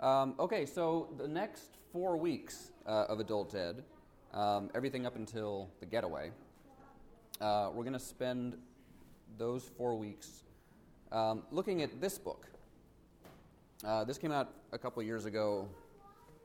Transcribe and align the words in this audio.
Um, 0.00 0.34
okay, 0.38 0.64
so 0.64 1.08
the 1.18 1.28
next 1.28 1.76
four 1.92 2.16
weeks 2.16 2.72
uh, 2.86 3.04
of 3.10 3.20
Adult 3.20 3.54
Ed, 3.54 3.84
um, 4.32 4.70
everything 4.74 5.04
up 5.04 5.14
until 5.14 5.68
the 5.80 5.84
getaway, 5.84 6.30
uh, 7.38 7.68
we're 7.74 7.84
going 7.84 7.92
to 7.92 7.98
spend 7.98 8.56
those 9.36 9.70
four 9.76 9.94
weeks 9.96 10.44
um, 11.12 11.42
looking 11.50 11.82
at 11.82 12.00
this 12.00 12.16
book. 12.16 12.46
Uh, 13.84 14.04
this 14.04 14.16
came 14.16 14.32
out 14.32 14.54
a 14.72 14.78
couple 14.78 15.02
years 15.02 15.26
ago. 15.26 15.68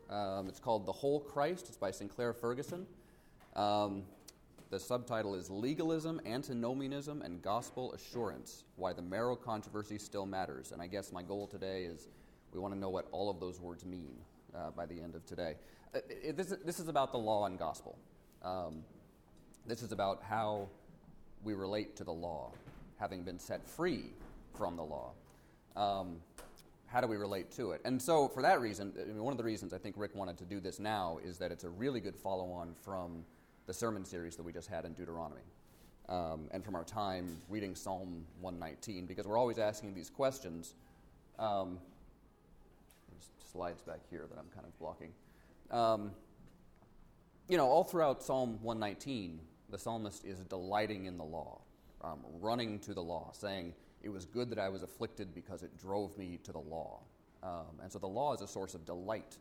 Um, 0.10 0.50
it's 0.50 0.60
called 0.60 0.86
The 0.86 0.92
Whole 0.92 1.22
Christ. 1.22 1.68
It's 1.70 1.78
by 1.78 1.92
Sinclair 1.92 2.34
Ferguson. 2.34 2.86
Um, 3.56 4.04
the 4.70 4.80
subtitle 4.82 5.34
is 5.34 5.50
Legalism, 5.50 6.20
Antinomianism, 6.26 7.22
and 7.22 7.42
Gospel 7.42 7.94
Assurance 7.94 8.66
Why 8.76 8.92
the 8.92 9.02
Marrow 9.02 9.38
Controversy 9.38 9.98
Still 9.98 10.26
Matters. 10.26 10.74
And 10.74 10.82
I 10.82 10.88
guess 10.88 11.14
my 11.14 11.22
goal 11.22 11.48
today 11.48 11.84
is 11.84 12.10
we 12.56 12.62
want 12.62 12.74
to 12.74 12.80
know 12.80 12.90
what 12.90 13.08
all 13.12 13.30
of 13.30 13.40
those 13.40 13.60
words 13.60 13.86
mean 13.86 14.16
uh, 14.56 14.72
by 14.72 14.86
the 14.86 15.02
end 15.02 15.14
of 15.14 15.26
today. 15.26 15.56
Uh, 15.94 16.00
it, 16.10 16.38
this, 16.38 16.54
this, 16.64 16.80
is 16.80 16.88
about 16.88 17.12
the 17.12 17.18
law 17.18 17.46
and 17.46 17.60
gospel. 17.60 17.98
Um, 18.42 18.84
this 19.68 19.82
is 19.82 19.92
about 19.92 20.24
how 20.24 20.70
we 21.44 21.54
relate 21.54 21.98
to 21.98 22.06
the 22.06 22.14
law, 22.14 22.52
having 22.98 23.24
been 23.24 23.40
set 23.40 23.68
free 23.68 24.14
from 24.58 24.78
the 24.78 24.84
law. 24.84 25.12
Um, 25.76 26.22
how 26.88 27.02
do 27.02 27.08
we 27.08 27.18
relate 27.18 27.52
to 27.52 27.72
it? 27.72 27.82
And 27.84 28.02
so, 28.02 28.30
for 28.30 28.42
that 28.42 28.62
reason, 28.62 28.94
I 29.00 29.06
mean, 29.06 29.22
one 29.22 29.34
of 29.34 29.38
the 29.38 29.44
reasons 29.44 29.74
I 29.74 29.78
think 29.78 29.96
Rick 29.98 30.16
wanted 30.16 30.38
to 30.38 30.46
do 30.46 30.62
this 30.62 30.80
now 30.80 31.20
is 31.26 31.38
that 31.40 31.52
it's 31.52 31.66
a 31.66 31.70
really 31.70 32.00
good 32.00 32.16
follow 32.16 32.52
on 32.52 32.74
from 32.74 33.26
the 33.66 33.74
sermon 33.74 34.06
series 34.06 34.38
that 34.38 34.44
we 34.44 34.54
just 34.54 34.70
had 34.70 34.86
in 34.86 34.94
Deuteronomy. 34.94 35.42
Um, 36.08 36.48
and 36.52 36.64
from 36.64 36.76
our 36.76 36.84
time 36.84 37.38
reading 37.50 37.76
Psalm 37.76 38.26
119, 38.40 39.08
because 39.08 39.26
we're 39.26 39.40
always 39.40 39.58
asking 39.58 39.94
these 39.96 40.10
questions. 40.10 40.76
Um, 41.40 41.80
slides 43.56 43.82
back 43.82 44.02
here 44.10 44.26
that 44.30 44.38
I'm 44.38 44.50
kind 44.54 44.66
of 44.66 44.78
blocking. 44.80 45.12
Um, 45.72 46.12
you 47.48 47.58
know, 47.58 47.68
all 47.68 47.86
throughout 47.86 48.22
Psalm 48.22 48.60
119, 48.62 49.40
the 49.70 49.78
psalmist 49.78 50.26
is 50.26 50.40
delighting 50.40 51.06
in 51.06 51.18
the 51.18 51.24
law, 51.24 51.62
um, 52.04 52.20
running 52.42 52.80
to 52.80 52.94
the 52.94 53.02
law, 53.02 53.32
saying, 53.32 53.74
It 54.04 54.10
was 54.10 54.26
good 54.26 54.50
that 54.50 54.60
I 54.60 54.68
was 54.68 54.84
afflicted 54.84 55.34
because 55.34 55.64
it 55.64 55.72
drove 55.80 56.18
me 56.18 56.38
to 56.44 56.52
the 56.52 56.60
law. 56.60 57.00
Um, 57.44 57.80
and 57.82 57.90
so 57.90 57.98
the 57.98 58.08
law 58.08 58.34
is 58.34 58.42
a 58.42 58.48
source 58.48 58.74
of 58.74 58.86
delight 58.86 59.38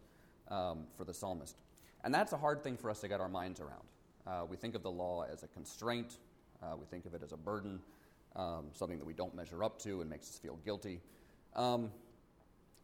um, 0.48 0.84
for 0.96 1.04
the 1.04 1.14
psalmist. 1.14 1.56
And 2.04 2.14
that's 2.14 2.32
a 2.32 2.36
hard 2.36 2.62
thing 2.62 2.76
for 2.76 2.90
us 2.90 3.00
to 3.00 3.08
get 3.08 3.20
our 3.20 3.28
minds 3.28 3.60
around. 3.60 3.82
Uh, 4.26 4.44
we 4.48 4.56
think 4.56 4.76
of 4.76 4.84
the 4.84 4.90
law 4.90 5.24
as 5.24 5.42
a 5.42 5.48
constraint, 5.48 6.18
uh, 6.62 6.76
we 6.78 6.86
think 6.86 7.04
of 7.04 7.14
it 7.14 7.22
as 7.22 7.32
a 7.32 7.36
burden, 7.36 7.80
um, 8.36 8.66
something 8.74 8.98
that 8.98 9.06
we 9.06 9.12
don't 9.12 9.34
measure 9.34 9.64
up 9.64 9.78
to 9.80 10.02
and 10.02 10.08
makes 10.08 10.28
us 10.28 10.38
feel 10.38 10.56
guilty. 10.64 11.00
Um, 11.56 11.90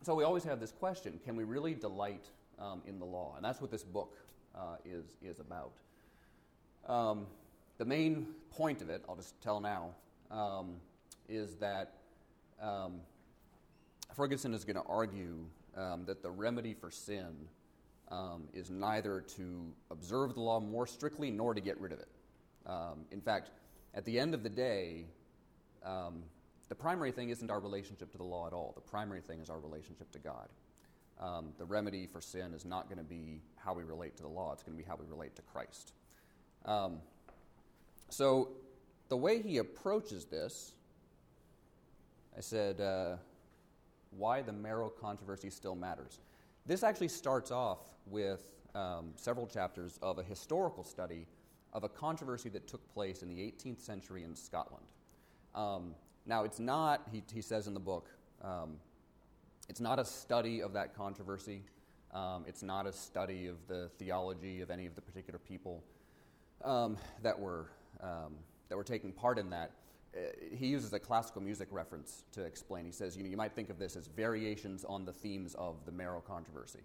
so 0.02 0.14
we 0.14 0.24
always 0.24 0.44
have 0.44 0.60
this 0.60 0.72
question 0.72 1.20
can 1.24 1.36
we 1.36 1.44
really 1.44 1.74
delight 1.74 2.26
um, 2.58 2.82
in 2.86 2.98
the 2.98 3.04
law? 3.04 3.34
And 3.36 3.44
that's 3.44 3.60
what 3.60 3.70
this 3.70 3.84
book 3.84 4.16
uh, 4.54 4.76
is, 4.84 5.04
is 5.22 5.40
about. 5.40 5.72
Um, 6.86 7.26
the 7.78 7.84
main 7.84 8.26
point 8.50 8.82
of 8.82 8.90
it, 8.90 9.02
I'll 9.08 9.16
just 9.16 9.40
tell 9.40 9.60
now, 9.60 9.90
um, 10.30 10.76
is 11.28 11.54
that 11.56 11.94
um, 12.60 13.00
Ferguson 14.14 14.52
is 14.54 14.64
going 14.64 14.76
to 14.76 14.88
argue 14.88 15.44
that 16.06 16.22
the 16.22 16.30
remedy 16.30 16.74
for 16.74 16.90
sin 16.90 17.48
um, 18.10 18.48
is 18.52 18.70
neither 18.70 19.20
to 19.20 19.72
observe 19.90 20.34
the 20.34 20.40
law 20.40 20.60
more 20.60 20.86
strictly 20.86 21.30
nor 21.30 21.54
to 21.54 21.60
get 21.60 21.80
rid 21.80 21.92
of 21.92 22.00
it. 22.00 22.08
Um, 22.66 23.04
in 23.10 23.20
fact, 23.20 23.50
at 23.94 24.04
the 24.04 24.18
end 24.18 24.34
of 24.34 24.42
the 24.42 24.48
day, 24.48 25.06
um, 25.84 26.22
the 26.70 26.74
primary 26.76 27.10
thing 27.10 27.30
isn't 27.30 27.50
our 27.50 27.58
relationship 27.58 28.12
to 28.12 28.16
the 28.16 28.24
law 28.24 28.46
at 28.46 28.52
all. 28.52 28.72
The 28.76 28.80
primary 28.80 29.20
thing 29.20 29.40
is 29.40 29.50
our 29.50 29.58
relationship 29.58 30.10
to 30.12 30.20
God. 30.20 30.48
Um, 31.20 31.52
the 31.58 31.64
remedy 31.64 32.06
for 32.06 32.20
sin 32.20 32.54
is 32.54 32.64
not 32.64 32.88
going 32.88 32.98
to 32.98 33.04
be 33.04 33.42
how 33.56 33.74
we 33.74 33.82
relate 33.82 34.16
to 34.16 34.22
the 34.22 34.28
law, 34.28 34.52
it's 34.52 34.62
going 34.62 34.78
to 34.78 34.82
be 34.82 34.88
how 34.88 34.96
we 34.96 35.04
relate 35.10 35.34
to 35.36 35.42
Christ. 35.42 35.92
Um, 36.64 36.98
so, 38.08 38.50
the 39.08 39.17
way 39.17 39.42
he 39.42 39.58
approaches 39.58 40.24
this, 40.24 40.72
I 42.39 42.40
said, 42.40 42.80
uh, 42.80 43.16
why 44.16 44.40
the 44.40 44.52
marrow 44.52 44.89
controversy 44.89 45.50
still 45.50 45.74
matters. 45.74 46.20
This 46.66 46.84
actually 46.84 47.08
starts 47.08 47.50
off 47.50 47.80
with 48.06 48.42
um, 48.77 49.11
several 49.16 49.48
chapters 49.48 49.98
of 50.02 50.18
a 50.18 50.22
historical 50.22 50.84
study 50.84 51.27
of 51.72 51.83
a 51.83 51.89
controversy 51.89 52.48
that 52.50 52.68
took 52.68 52.86
place 52.95 53.22
in 53.22 53.28
the 53.28 53.36
18th 53.36 53.80
century 53.80 54.22
in 54.22 54.36
Scotland. 54.36 54.86
Um, 55.55 55.95
now, 56.27 56.45
it's 56.45 56.58
not, 56.58 57.03
he, 57.13 57.23
he, 57.33 57.42
says 57.42 57.67
in 57.67 57.75
the 57.75 57.81
book, 57.81 58.08
um, 58.42 58.77
it's 59.69 59.81
not 59.81 59.98
a 59.98 60.05
study 60.05 60.63
of 60.63 60.73
that 60.75 60.95
controversy. 60.95 61.63
Um, 62.13 62.45
it's 62.47 62.63
not 62.63 62.86
a 62.86 62.92
study 62.92 63.47
of 63.47 63.57
the 63.69 63.89
theology 63.98 64.61
of 64.61 64.70
any 64.70 64.86
of 64.86 64.95
the 64.95 65.01
particular 65.01 65.39
people 65.39 65.83
um, 66.64 66.97
that, 67.23 67.39
were, 67.39 67.70
um, 68.03 68.35
that 68.69 68.77
were 68.77 68.85
taking 68.85 69.13
part 69.13 69.39
in 69.39 69.51
that. 69.51 69.70
Uh, 70.14 70.19
he 70.53 70.67
uses 70.67 70.92
a 70.92 70.98
classical 70.98 71.41
music 71.41 71.69
reference 71.70 72.25
to 72.33 72.42
explain. 72.42 72.85
He 72.85 72.91
says, 72.91 73.17
you 73.17 73.23
know, 73.23 73.31
you 73.31 73.37
might 73.37 73.55
think 73.55 73.70
of 73.70 73.79
this 73.79 73.97
as 73.97 74.08
variations 74.08 74.85
on 74.85 75.05
the 75.05 75.13
themes 75.13 75.55
of 75.55 75.77
the 75.87 75.92
Marrow 75.92 76.20
controversy. 76.20 76.81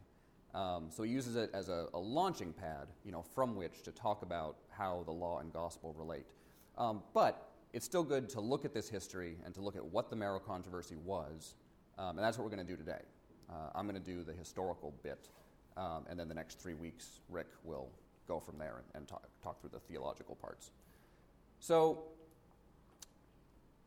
Um, 0.53 0.85
so 0.89 1.03
he 1.03 1.11
uses 1.11 1.35
it 1.35 1.49
as 1.53 1.67
a, 1.67 1.87
a, 1.93 1.99
launching 1.99 2.53
pad, 2.53 2.87
you 3.03 3.11
know, 3.11 3.25
from 3.33 3.57
which 3.57 3.81
to 3.83 3.91
talk 3.91 4.21
about 4.21 4.55
how 4.69 5.03
the 5.05 5.11
law 5.11 5.39
and 5.39 5.51
gospel 5.51 5.93
relate. 5.97 6.25
Um, 6.77 7.03
but 7.13 7.49
it's 7.75 7.85
still 7.85 8.03
good 8.03 8.29
to 8.29 8.39
look 8.39 8.63
at 8.63 8.73
this 8.73 8.87
history 8.87 9.35
and 9.43 9.53
to 9.53 9.59
look 9.59 9.75
at 9.75 9.83
what 9.83 10.09
the 10.09 10.15
Marrow 10.15 10.39
controversy 10.39 10.95
was, 10.95 11.55
um, 11.97 12.11
and 12.11 12.19
that's 12.19 12.37
what 12.37 12.45
we're 12.45 12.55
going 12.55 12.65
to 12.65 12.71
do 12.71 12.77
today. 12.77 13.01
Uh, 13.49 13.69
I'm 13.75 13.85
going 13.85 14.01
to 14.01 14.11
do 14.11 14.23
the 14.23 14.31
historical 14.31 14.93
bit, 15.03 15.27
um, 15.75 16.05
and 16.09 16.17
then 16.17 16.29
the 16.29 16.33
next 16.33 16.57
three 16.57 16.73
weeks, 16.73 17.19
Rick 17.27 17.47
will 17.65 17.89
go 18.29 18.39
from 18.39 18.57
there 18.57 18.77
and, 18.77 18.85
and 18.95 19.07
talk, 19.09 19.27
talk 19.43 19.59
through 19.59 19.71
the 19.73 19.81
theological 19.81 20.35
parts. 20.35 20.71
So 21.59 22.05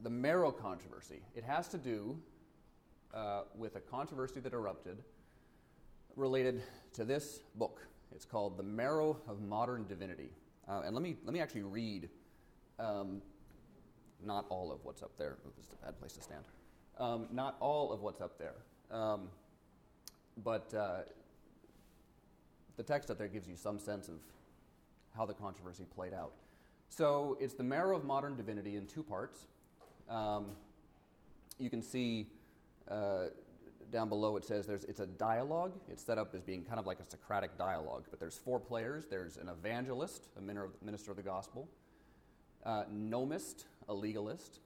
the 0.02 0.10
Marrow 0.10 0.52
controversy. 0.52 1.22
It 1.34 1.42
has 1.44 1.66
to 1.68 1.78
do 1.78 2.18
uh, 3.14 3.44
with 3.56 3.76
a 3.76 3.80
controversy 3.80 4.38
that 4.40 4.52
erupted 4.52 4.98
related 6.14 6.62
to 6.92 7.06
this 7.06 7.40
book. 7.54 7.80
It's 8.14 8.26
called 8.26 8.58
The 8.58 8.62
Marrow 8.62 9.16
of 9.26 9.40
Modern 9.40 9.86
Divinity. 9.86 10.28
Uh, 10.68 10.82
and 10.84 10.94
let 10.94 11.02
me, 11.02 11.16
let 11.24 11.32
me 11.32 11.40
actually 11.40 11.62
read 11.62 12.10
um, 12.78 13.22
not 14.24 14.46
all 14.48 14.72
of 14.72 14.84
what's 14.84 15.02
up 15.02 15.12
there. 15.18 15.36
Oh, 15.44 15.50
this 15.56 15.66
is 15.66 15.72
a 15.80 15.86
bad 15.86 15.98
place 15.98 16.12
to 16.14 16.22
stand. 16.22 16.44
Um, 16.98 17.28
not 17.32 17.56
all 17.60 17.92
of 17.92 18.00
what's 18.02 18.20
up 18.20 18.38
there. 18.38 18.54
Um, 18.90 19.28
but 20.42 20.72
uh, 20.74 21.00
the 22.76 22.82
text 22.82 23.10
up 23.10 23.18
there 23.18 23.28
gives 23.28 23.48
you 23.48 23.56
some 23.56 23.78
sense 23.78 24.08
of 24.08 24.16
how 25.16 25.26
the 25.26 25.34
controversy 25.34 25.84
played 25.94 26.14
out. 26.14 26.32
So 26.88 27.36
it's 27.40 27.54
the 27.54 27.64
marrow 27.64 27.96
of 27.96 28.04
modern 28.04 28.36
divinity 28.36 28.76
in 28.76 28.86
two 28.86 29.02
parts. 29.02 29.46
Um, 30.08 30.46
you 31.58 31.70
can 31.70 31.82
see 31.82 32.28
uh, 32.88 33.26
down 33.90 34.08
below 34.08 34.36
it 34.36 34.44
says 34.44 34.66
there's, 34.66 34.84
it's 34.84 35.00
a 35.00 35.06
dialogue. 35.06 35.72
It's 35.90 36.02
set 36.02 36.18
up 36.18 36.34
as 36.34 36.42
being 36.42 36.64
kind 36.64 36.78
of 36.78 36.86
like 36.86 37.00
a 37.00 37.04
Socratic 37.04 37.56
dialogue, 37.58 38.04
but 38.10 38.20
there's 38.20 38.36
four 38.36 38.58
players. 38.58 39.06
There's 39.08 39.36
an 39.36 39.48
evangelist, 39.48 40.28
a 40.36 40.84
minister 40.84 41.10
of 41.10 41.16
the 41.16 41.22
gospel, 41.22 41.68
uh, 42.64 42.84
nomist, 42.92 43.64
a 43.88 43.94
legalist. 43.94 44.60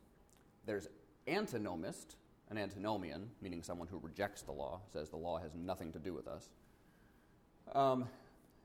There's 0.67 0.89
antinomist, 1.27 2.17
an 2.51 2.59
antinomian, 2.59 3.31
meaning 3.41 3.63
someone 3.63 3.89
who 3.89 3.99
rejects 4.03 4.43
the 4.43 4.53
law, 4.53 4.81
says 4.93 5.09
the 5.09 5.17
law 5.17 5.39
has 5.39 5.55
nothing 5.55 5.93
to 5.93 5.99
do 5.99 6.13
with 6.13 6.29
us, 6.29 6.49
um, 7.75 8.09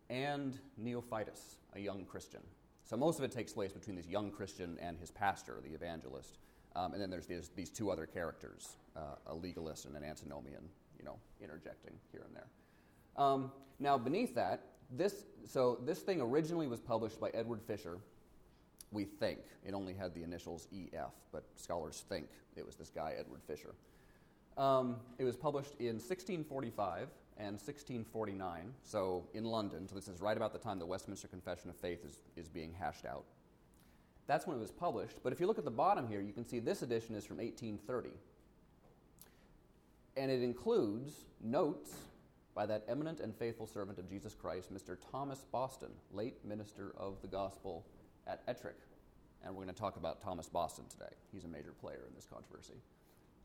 and 0.10 0.58
neophytus, 0.82 1.58
a 1.76 1.80
young 1.80 2.06
Christian. 2.06 2.42
So 2.84 2.96
most 2.96 3.20
of 3.20 3.26
it 3.26 3.32
takes 3.32 3.52
place 3.52 3.74
between 3.74 3.96
this 3.96 4.08
young 4.08 4.32
Christian 4.32 4.78
and 4.82 4.98
his 4.98 5.12
pastor, 5.12 5.60
the 5.62 5.74
evangelist. 5.74 6.38
Um, 6.76 6.94
and 6.94 7.02
then 7.02 7.10
there's 7.10 7.26
these, 7.26 7.50
these 7.56 7.70
two 7.70 7.92
other 7.92 8.06
characters, 8.06 8.78
uh, 8.96 9.16
a 9.26 9.36
legalist 9.36 9.86
and 9.86 9.96
an 9.96 10.04
antinomian, 10.04 10.64
you 10.98 11.04
know, 11.04 11.18
interjecting 11.42 11.94
here 12.12 12.22
and 12.26 12.36
there. 12.36 12.48
Um, 13.18 13.52
now, 13.80 13.98
beneath 13.98 14.36
that, 14.36 14.62
this, 14.92 15.26
so 15.46 15.80
this 15.86 16.00
thing 16.00 16.22
originally 16.22 16.68
was 16.68 16.80
published 16.80 17.20
by 17.20 17.30
Edward 17.34 17.62
Fisher. 17.62 17.98
We 18.92 19.06
think 19.06 19.40
it 19.66 19.74
only 19.74 19.94
had 19.94 20.14
the 20.14 20.24
initials 20.24 20.68
EF, 20.74 21.12
but 21.32 21.44
scholars 21.56 22.04
think 22.08 22.28
it 22.56 22.66
was 22.66 22.76
this 22.76 22.90
guy, 22.90 23.14
Edward 23.18 23.42
Fisher. 23.46 23.74
Um, 24.58 24.98
it 25.20 25.24
was 25.24 25.36
published 25.36 25.76
in 25.80 25.96
1645 25.96 27.10
and 27.38 27.54
1649, 27.54 28.74
so 28.84 29.28
in 29.34 29.44
London. 29.46 29.88
So 29.88 29.96
this 29.96 30.08
is 30.08 30.22
right 30.22 30.36
about 30.36 30.54
the 30.54 30.60
time 30.60 30.80
the 30.80 30.86
Westminster 30.86 31.28
Confession 31.28 31.70
of 31.70 31.76
Faith 31.76 32.04
is, 32.04 32.22
is 32.36 32.48
being 32.48 32.74
hashed 32.74 33.06
out. 33.06 33.26
That's 34.26 34.48
when 34.48 34.58
it 34.58 34.60
was 34.60 34.72
published. 34.72 35.20
But 35.24 35.34
if 35.34 35.40
you 35.40 35.48
look 35.48 35.60
at 35.60 35.66
the 35.66 35.72
bottom 35.72 36.08
here, 36.08 36.22
you 36.22 36.34
can 36.34 36.46
see 36.46 36.60
this 36.60 36.82
edition 36.82 37.16
is 37.16 37.26
from 37.26 37.38
1830. 37.38 38.10
And 40.18 40.32
it 40.32 40.42
includes 40.42 41.14
notes 41.42 41.92
by 42.56 42.66
that 42.66 42.84
eminent 42.90 43.20
and 43.20 43.36
faithful 43.36 43.68
servant 43.68 44.00
of 44.00 44.10
Jesus 44.10 44.34
Christ, 44.34 44.74
Mr. 44.74 44.98
Thomas 45.12 45.46
Boston, 45.52 45.92
late 46.12 46.44
minister 46.44 46.92
of 46.98 47.22
the 47.22 47.28
gospel 47.28 47.86
at 48.28 48.46
Ettrick. 48.48 48.80
And 49.44 49.56
we're 49.56 49.64
going 49.64 49.74
to 49.74 49.80
talk 49.80 49.98
about 49.98 50.22
Thomas 50.22 50.50
Boston 50.50 50.86
today. 50.90 51.14
He's 51.32 51.46
a 51.46 51.48
major 51.48 51.72
player 51.72 52.04
in 52.08 52.16
this 52.16 52.26
controversy. 52.26 52.82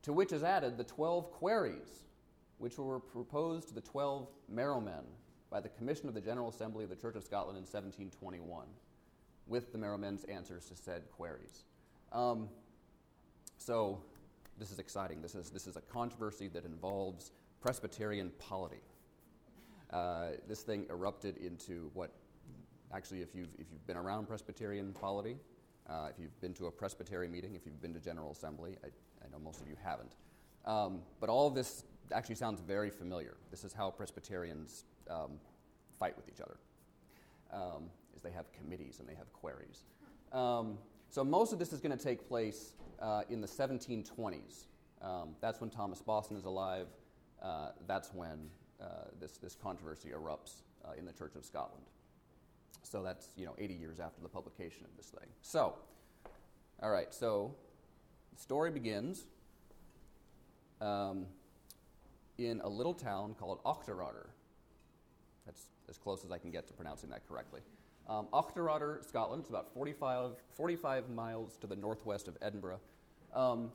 To 0.02 0.12
which 0.12 0.32
is 0.32 0.42
added 0.42 0.76
the 0.76 0.84
12 0.84 1.30
queries 1.30 2.04
which 2.62 2.78
were 2.78 3.00
proposed 3.00 3.66
to 3.66 3.74
the 3.74 3.80
twelve 3.80 4.28
Marrowmen 4.48 5.02
by 5.50 5.60
the 5.60 5.68
Commission 5.68 6.06
of 6.06 6.14
the 6.14 6.20
General 6.20 6.48
Assembly 6.48 6.84
of 6.84 6.90
the 6.90 6.96
Church 6.96 7.16
of 7.16 7.24
Scotland 7.24 7.56
in 7.56 7.64
1721, 7.64 8.66
with 9.48 9.72
the 9.72 9.78
Marrowmen's 9.78 10.22
answers 10.24 10.66
to 10.66 10.76
said 10.76 11.02
queries. 11.10 11.64
Um, 12.12 12.48
so, 13.58 14.00
this 14.60 14.70
is 14.70 14.78
exciting. 14.78 15.20
This 15.20 15.34
is, 15.34 15.50
this 15.50 15.66
is 15.66 15.74
a 15.74 15.80
controversy 15.80 16.46
that 16.48 16.64
involves 16.64 17.32
Presbyterian 17.60 18.30
polity. 18.38 18.82
Uh, 19.90 20.28
this 20.46 20.62
thing 20.62 20.86
erupted 20.88 21.38
into 21.38 21.90
what, 21.94 22.12
actually, 22.94 23.22
if 23.22 23.34
you've, 23.34 23.48
if 23.58 23.66
you've 23.70 23.86
been 23.86 23.96
around 23.96 24.26
Presbyterian 24.26 24.92
polity, 24.92 25.36
uh, 25.88 26.08
if 26.10 26.18
you've 26.18 26.38
been 26.40 26.54
to 26.54 26.66
a 26.66 26.70
Presbyterian 26.70 27.32
meeting, 27.32 27.54
if 27.54 27.66
you've 27.66 27.80
been 27.80 27.94
to 27.94 28.00
General 28.00 28.30
Assembly, 28.30 28.76
I, 28.84 28.88
I 29.24 29.30
know 29.30 29.38
most 29.38 29.60
of 29.60 29.68
you 29.68 29.76
haven't. 29.82 30.14
Um, 30.64 31.00
but 31.20 31.28
all 31.28 31.46
of 31.48 31.54
this 31.54 31.84
actually 32.12 32.36
sounds 32.36 32.60
very 32.60 32.90
familiar. 32.90 33.36
This 33.50 33.64
is 33.64 33.72
how 33.72 33.90
Presbyterians 33.90 34.84
um, 35.10 35.32
fight 35.98 36.16
with 36.16 36.28
each 36.28 36.40
other. 36.40 36.56
Um, 37.52 37.90
is 38.14 38.22
they 38.22 38.30
have 38.30 38.52
committees 38.52 39.00
and 39.00 39.08
they 39.08 39.14
have 39.14 39.32
queries. 39.32 39.84
Um, 40.32 40.78
so 41.08 41.24
most 41.24 41.52
of 41.52 41.58
this 41.58 41.72
is 41.72 41.80
going 41.80 41.96
to 41.96 42.02
take 42.02 42.26
place 42.26 42.72
uh, 43.00 43.22
in 43.28 43.40
the 43.40 43.46
1720s. 43.46 44.66
Um, 45.02 45.30
that's 45.40 45.60
when 45.60 45.68
Thomas 45.68 46.00
Boston 46.00 46.36
is 46.36 46.44
alive. 46.44 46.86
Uh, 47.42 47.70
that's 47.86 48.14
when 48.14 48.48
uh, 48.80 48.86
this, 49.20 49.36
this 49.36 49.56
controversy 49.60 50.10
erupts 50.10 50.62
uh, 50.84 50.92
in 50.96 51.04
the 51.04 51.12
Church 51.12 51.34
of 51.34 51.44
Scotland. 51.44 51.84
So 52.82 53.02
that's 53.02 53.28
you 53.36 53.46
know 53.46 53.54
80 53.58 53.74
years 53.74 54.00
after 54.00 54.20
the 54.20 54.28
publication 54.28 54.84
of 54.84 54.96
this 54.96 55.06
thing. 55.06 55.28
So, 55.40 55.74
all 56.82 56.90
right. 56.90 57.12
So, 57.12 57.54
the 58.34 58.40
story 58.40 58.70
begins 58.70 59.24
um, 60.80 61.26
in 62.38 62.60
a 62.62 62.68
little 62.68 62.94
town 62.94 63.34
called 63.38 63.62
Auchterarder. 63.64 64.26
That's 65.46 65.66
as 65.88 65.98
close 65.98 66.24
as 66.24 66.30
I 66.30 66.38
can 66.38 66.50
get 66.50 66.66
to 66.68 66.74
pronouncing 66.74 67.10
that 67.10 67.26
correctly. 67.28 67.60
Um, 68.08 68.26
Auchterarder, 68.32 69.06
Scotland. 69.06 69.42
It's 69.42 69.50
about 69.50 69.72
45, 69.74 70.32
45 70.50 71.10
miles 71.10 71.56
to 71.58 71.66
the 71.66 71.76
northwest 71.76 72.28
of 72.28 72.36
Edinburgh. 72.42 72.80
Um, 73.34 73.70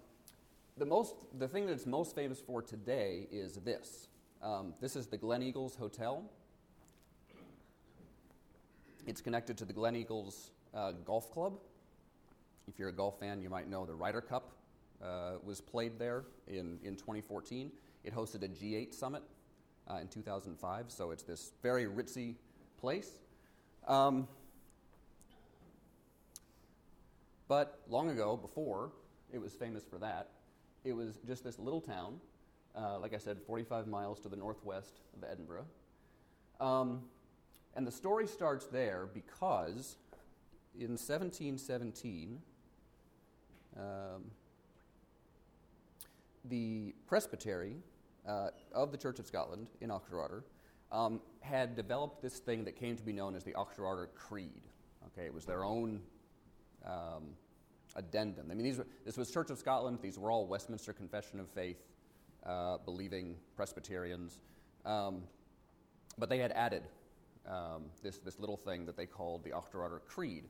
the, 0.77 0.85
most, 0.85 1.15
the 1.37 1.47
thing 1.47 1.65
that 1.67 1.73
it's 1.73 1.85
most 1.85 2.13
famous 2.13 2.39
for 2.39 2.61
today 2.61 3.27
is 3.31 3.53
this. 3.55 4.09
Um, 4.41 4.73
this 4.81 4.95
is 4.95 5.07
the 5.07 5.17
Gleneagles 5.17 5.77
Hotel. 5.77 6.23
It's 9.07 9.21
connected 9.21 9.57
to 9.59 9.65
the 9.65 9.71
Gleneagles 9.71 10.49
uh, 10.73 10.91
Golf 11.05 11.31
Club. 11.31 11.53
If 12.67 12.77
you're 12.77 12.89
a 12.89 12.93
golf 12.93 13.17
fan, 13.21 13.41
you 13.41 13.49
might 13.49 13.69
know 13.69 13.85
the 13.85 13.95
Ryder 13.95 14.19
Cup 14.19 14.51
uh, 15.01 15.35
was 15.45 15.61
played 15.61 15.97
there 15.97 16.25
in, 16.45 16.77
in 16.83 16.97
2014. 16.97 17.71
It 18.03 18.13
hosted 18.13 18.43
a 18.43 18.49
G8 18.49 18.93
summit 18.93 19.23
uh, 19.89 19.99
in 20.01 20.09
2005, 20.09 20.91
so 20.91 21.11
it's 21.11 21.23
this 21.23 21.53
very 21.63 21.85
ritzy 21.85 22.35
place. 22.81 23.09
Um, 23.87 24.27
but 27.47 27.79
long 27.87 28.09
ago, 28.09 28.35
before 28.35 28.91
it 29.31 29.39
was 29.39 29.53
famous 29.53 29.85
for 29.85 29.99
that, 29.99 30.31
it 30.83 30.91
was 30.91 31.17
just 31.25 31.45
this 31.45 31.57
little 31.59 31.79
town, 31.79 32.19
uh, 32.75 32.99
like 32.99 33.13
I 33.13 33.19
said, 33.19 33.37
45 33.47 33.87
miles 33.87 34.19
to 34.19 34.27
the 34.27 34.35
northwest 34.35 34.99
of 35.15 35.23
Edinburgh. 35.23 35.65
Um, 36.59 37.03
and 37.77 37.85
the 37.85 37.91
story 37.91 38.25
starts 38.25 38.65
there 38.65 39.07
because 39.13 39.97
in 40.75 40.97
1717, 40.97 42.41
um, 43.77 43.83
the 46.45 46.95
presbytery 47.05 47.75
uh, 48.27 48.49
of 48.73 48.91
the 48.91 48.97
Church 48.97 49.19
of 49.19 49.27
Scotland 49.27 49.67
in 49.79 49.91
Auchterarder 49.91 50.41
um, 50.91 51.21
had 51.41 51.75
developed 51.75 52.19
this 52.19 52.39
thing 52.39 52.65
that 52.65 52.75
came 52.75 52.95
to 52.95 53.03
be 53.03 53.13
known 53.13 53.35
as 53.35 53.43
the 53.43 53.53
Auchterarder 53.53 54.07
Creed. 54.15 54.63
Okay, 55.07 55.27
it 55.27 55.33
was 55.33 55.45
their 55.45 55.63
own 55.63 56.01
um, 56.83 57.35
addendum. 57.95 58.47
I 58.49 58.55
mean, 58.55 58.63
these 58.63 58.79
were, 58.79 58.87
this 59.05 59.17
was 59.17 59.29
Church 59.29 59.51
of 59.51 59.59
Scotland. 59.59 59.99
These 60.01 60.17
were 60.17 60.31
all 60.31 60.47
Westminster 60.47 60.93
Confession 60.93 61.39
of 61.39 61.47
Faith 61.47 61.83
uh, 62.43 62.77
believing 62.85 63.35
Presbyterians. 63.55 64.39
Um, 64.83 65.21
but 66.17 66.29
they 66.29 66.39
had 66.39 66.51
added 66.53 66.81
um, 67.47 67.85
this, 68.03 68.17
this 68.19 68.39
little 68.39 68.57
thing 68.57 68.85
that 68.85 68.97
they 68.97 69.05
called 69.05 69.43
the 69.43 69.51
Auchterarder 69.51 69.99
Creed. 70.07 70.45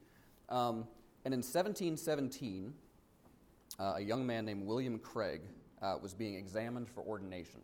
Um, 0.49 0.87
and 1.25 1.33
in 1.33 1.39
1717, 1.39 2.73
uh, 3.79 3.93
a 3.97 4.01
young 4.01 4.25
man 4.25 4.45
named 4.45 4.65
William 4.65 4.97
Craig 4.97 5.41
uh, 5.81 5.95
was 6.01 6.13
being 6.13 6.35
examined 6.35 6.89
for 6.89 7.01
ordination. 7.01 7.61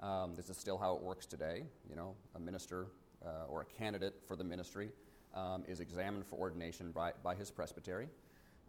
Um, 0.00 0.34
this 0.36 0.50
is 0.50 0.56
still 0.56 0.78
how 0.78 0.94
it 0.96 1.02
works 1.02 1.26
today. 1.26 1.64
You 1.88 1.96
know, 1.96 2.14
a 2.34 2.40
minister 2.40 2.86
uh, 3.24 3.46
or 3.48 3.62
a 3.62 3.64
candidate 3.64 4.14
for 4.26 4.36
the 4.36 4.44
ministry 4.44 4.90
um, 5.34 5.64
is 5.66 5.80
examined 5.80 6.26
for 6.26 6.36
ordination 6.36 6.92
by, 6.92 7.12
by 7.22 7.34
his 7.34 7.50
presbytery. 7.50 8.08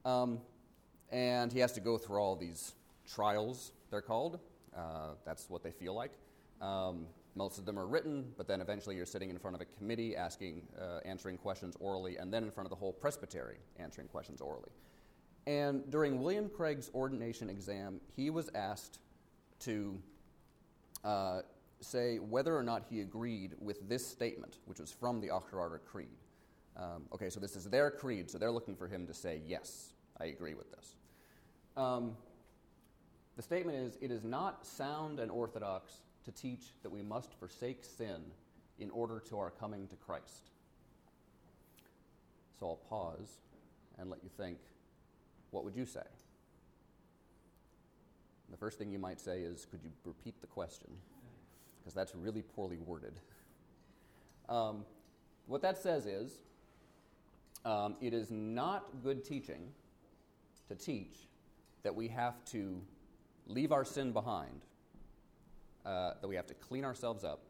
Um, 0.05 0.39
and 1.11 1.51
he 1.51 1.59
has 1.59 1.71
to 1.73 1.81
go 1.81 1.97
through 1.97 2.19
all 2.19 2.35
these 2.35 2.73
trials, 3.07 3.71
they're 3.91 4.01
called. 4.01 4.39
Uh, 4.75 5.09
that's 5.25 5.49
what 5.49 5.63
they 5.63 5.71
feel 5.71 5.93
like. 5.93 6.11
Um, 6.61 7.05
most 7.35 7.59
of 7.59 7.65
them 7.65 7.77
are 7.77 7.85
written, 7.85 8.33
but 8.37 8.47
then 8.47 8.61
eventually 8.61 8.95
you're 8.95 9.05
sitting 9.05 9.29
in 9.29 9.37
front 9.37 9.55
of 9.55 9.61
a 9.61 9.65
committee 9.77 10.15
asking, 10.15 10.61
uh, 10.79 10.99
answering 11.05 11.37
questions 11.37 11.75
orally, 11.79 12.17
and 12.17 12.33
then 12.33 12.43
in 12.43 12.51
front 12.51 12.65
of 12.65 12.69
the 12.69 12.75
whole 12.75 12.93
presbytery 12.93 13.57
answering 13.77 14.07
questions 14.07 14.41
orally. 14.41 14.71
And 15.45 15.89
during 15.91 16.21
William 16.21 16.49
Craig's 16.49 16.89
ordination 16.95 17.49
exam, 17.49 17.99
he 18.15 18.29
was 18.29 18.49
asked 18.55 18.99
to 19.59 20.01
uh, 21.03 21.41
say 21.81 22.17
whether 22.17 22.55
or 22.55 22.63
not 22.63 22.83
he 22.89 23.01
agreed 23.01 23.53
with 23.59 23.87
this 23.87 24.05
statement, 24.05 24.57
which 24.65 24.79
was 24.79 24.91
from 24.91 25.19
the 25.19 25.27
Auchterarder 25.27 25.79
Creed. 25.85 26.17
Um, 26.77 27.03
okay, 27.13 27.29
so 27.29 27.39
this 27.39 27.55
is 27.55 27.65
their 27.65 27.91
creed, 27.91 28.29
so 28.29 28.37
they're 28.37 28.51
looking 28.51 28.75
for 28.75 28.87
him 28.87 29.07
to 29.07 29.13
say, 29.13 29.41
yes, 29.45 29.93
I 30.19 30.25
agree 30.25 30.55
with 30.55 30.71
this. 30.71 30.95
Um, 31.77 32.17
the 33.35 33.41
statement 33.41 33.77
is 33.77 33.97
It 34.01 34.11
is 34.11 34.23
not 34.23 34.65
sound 34.65 35.19
and 35.19 35.29
orthodox 35.29 36.01
to 36.25 36.31
teach 36.31 36.73
that 36.83 36.89
we 36.89 37.01
must 37.01 37.33
forsake 37.39 37.85
sin 37.85 38.21
in 38.79 38.89
order 38.89 39.21
to 39.29 39.37
our 39.37 39.51
coming 39.51 39.87
to 39.87 39.95
Christ. 39.95 40.49
So 42.59 42.67
I'll 42.67 42.75
pause 42.89 43.39
and 43.97 44.09
let 44.09 44.23
you 44.23 44.29
think 44.35 44.57
what 45.51 45.63
would 45.63 45.75
you 45.75 45.85
say? 45.85 46.01
The 48.51 48.57
first 48.57 48.77
thing 48.77 48.91
you 48.91 48.99
might 48.99 49.21
say 49.21 49.39
is 49.39 49.65
Could 49.65 49.81
you 49.83 49.91
repeat 50.03 50.39
the 50.41 50.47
question? 50.47 50.89
Because 51.79 51.93
that's 51.93 52.15
really 52.15 52.41
poorly 52.41 52.77
worded. 52.77 53.19
Um, 54.49 54.85
what 55.47 55.61
that 55.61 55.77
says 55.77 56.05
is 56.05 56.39
um, 57.63 57.95
it 58.01 58.13
is 58.13 58.31
not 58.31 59.01
good 59.03 59.23
teaching 59.23 59.69
to 60.67 60.75
teach 60.75 61.27
that 61.83 61.93
we 61.93 62.07
have 62.07 62.43
to 62.45 62.81
leave 63.47 63.71
our 63.71 63.85
sin 63.85 64.11
behind 64.11 64.64
uh, 65.85 66.13
that 66.21 66.27
we 66.27 66.35
have 66.35 66.47
to 66.47 66.53
clean 66.55 66.83
ourselves 66.83 67.23
up, 67.23 67.43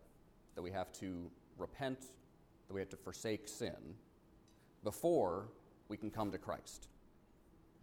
that 0.56 0.62
we 0.62 0.72
have 0.72 0.92
to 0.94 1.30
repent, 1.58 2.00
that 2.68 2.74
we 2.74 2.82
have 2.82 2.90
to 2.90 2.98
forsake 2.98 3.48
sin 3.48 3.96
before 4.84 5.50
we 5.88 5.98
can 5.98 6.10
come 6.10 6.32
to 6.32 6.38
Christ. 6.38 6.88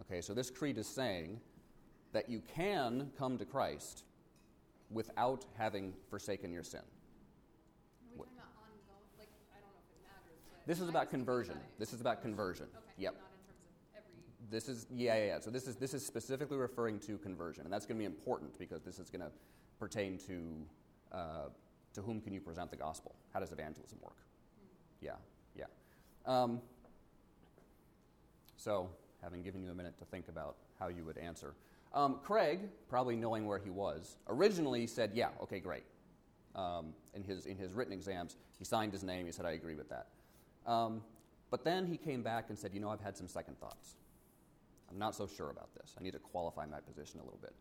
Okay, 0.00 0.20
so 0.20 0.34
this 0.34 0.50
creed 0.50 0.78
is 0.78 0.86
saying 0.86 1.40
that 2.12 2.28
you 2.28 2.42
can 2.54 3.10
come 3.16 3.38
to 3.38 3.44
Christ 3.44 4.04
without 4.90 5.46
having 5.56 5.94
forsaken 6.10 6.52
your 6.52 6.62
sin. 6.62 6.82
this 10.66 10.80
is 10.80 10.88
about 10.88 11.10
conversion. 11.10 11.56
This 11.78 11.92
is 11.92 12.00
about 12.00 12.22
conversion. 12.22 12.66
Okay, 12.74 12.92
yep. 12.98 13.16
This 14.50 14.68
is 14.68 14.86
yeah, 14.94 15.16
yeah, 15.16 15.24
yeah. 15.24 15.40
So 15.40 15.50
this 15.50 15.66
is 15.66 15.76
this 15.76 15.94
is 15.94 16.04
specifically 16.04 16.58
referring 16.58 16.98
to 17.00 17.16
conversion, 17.18 17.64
and 17.64 17.72
that's 17.72 17.86
going 17.86 17.96
to 17.96 18.00
be 18.00 18.04
important 18.04 18.58
because 18.58 18.82
this 18.82 18.98
is 18.98 19.08
going 19.08 19.22
to 19.22 19.30
pertain 19.78 20.18
to 20.26 20.66
uh, 21.12 21.48
to 21.94 22.02
whom 22.02 22.20
can 22.20 22.32
you 22.32 22.40
present 22.40 22.70
the 22.70 22.76
gospel? 22.76 23.14
How 23.32 23.40
does 23.40 23.52
evangelism 23.52 23.98
work? 24.02 24.16
Yeah, 25.00 25.12
yeah. 25.56 25.66
Um, 26.26 26.60
so, 28.56 28.88
having 29.22 29.42
given 29.42 29.62
you 29.62 29.70
a 29.70 29.74
minute 29.74 29.98
to 29.98 30.04
think 30.04 30.28
about 30.28 30.56
how 30.78 30.88
you 30.88 31.04
would 31.04 31.18
answer, 31.18 31.54
um, 31.94 32.20
Craig, 32.22 32.60
probably 32.88 33.16
knowing 33.16 33.46
where 33.46 33.58
he 33.58 33.70
was, 33.70 34.16
originally 34.28 34.86
said, 34.86 35.10
"Yeah, 35.14 35.28
okay, 35.42 35.60
great." 35.60 35.84
Um, 36.54 36.94
in 37.14 37.22
his 37.22 37.46
in 37.46 37.56
his 37.56 37.72
written 37.72 37.92
exams, 37.92 38.36
he 38.58 38.64
signed 38.64 38.92
his 38.92 39.02
name. 39.02 39.26
He 39.26 39.32
said, 39.32 39.44
"I 39.44 39.52
agree 39.52 39.74
with 39.74 39.88
that." 39.90 40.06
Um, 40.66 41.02
but 41.50 41.64
then 41.64 41.86
he 41.86 41.96
came 41.96 42.22
back 42.22 42.46
and 42.48 42.58
said, 42.58 42.72
"You 42.72 42.80
know, 42.80 42.88
I've 42.88 43.00
had 43.00 43.16
some 43.16 43.28
second 43.28 43.58
thoughts. 43.60 43.96
I'm 44.90 44.98
not 44.98 45.14
so 45.14 45.26
sure 45.26 45.50
about 45.50 45.74
this. 45.74 45.94
I 45.98 46.02
need 46.02 46.12
to 46.12 46.18
qualify 46.18 46.64
my 46.66 46.80
position 46.80 47.20
a 47.20 47.24
little 47.24 47.40
bit." 47.42 47.54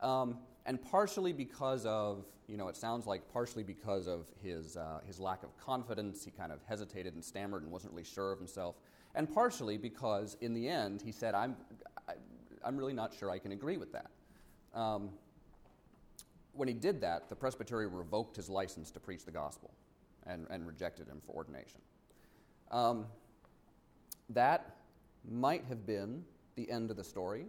Um, 0.00 0.38
and 0.66 0.80
partially 0.82 1.32
because 1.32 1.86
of, 1.86 2.24
you 2.46 2.56
know, 2.56 2.68
it 2.68 2.76
sounds 2.76 3.06
like 3.06 3.22
partially 3.32 3.62
because 3.62 4.06
of 4.06 4.26
his, 4.42 4.76
uh, 4.76 5.00
his 5.06 5.18
lack 5.18 5.42
of 5.42 5.56
confidence, 5.56 6.24
he 6.24 6.30
kind 6.30 6.52
of 6.52 6.60
hesitated 6.68 7.14
and 7.14 7.24
stammered 7.24 7.62
and 7.62 7.70
wasn't 7.70 7.92
really 7.92 8.04
sure 8.04 8.32
of 8.32 8.38
himself. 8.38 8.76
And 9.14 9.32
partially 9.32 9.76
because 9.76 10.36
in 10.40 10.54
the 10.54 10.68
end 10.68 11.02
he 11.02 11.12
said, 11.12 11.34
I'm, 11.34 11.56
I, 12.08 12.12
am 12.12 12.18
i 12.64 12.68
am 12.68 12.76
really 12.76 12.92
not 12.92 13.14
sure 13.14 13.30
I 13.30 13.38
can 13.38 13.52
agree 13.52 13.76
with 13.76 13.92
that. 13.92 14.10
Um, 14.74 15.10
when 16.52 16.68
he 16.68 16.74
did 16.74 17.00
that, 17.00 17.28
the 17.28 17.36
presbytery 17.36 17.86
revoked 17.86 18.36
his 18.36 18.48
license 18.48 18.90
to 18.92 19.00
preach 19.00 19.24
the 19.24 19.30
gospel 19.30 19.70
and, 20.26 20.46
and 20.50 20.66
rejected 20.66 21.08
him 21.08 21.20
for 21.24 21.32
ordination. 21.32 21.80
Um, 22.70 23.06
that 24.30 24.76
might 25.28 25.64
have 25.68 25.86
been 25.86 26.24
the 26.56 26.70
end 26.70 26.90
of 26.90 26.96
the 26.96 27.04
story, 27.04 27.46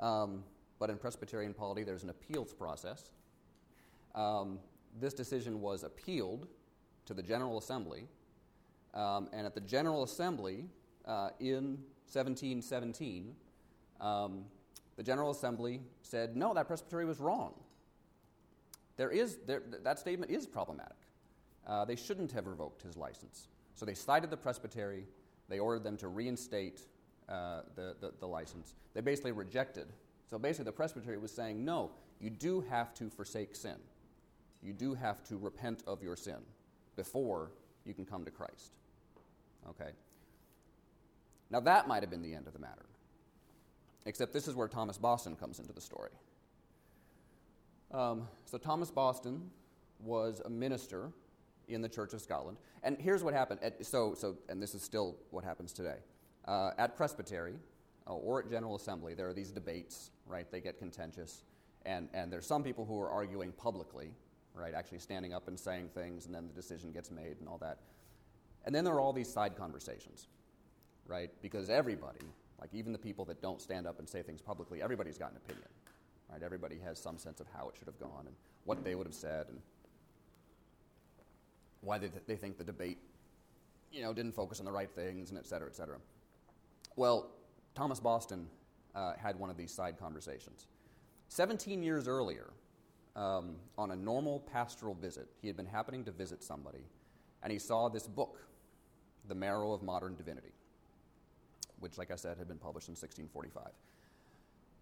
um, 0.00 0.44
but 0.78 0.90
in 0.90 0.96
Presbyterian 0.96 1.54
polity, 1.54 1.82
there's 1.82 2.02
an 2.02 2.10
appeals 2.10 2.52
process. 2.52 3.10
Um, 4.14 4.58
this 5.00 5.14
decision 5.14 5.60
was 5.60 5.82
appealed 5.82 6.46
to 7.06 7.14
the 7.14 7.22
General 7.22 7.58
Assembly, 7.58 8.06
um, 8.94 9.28
and 9.32 9.46
at 9.46 9.54
the 9.54 9.60
General 9.60 10.02
Assembly 10.02 10.66
uh, 11.06 11.30
in 11.40 11.78
1717, 12.10 13.34
um, 14.00 14.44
the 14.96 15.02
General 15.02 15.30
Assembly 15.30 15.80
said, 16.02 16.36
no, 16.36 16.54
that 16.54 16.66
presbytery 16.66 17.04
was 17.04 17.20
wrong. 17.20 17.54
There 18.96 19.10
is, 19.10 19.38
there, 19.46 19.62
that 19.84 19.98
statement 19.98 20.32
is 20.32 20.46
problematic. 20.46 20.96
Uh, 21.66 21.84
they 21.84 21.96
shouldn't 21.96 22.32
have 22.32 22.46
revoked 22.46 22.82
his 22.82 22.96
license. 22.96 23.48
So 23.74 23.86
they 23.86 23.94
cited 23.94 24.30
the 24.30 24.36
presbytery, 24.36 25.06
they 25.48 25.60
ordered 25.60 25.84
them 25.84 25.96
to 25.98 26.08
reinstate 26.08 26.80
uh, 27.28 27.60
the, 27.76 27.94
the, 28.00 28.12
the 28.18 28.26
license. 28.26 28.74
They 28.94 29.00
basically 29.00 29.32
rejected. 29.32 29.86
So 30.30 30.38
basically, 30.38 30.66
the 30.66 30.72
presbytery 30.72 31.18
was 31.18 31.32
saying, 31.32 31.64
no, 31.64 31.90
you 32.20 32.30
do 32.30 32.60
have 32.68 32.94
to 32.94 33.08
forsake 33.08 33.56
sin. 33.56 33.76
You 34.62 34.72
do 34.72 34.94
have 34.94 35.22
to 35.24 35.36
repent 35.36 35.82
of 35.86 36.02
your 36.02 36.16
sin 36.16 36.38
before 36.96 37.52
you 37.84 37.94
can 37.94 38.04
come 38.04 38.24
to 38.24 38.30
Christ. 38.30 38.72
Okay? 39.70 39.90
Now, 41.50 41.60
that 41.60 41.88
might 41.88 42.02
have 42.02 42.10
been 42.10 42.22
the 42.22 42.34
end 42.34 42.46
of 42.46 42.52
the 42.52 42.58
matter. 42.58 42.84
Except 44.04 44.32
this 44.32 44.48
is 44.48 44.54
where 44.54 44.68
Thomas 44.68 44.98
Boston 44.98 45.34
comes 45.36 45.58
into 45.58 45.72
the 45.72 45.80
story. 45.80 46.10
Um, 47.92 48.28
so, 48.44 48.58
Thomas 48.58 48.90
Boston 48.90 49.50
was 50.00 50.42
a 50.44 50.50
minister 50.50 51.10
in 51.68 51.80
the 51.80 51.88
Church 51.88 52.12
of 52.12 52.20
Scotland. 52.20 52.58
And 52.82 52.98
here's 52.98 53.24
what 53.24 53.32
happened. 53.32 53.60
At, 53.62 53.84
so, 53.86 54.14
so, 54.14 54.36
and 54.48 54.62
this 54.62 54.74
is 54.74 54.82
still 54.82 55.16
what 55.30 55.44
happens 55.44 55.72
today. 55.72 55.96
Uh, 56.46 56.70
at 56.78 56.96
Presbytery 56.96 57.54
Uh, 58.08 58.14
or 58.14 58.40
at 58.40 58.50
General 58.50 58.74
Assembly, 58.76 59.14
there 59.14 59.28
are 59.28 59.34
these 59.34 59.50
debates, 59.50 60.10
right? 60.26 60.50
They 60.50 60.60
get 60.60 60.78
contentious. 60.78 61.42
And, 61.84 62.08
and 62.14 62.32
there's 62.32 62.46
some 62.46 62.62
people 62.62 62.84
who 62.84 62.98
are 63.00 63.10
arguing 63.10 63.52
publicly, 63.52 64.14
right? 64.54 64.74
Actually 64.74 64.98
standing 64.98 65.34
up 65.34 65.46
and 65.48 65.58
saying 65.58 65.90
things, 65.94 66.26
and 66.26 66.34
then 66.34 66.46
the 66.46 66.54
decision 66.54 66.90
gets 66.90 67.10
made 67.10 67.36
and 67.40 67.48
all 67.48 67.58
that. 67.58 67.78
And 68.64 68.74
then 68.74 68.84
there 68.84 68.94
are 68.94 69.00
all 69.00 69.12
these 69.12 69.32
side 69.32 69.56
conversations, 69.56 70.26
right? 71.06 71.30
Because 71.42 71.70
everybody, 71.70 72.24
like 72.60 72.70
even 72.72 72.92
the 72.92 72.98
people 72.98 73.24
that 73.26 73.40
don't 73.40 73.60
stand 73.60 73.86
up 73.86 73.98
and 73.98 74.08
say 74.08 74.22
things 74.22 74.40
publicly, 74.40 74.82
everybody's 74.82 75.18
got 75.18 75.30
an 75.30 75.36
opinion, 75.36 75.68
right? 76.30 76.42
Everybody 76.42 76.78
has 76.84 76.98
some 76.98 77.18
sense 77.18 77.40
of 77.40 77.46
how 77.54 77.68
it 77.68 77.76
should 77.78 77.86
have 77.86 78.00
gone 78.00 78.24
and 78.26 78.34
what 78.64 78.84
they 78.84 78.94
would 78.94 79.06
have 79.06 79.14
said 79.14 79.46
and 79.48 79.58
why 81.82 81.98
they, 81.98 82.08
th- 82.08 82.24
they 82.26 82.36
think 82.36 82.58
the 82.58 82.64
debate, 82.64 82.98
you 83.92 84.02
know, 84.02 84.12
didn't 84.12 84.32
focus 84.32 84.58
on 84.58 84.66
the 84.66 84.72
right 84.72 84.90
things 84.90 85.30
and 85.30 85.38
et 85.38 85.46
cetera, 85.46 85.68
et 85.68 85.76
cetera. 85.76 85.96
Well, 86.96 87.30
Thomas 87.78 88.00
Boston 88.00 88.48
uh, 88.96 89.12
had 89.16 89.38
one 89.38 89.50
of 89.50 89.56
these 89.56 89.70
side 89.70 90.00
conversations. 90.00 90.66
17 91.28 91.80
years 91.80 92.08
earlier, 92.08 92.50
um, 93.14 93.54
on 93.76 93.92
a 93.92 93.96
normal 93.96 94.40
pastoral 94.40 94.94
visit, 94.94 95.28
he 95.40 95.46
had 95.46 95.56
been 95.56 95.64
happening 95.66 96.04
to 96.04 96.10
visit 96.10 96.42
somebody, 96.42 96.84
and 97.44 97.52
he 97.52 97.58
saw 97.60 97.88
this 97.88 98.08
book, 98.08 98.40
The 99.28 99.36
Marrow 99.36 99.72
of 99.72 99.84
Modern 99.84 100.16
Divinity, 100.16 100.50
which, 101.78 101.98
like 101.98 102.10
I 102.10 102.16
said, 102.16 102.36
had 102.36 102.48
been 102.48 102.58
published 102.58 102.88
in 102.88 102.96
1645. 102.96 103.70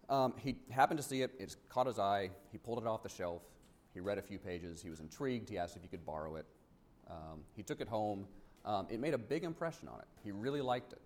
Um, 0.09 0.33
he 0.39 0.55
happened 0.71 0.97
to 0.97 1.05
see 1.05 1.21
it, 1.21 1.35
it 1.37 1.55
caught 1.69 1.85
his 1.85 1.99
eye, 1.99 2.31
he 2.51 2.57
pulled 2.57 2.79
it 2.79 2.87
off 2.87 3.03
the 3.03 3.09
shelf, 3.09 3.43
he 3.93 3.99
read 3.99 4.17
a 4.17 4.23
few 4.23 4.39
pages, 4.39 4.81
he 4.81 4.89
was 4.89 5.01
intrigued, 5.01 5.51
he 5.51 5.59
asked 5.59 5.75
if 5.75 5.83
he 5.83 5.87
could 5.87 6.03
borrow 6.03 6.37
it. 6.37 6.47
Um, 7.11 7.41
he 7.55 7.61
took 7.61 7.79
it 7.79 7.87
home. 7.87 8.25
Um, 8.65 8.87
it 8.89 8.99
made 8.99 9.13
a 9.13 9.19
big 9.19 9.43
impression 9.43 9.87
on 9.87 9.99
it. 9.99 10.07
He 10.23 10.31
really 10.31 10.61
liked 10.61 10.93
it. 10.93 11.01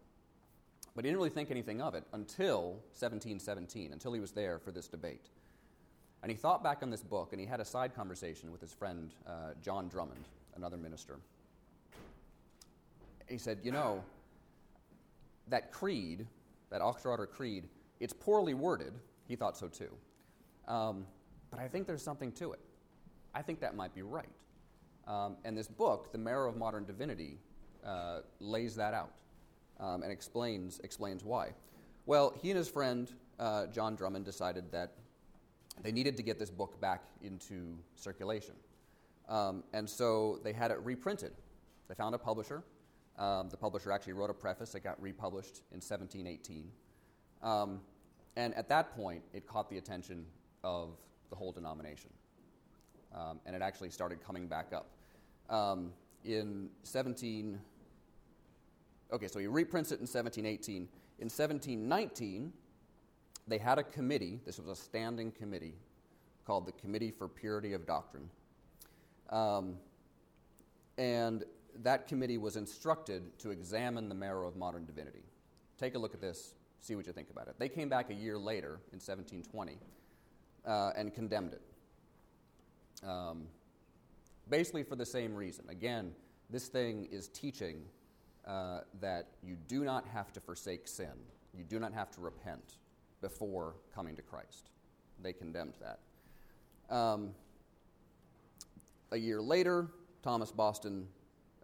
But 0.95 1.05
he 1.05 1.09
didn't 1.09 1.19
really 1.19 1.29
think 1.29 1.51
anything 1.51 1.81
of 1.81 1.95
it 1.95 2.03
until 2.13 2.71
1717, 2.99 3.93
until 3.93 4.13
he 4.13 4.19
was 4.19 4.31
there 4.31 4.59
for 4.59 4.71
this 4.71 4.87
debate. 4.87 5.29
And 6.21 6.31
he 6.31 6.37
thought 6.37 6.63
back 6.63 6.79
on 6.83 6.89
this 6.89 7.01
book, 7.01 7.29
and 7.31 7.39
he 7.39 7.47
had 7.47 7.59
a 7.59 7.65
side 7.65 7.95
conversation 7.95 8.51
with 8.51 8.61
his 8.61 8.73
friend 8.73 9.11
uh, 9.25 9.53
John 9.61 9.87
Drummond, 9.87 10.27
another 10.55 10.77
minister. 10.77 11.19
He 13.27 13.37
said, 13.37 13.59
You 13.63 13.71
know, 13.71 14.03
that 15.47 15.71
creed, 15.71 16.27
that 16.69 16.81
Oxford 16.81 17.25
Creed, 17.27 17.69
it's 17.99 18.13
poorly 18.13 18.53
worded. 18.53 18.93
He 19.27 19.35
thought 19.35 19.57
so 19.57 19.67
too. 19.67 19.91
Um, 20.67 21.05
but 21.49 21.59
I 21.59 21.67
think 21.67 21.87
there's 21.87 22.03
something 22.03 22.31
to 22.33 22.51
it. 22.51 22.59
I 23.33 23.41
think 23.41 23.61
that 23.61 23.75
might 23.75 23.95
be 23.95 24.01
right. 24.01 24.29
Um, 25.07 25.37
and 25.45 25.57
this 25.57 25.67
book, 25.67 26.11
The 26.11 26.17
Marrow 26.17 26.49
of 26.49 26.57
Modern 26.57 26.85
Divinity, 26.85 27.39
uh, 27.85 28.19
lays 28.39 28.75
that 28.75 28.93
out 28.93 29.11
um, 29.81 30.03
and 30.03 30.11
explains, 30.11 30.79
explains 30.83 31.23
why. 31.23 31.49
Well, 32.05 32.33
he 32.41 32.49
and 32.51 32.57
his 32.57 32.69
friend, 32.69 33.11
uh, 33.39 33.67
John 33.67 33.95
Drummond, 33.95 34.25
decided 34.25 34.71
that 34.71 34.93
they 35.81 35.91
needed 35.91 36.15
to 36.17 36.23
get 36.23 36.39
this 36.39 36.49
book 36.49 36.79
back 36.79 37.03
into 37.21 37.77
circulation. 37.95 38.55
Um, 39.27 39.63
and 39.73 39.89
so 39.89 40.39
they 40.43 40.53
had 40.53 40.71
it 40.71 40.79
reprinted. 40.83 41.33
They 41.87 41.95
found 41.95 42.15
a 42.15 42.17
publisher. 42.17 42.63
Um, 43.17 43.49
the 43.49 43.57
publisher 43.57 43.91
actually 43.91 44.13
wrote 44.13 44.29
a 44.29 44.33
preface 44.33 44.71
that 44.71 44.81
got 44.81 45.01
republished 45.01 45.61
in 45.71 45.77
1718. 45.77 46.71
Um, 47.43 47.81
and 48.35 48.53
at 48.55 48.69
that 48.69 48.95
point, 48.95 49.23
it 49.33 49.47
caught 49.47 49.69
the 49.69 49.77
attention 49.77 50.25
of 50.63 50.91
the 51.29 51.35
whole 51.35 51.51
denomination 51.51 52.11
um, 53.13 53.39
and 53.45 53.55
it 53.55 53.61
actually 53.61 53.89
started 53.89 54.23
coming 54.25 54.47
back 54.47 54.73
up. 54.73 54.89
Um, 55.49 55.91
in 56.23 56.69
17, 56.83 57.59
okay, 59.11 59.27
so 59.27 59.39
he 59.39 59.47
reprints 59.47 59.91
it 59.91 59.95
in 59.95 60.07
1718. 60.07 60.75
In 61.19 61.25
1719, 61.25 62.53
they 63.47 63.57
had 63.57 63.77
a 63.79 63.83
committee, 63.83 64.39
this 64.45 64.57
was 64.57 64.67
a 64.67 64.75
standing 64.75 65.31
committee 65.31 65.75
called 66.45 66.65
the 66.65 66.71
Committee 66.73 67.11
for 67.11 67.27
Purity 67.27 67.73
of 67.73 67.85
Doctrine. 67.85 68.29
Um, 69.29 69.77
and 70.97 71.43
that 71.83 72.07
committee 72.07 72.37
was 72.37 72.55
instructed 72.55 73.37
to 73.39 73.51
examine 73.51 74.09
the 74.09 74.15
marrow 74.15 74.47
of 74.47 74.55
modern 74.55 74.85
divinity. 74.85 75.23
Take 75.77 75.95
a 75.95 75.99
look 75.99 76.13
at 76.13 76.21
this, 76.21 76.53
see 76.79 76.95
what 76.95 77.07
you 77.07 77.13
think 77.13 77.29
about 77.29 77.47
it. 77.47 77.55
They 77.57 77.69
came 77.69 77.89
back 77.89 78.09
a 78.09 78.13
year 78.13 78.37
later 78.37 78.79
in 78.91 78.99
1720 78.99 79.77
uh, 80.65 80.91
and 80.95 81.13
condemned 81.13 81.53
it. 81.53 83.07
Um, 83.07 83.47
basically, 84.49 84.83
for 84.83 84.95
the 84.95 85.05
same 85.05 85.33
reason. 85.33 85.65
Again, 85.69 86.11
this 86.49 86.67
thing 86.67 87.07
is 87.11 87.29
teaching 87.29 87.83
uh, 88.45 88.81
that 88.99 89.27
you 89.43 89.55
do 89.67 89.83
not 89.83 90.07
have 90.07 90.33
to 90.33 90.39
forsake 90.39 90.87
sin, 90.87 91.13
you 91.53 91.63
do 91.63 91.79
not 91.79 91.93
have 91.93 92.11
to 92.11 92.21
repent 92.21 92.77
before 93.21 93.75
coming 93.93 94.15
to 94.15 94.21
Christ. 94.21 94.71
They 95.21 95.33
condemned 95.33 95.73
that. 95.81 96.95
Um, 96.95 97.31
a 99.11 99.17
year 99.17 99.41
later, 99.41 99.87
Thomas 100.23 100.51
Boston 100.51 101.07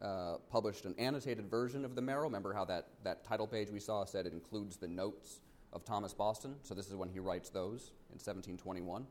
uh, 0.01 0.35
published 0.51 0.85
an 0.85 0.93
annotated 0.97 1.49
version 1.49 1.83
of 1.83 1.95
the 1.95 2.01
Marrow. 2.01 2.23
Remember 2.23 2.53
how 2.53 2.65
that, 2.65 2.87
that 3.03 3.23
title 3.23 3.47
page 3.47 3.69
we 3.69 3.79
saw 3.79 4.05
said 4.05 4.25
it 4.25 4.33
includes 4.33 4.77
the 4.77 4.87
notes 4.87 5.39
of 5.73 5.83
Thomas 5.83 6.13
Boston? 6.13 6.55
So 6.63 6.73
this 6.73 6.87
is 6.87 6.95
when 6.95 7.09
he 7.09 7.19
writes 7.19 7.49
those 7.49 7.91
in 8.09 8.19
1721. 8.19 9.07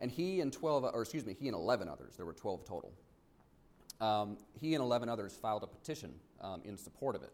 And 0.00 0.10
he 0.10 0.40
and 0.40 0.52
12, 0.52 0.90
or 0.92 1.02
excuse 1.02 1.24
me, 1.24 1.36
he 1.38 1.48
and 1.48 1.54
11 1.54 1.88
others, 1.88 2.16
there 2.16 2.26
were 2.26 2.32
12 2.32 2.64
total, 2.64 2.92
um, 4.00 4.36
he 4.60 4.74
and 4.74 4.82
11 4.82 5.08
others 5.08 5.38
filed 5.40 5.62
a 5.62 5.66
petition 5.66 6.12
um, 6.42 6.60
in 6.64 6.76
support 6.76 7.14
of 7.14 7.22
it, 7.22 7.32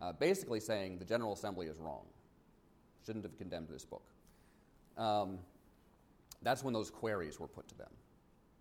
uh, 0.00 0.12
basically 0.12 0.60
saying 0.60 0.98
the 0.98 1.04
General 1.04 1.32
Assembly 1.32 1.66
is 1.66 1.78
wrong, 1.78 2.04
shouldn't 3.04 3.24
have 3.24 3.36
condemned 3.36 3.68
this 3.68 3.84
book. 3.84 4.04
Um, 4.96 5.38
that's 6.42 6.64
when 6.64 6.74
those 6.74 6.90
queries 6.90 7.38
were 7.38 7.48
put 7.48 7.68
to 7.68 7.76
them. 7.76 7.90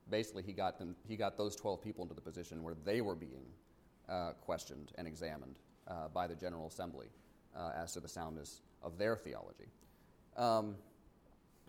Basically, 0.10 0.44
he 0.44 0.54
got, 0.54 0.78
them, 0.78 0.96
he 1.08 1.16
got 1.16 1.38
those 1.38 1.56
12 1.56 1.82
people 1.82 2.04
into 2.04 2.14
the 2.14 2.22
position 2.22 2.64
where 2.64 2.76
they 2.86 3.02
were 3.02 3.16
being 3.16 3.46
uh, 4.10 4.32
questioned 4.42 4.92
and 4.98 5.08
examined 5.08 5.56
uh, 5.88 6.08
by 6.14 6.28
the 6.28 6.36
General 6.36 6.68
Assembly 6.68 7.08
uh, 7.56 7.72
as 7.76 7.94
to 7.94 8.00
the 8.00 8.08
soundness 8.08 8.62
of 8.84 8.98
their 8.98 9.16
theology. 9.16 9.68
Um, 10.38 10.76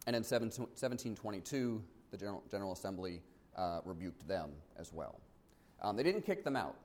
and 0.07 0.17
in 0.17 0.23
1722, 0.23 1.83
the 2.11 2.17
General, 2.17 2.43
General 2.51 2.73
Assembly 2.73 3.21
uh, 3.57 3.81
rebuked 3.85 4.27
them 4.27 4.51
as 4.77 4.93
well. 4.93 5.21
Um, 5.81 5.97
they 5.97 6.03
didn't 6.03 6.23
kick 6.23 6.45
them 6.45 6.57
out, 6.57 6.77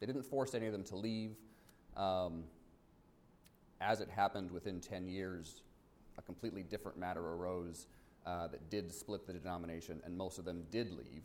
they 0.00 0.06
didn't 0.06 0.24
force 0.24 0.54
any 0.54 0.66
of 0.66 0.72
them 0.72 0.84
to 0.84 0.96
leave. 0.96 1.36
Um, 1.96 2.44
as 3.80 4.00
it 4.00 4.08
happened 4.08 4.50
within 4.50 4.80
10 4.80 5.08
years, 5.08 5.62
a 6.18 6.22
completely 6.22 6.62
different 6.62 6.98
matter 6.98 7.20
arose 7.20 7.86
uh, 8.26 8.46
that 8.48 8.70
did 8.70 8.92
split 8.92 9.26
the 9.26 9.32
denomination, 9.32 10.00
and 10.04 10.16
most 10.16 10.38
of 10.38 10.44
them 10.44 10.64
did 10.70 10.90
leave 10.92 11.24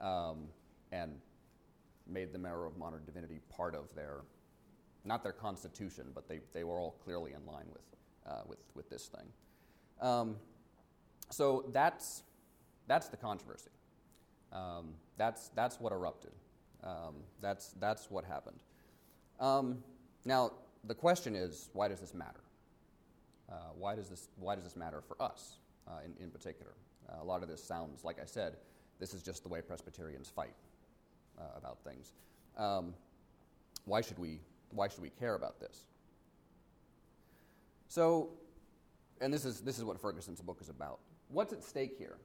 um, 0.00 0.48
and 0.92 1.12
made 2.06 2.32
the 2.32 2.38
Marrow 2.38 2.66
of 2.66 2.76
Modern 2.76 3.04
Divinity 3.04 3.40
part 3.54 3.74
of 3.74 3.94
their, 3.94 4.22
not 5.04 5.22
their 5.22 5.32
constitution, 5.32 6.06
but 6.14 6.28
they, 6.28 6.40
they 6.52 6.64
were 6.64 6.80
all 6.80 6.96
clearly 7.04 7.32
in 7.32 7.44
line 7.46 7.66
with, 7.72 7.82
uh, 8.26 8.42
with, 8.46 8.58
with 8.74 8.88
this 8.88 9.06
thing. 9.06 9.26
Um, 10.00 10.36
so 11.30 11.66
that's, 11.72 12.22
that's 12.86 13.08
the 13.08 13.16
controversy. 13.16 13.70
Um, 14.52 14.94
that's, 15.16 15.48
that's 15.50 15.78
what 15.78 15.92
erupted. 15.92 16.32
Um, 16.82 17.16
that's, 17.40 17.74
that's 17.80 18.10
what 18.10 18.24
happened. 18.24 18.58
Um, 19.38 19.82
now, 20.24 20.52
the 20.84 20.94
question 20.94 21.34
is 21.34 21.68
why 21.72 21.88
does 21.88 22.00
this 22.00 22.14
matter? 22.14 22.40
Uh, 23.50 23.54
why, 23.78 23.96
does 23.96 24.08
this, 24.08 24.28
why 24.38 24.54
does 24.54 24.64
this 24.64 24.76
matter 24.76 25.00
for 25.00 25.20
us 25.20 25.56
uh, 25.88 25.98
in, 26.04 26.22
in 26.22 26.30
particular? 26.30 26.72
Uh, 27.08 27.22
a 27.22 27.24
lot 27.24 27.42
of 27.42 27.48
this 27.48 27.62
sounds, 27.62 28.04
like 28.04 28.20
I 28.20 28.24
said, 28.24 28.56
this 28.98 29.14
is 29.14 29.22
just 29.22 29.42
the 29.42 29.48
way 29.48 29.60
Presbyterians 29.60 30.28
fight 30.28 30.54
uh, 31.38 31.42
about 31.56 31.78
things. 31.82 32.12
Um, 32.56 32.94
why, 33.86 34.02
should 34.02 34.18
we, 34.18 34.40
why 34.70 34.88
should 34.88 35.02
we 35.02 35.10
care 35.10 35.34
about 35.34 35.58
this? 35.58 35.84
So, 37.88 38.30
and 39.20 39.34
this 39.34 39.44
is, 39.44 39.60
this 39.60 39.78
is 39.78 39.84
what 39.84 40.00
Ferguson's 40.00 40.40
book 40.40 40.58
is 40.60 40.68
about. 40.68 41.00
What's 41.28 41.52
at 41.52 41.64
stake 41.64 41.96
here? 41.98 42.18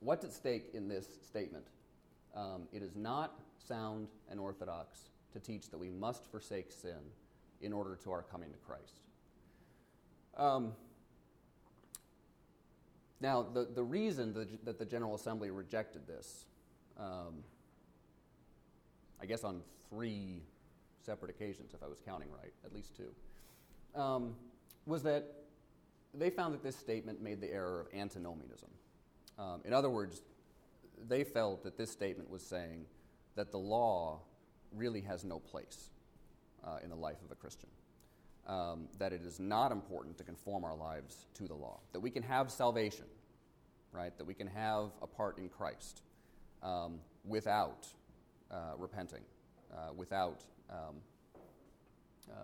What's 0.00 0.24
at 0.24 0.32
stake 0.32 0.66
in 0.74 0.88
this 0.88 1.06
statement? 1.26 1.64
Um, 2.34 2.62
it 2.72 2.82
is 2.82 2.96
not 2.96 3.40
sound 3.58 4.08
and 4.30 4.40
orthodox 4.40 5.10
to 5.32 5.40
teach 5.40 5.70
that 5.70 5.78
we 5.78 5.90
must 5.90 6.26
forsake 6.26 6.72
sin 6.72 6.98
in 7.60 7.72
order 7.72 7.96
to 8.04 8.10
our 8.10 8.22
coming 8.22 8.50
to 8.50 8.58
Christ. 8.58 9.00
Um, 10.36 10.72
now, 13.20 13.42
the, 13.42 13.68
the 13.72 13.82
reason 13.82 14.34
that, 14.34 14.64
that 14.64 14.78
the 14.78 14.84
General 14.84 15.14
Assembly 15.14 15.50
rejected 15.50 16.06
this, 16.06 16.46
um, 16.98 17.44
I 19.20 19.26
guess 19.26 19.44
on 19.44 19.60
three 19.88 20.42
separate 21.04 21.30
occasions, 21.30 21.72
if 21.74 21.82
I 21.82 21.86
was 21.86 22.00
counting 22.04 22.28
right, 22.30 22.52
at 22.64 22.74
least 22.74 22.96
two, 22.96 24.00
um, 24.00 24.34
was 24.86 25.02
that 25.04 25.24
they 26.14 26.30
found 26.30 26.54
that 26.54 26.62
this 26.62 26.76
statement 26.76 27.22
made 27.22 27.40
the 27.40 27.50
error 27.50 27.80
of 27.80 27.98
antinomianism. 27.98 28.68
Um, 29.38 29.60
in 29.64 29.72
other 29.72 29.88
words, 29.88 30.22
they 31.08 31.24
felt 31.24 31.62
that 31.64 31.76
this 31.76 31.90
statement 31.90 32.30
was 32.30 32.42
saying 32.42 32.86
that 33.36 33.50
the 33.50 33.58
law 33.58 34.20
really 34.74 35.00
has 35.00 35.24
no 35.24 35.38
place 35.38 35.90
uh, 36.64 36.78
in 36.82 36.90
the 36.90 36.96
life 36.96 37.18
of 37.24 37.30
a 37.30 37.34
Christian. 37.34 37.68
Um, 38.46 38.88
that 38.98 39.12
it 39.12 39.22
is 39.22 39.38
not 39.38 39.70
important 39.70 40.18
to 40.18 40.24
conform 40.24 40.64
our 40.64 40.74
lives 40.74 41.26
to 41.34 41.46
the 41.46 41.54
law. 41.54 41.78
That 41.92 42.00
we 42.00 42.10
can 42.10 42.24
have 42.24 42.50
salvation, 42.50 43.04
right? 43.92 44.16
That 44.18 44.24
we 44.24 44.34
can 44.34 44.48
have 44.48 44.90
a 45.00 45.06
part 45.06 45.38
in 45.38 45.48
Christ 45.48 46.02
um, 46.60 46.98
without 47.24 47.86
uh, 48.50 48.72
repenting, 48.76 49.22
uh, 49.72 49.92
without 49.96 50.44
um, 50.68 50.96
uh, 52.30 52.34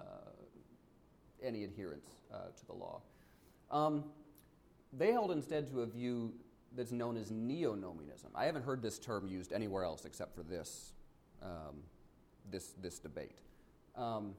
any 1.43 1.65
adherence 1.65 2.09
uh, 2.33 2.37
to 2.57 2.67
the 2.67 2.75
law. 2.75 3.01
Um, 3.71 4.05
they 4.93 5.13
held 5.13 5.33
instead 5.33 5.69
to 5.71 5.81
a 5.81 5.87
view 5.87 6.33
that's 6.77 6.93
known 6.93 7.17
as 7.17 7.31
neonomianism. 7.31 8.31
I 8.35 8.45
haven't 8.45 8.65
heard 8.65 8.83
this 8.83 8.99
term 8.99 9.27
used 9.27 9.53
anywhere 9.53 9.85
else 9.85 10.05
except 10.05 10.35
for 10.35 10.43
this, 10.43 10.93
um, 11.43 11.83
this, 12.51 12.75
this 12.81 12.99
debate. 12.99 13.39
Um, 13.97 14.35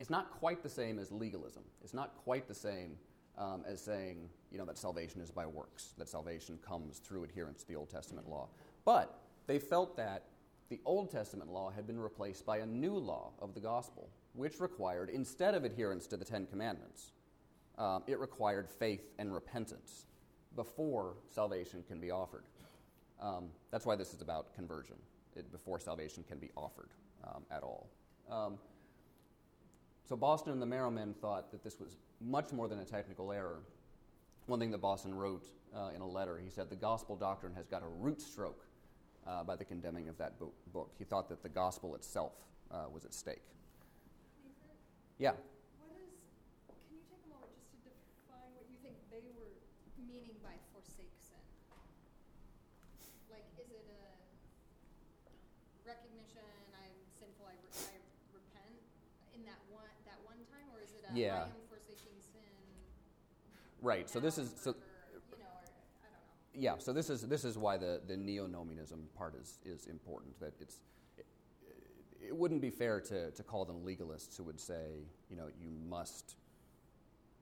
it's 0.00 0.10
not 0.10 0.30
quite 0.30 0.62
the 0.62 0.68
same 0.68 0.98
as 0.98 1.10
legalism. 1.10 1.62
It's 1.82 1.94
not 1.94 2.16
quite 2.16 2.48
the 2.48 2.54
same 2.54 2.96
um, 3.38 3.64
as 3.66 3.80
saying, 3.80 4.28
you 4.50 4.58
know, 4.58 4.64
that 4.64 4.78
salvation 4.78 5.20
is 5.20 5.30
by 5.30 5.46
works, 5.46 5.94
that 5.98 6.08
salvation 6.08 6.58
comes 6.66 6.98
through 6.98 7.24
adherence 7.24 7.62
to 7.62 7.68
the 7.68 7.76
Old 7.76 7.90
Testament 7.90 8.28
law. 8.28 8.48
But 8.84 9.18
they 9.46 9.58
felt 9.58 9.96
that 9.96 10.24
the 10.68 10.80
Old 10.84 11.10
Testament 11.10 11.50
law 11.50 11.70
had 11.70 11.86
been 11.86 11.98
replaced 11.98 12.44
by 12.44 12.58
a 12.58 12.66
new 12.66 12.94
law 12.94 13.32
of 13.40 13.54
the 13.54 13.60
gospel, 13.60 14.10
which 14.34 14.60
required, 14.60 15.10
instead 15.10 15.54
of 15.54 15.64
adherence 15.64 16.06
to 16.08 16.16
the 16.16 16.24
Ten 16.24 16.46
Commandments, 16.46 17.12
um, 17.78 18.02
it 18.06 18.18
required 18.18 18.68
faith 18.68 19.12
and 19.18 19.32
repentance 19.32 20.06
before 20.56 21.14
salvation 21.28 21.84
can 21.86 22.00
be 22.00 22.10
offered. 22.10 22.44
Um, 23.20 23.48
that's 23.70 23.86
why 23.86 23.96
this 23.96 24.12
is 24.12 24.20
about 24.20 24.54
conversion, 24.54 24.96
it, 25.36 25.50
before 25.52 25.78
salvation 25.78 26.24
can 26.28 26.38
be 26.38 26.50
offered 26.56 26.90
um, 27.24 27.44
at 27.50 27.62
all. 27.62 27.88
Um, 28.30 28.58
so 30.08 30.16
Boston 30.16 30.52
and 30.52 30.62
the 30.62 30.66
Marrow 30.66 30.92
thought 31.20 31.50
that 31.52 31.62
this 31.62 31.78
was 31.78 31.96
much 32.20 32.52
more 32.52 32.68
than 32.68 32.78
a 32.78 32.84
technical 32.84 33.32
error. 33.32 33.60
One 34.46 34.60
thing 34.60 34.70
that 34.70 34.78
Boston 34.80 35.14
wrote 35.14 35.46
uh, 35.74 35.90
in 35.94 36.00
a 36.00 36.06
letter, 36.06 36.38
he 36.42 36.50
said, 36.50 36.70
the 36.70 36.76
gospel 36.76 37.16
doctrine 37.16 37.54
has 37.54 37.66
got 37.66 37.82
a 37.82 37.88
root 37.88 38.20
stroke 38.20 38.64
uh, 39.26 39.42
by 39.42 39.56
the 39.56 39.64
condemning 39.64 40.08
of 40.08 40.16
that 40.18 40.38
bo- 40.38 40.52
book. 40.72 40.92
He 40.98 41.04
thought 41.04 41.28
that 41.28 41.42
the 41.42 41.48
gospel 41.48 41.94
itself 41.94 42.32
uh, 42.70 42.84
was 42.92 43.04
at 43.04 43.12
stake. 43.12 43.42
Yeah. 45.18 45.32
Yeah. 61.16 61.44
Right. 63.82 64.08
So 64.08 64.20
this 64.20 64.38
is 64.38 64.52
so. 64.60 64.74
yeah. 66.54 66.74
So 66.78 66.92
this 66.92 67.10
is 67.10 67.22
this 67.22 67.44
is 67.44 67.58
why 67.58 67.76
the 67.76 68.00
the 68.06 68.14
neonomianism 68.14 68.98
part 69.16 69.34
is 69.40 69.58
is 69.64 69.86
important. 69.86 70.38
That 70.40 70.54
it's 70.60 70.80
it, 71.16 71.26
it 72.28 72.36
wouldn't 72.36 72.60
be 72.60 72.70
fair 72.70 73.00
to 73.02 73.30
to 73.30 73.42
call 73.42 73.64
them 73.64 73.84
legalists 73.84 74.36
who 74.36 74.44
would 74.44 74.60
say 74.60 75.04
you 75.30 75.36
know 75.36 75.48
you 75.60 75.70
must 75.88 76.36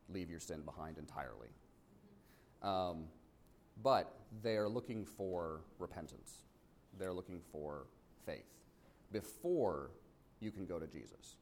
leave 0.08 0.30
your 0.30 0.40
sin 0.40 0.62
behind 0.62 0.98
entirely. 0.98 1.48
Mm-hmm. 2.62 2.68
Um, 2.68 3.04
but 3.82 4.14
they're 4.42 4.68
looking 4.68 5.04
for 5.04 5.62
repentance. 5.78 6.44
They're 6.98 7.12
looking 7.12 7.40
for 7.50 7.86
faith 8.24 8.46
before 9.12 9.90
you 10.40 10.50
can 10.50 10.66
go 10.66 10.78
to 10.78 10.86
Jesus. 10.86 11.36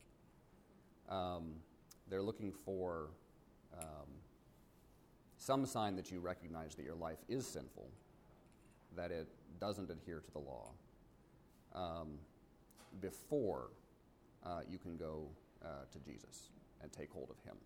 Um, 1.08 1.54
they're 2.12 2.22
looking 2.22 2.52
for 2.52 3.08
um, 3.78 4.06
some 5.38 5.64
sign 5.64 5.96
that 5.96 6.10
you 6.10 6.20
recognize 6.20 6.74
that 6.74 6.84
your 6.84 6.94
life 6.94 7.16
is 7.26 7.46
sinful, 7.46 7.88
that 8.94 9.10
it 9.10 9.26
doesn't 9.58 9.90
adhere 9.90 10.20
to 10.20 10.30
the 10.32 10.38
law, 10.38 10.72
um, 11.74 12.18
before 13.00 13.70
uh, 14.44 14.60
you 14.70 14.76
can 14.76 14.98
go 14.98 15.26
uh, 15.64 15.68
to 15.90 15.98
Jesus 16.00 16.50
and 16.82 16.92
take 16.92 17.10
hold 17.10 17.30
of 17.30 17.42
Him. 17.48 17.56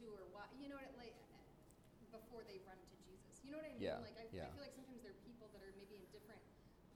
To 0.00 0.04
or 0.12 0.24
why 0.34 0.44
you 0.58 0.68
know 0.68 0.76
what 0.76 0.90
like 0.98 1.16
before 2.10 2.42
they 2.46 2.58
run 2.66 2.78
to 2.78 2.96
Jesus. 3.06 3.40
You 3.46 3.54
know 3.54 3.62
what 3.62 3.70
I 3.70 3.74
mean? 3.74 3.86
Yeah, 3.86 4.02
like 4.02 4.18
I, 4.18 4.26
yeah. 4.34 4.50
I 4.50 4.54
feel 4.54 4.64
like 4.66 4.74
sometimes 4.74 5.02
there 5.06 5.14
are 5.14 5.22
people 5.26 5.46
that 5.54 5.62
are 5.62 5.74
maybe 5.78 5.94
in 5.98 6.04
different 6.10 6.42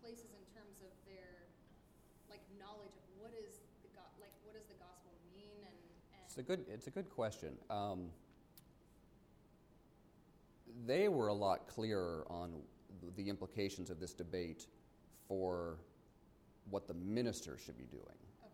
places 0.03 0.31
in 0.35 0.45
terms 0.53 0.83
of 0.83 0.91
their 1.07 1.47
like 2.27 2.43
knowledge 2.59 2.93
of 2.99 3.07
what 3.17 3.33
is 3.33 3.63
the 3.87 3.91
go- 3.95 4.15
like 4.19 4.35
what 4.43 4.59
does 4.59 4.67
the 4.67 4.79
gospel 4.83 5.15
mean 5.33 5.63
and, 5.63 5.79
and 6.15 6.23
it's 6.27 6.39
a 6.39 6.45
good 6.45 6.67
it's 6.67 6.87
a 6.91 6.95
good 6.95 7.09
question. 7.09 7.55
Um, 7.71 8.11
they 10.87 11.09
were 11.09 11.29
a 11.29 11.35
lot 11.35 11.69
clearer 11.69 12.27
on 12.29 12.53
the 13.17 13.29
implications 13.29 13.91
of 13.91 14.01
this 14.01 14.13
debate 14.13 14.67
for 15.29 15.79
what 16.71 16.87
the 16.89 16.95
minister 16.95 17.57
should 17.65 17.79
be 17.79 17.85
doing. 17.85 18.03
Okay. 18.43 18.51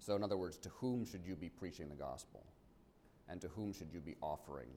So, 0.00 0.16
in 0.16 0.22
other 0.22 0.36
words, 0.36 0.58
to 0.58 0.68
whom 0.68 1.06
should 1.06 1.24
you 1.24 1.34
be 1.34 1.48
preaching 1.48 1.88
the 1.88 1.94
gospel? 1.94 2.44
And 3.28 3.40
to 3.40 3.48
whom 3.48 3.72
should 3.72 3.92
you 3.92 4.00
be 4.00 4.16
offering? 4.20 4.68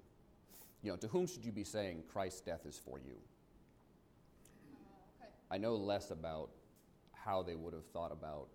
You 0.81 0.91
know, 0.91 0.97
to 0.97 1.07
whom 1.07 1.27
should 1.27 1.43
you 1.43 1.51
be 1.51 1.63
saying 1.63 2.03
Christ's 2.12 2.41
death 2.41 2.65
is 2.65 2.79
for 2.83 2.99
you? 2.99 3.17
Okay. 5.19 5.29
I 5.51 5.57
know 5.57 5.75
less 5.75 6.12
about 6.12 6.49
how 7.12 7.43
they 7.43 7.55
would 7.55 7.73
have 7.73 7.86
thought 7.88 8.12
about 8.12 8.47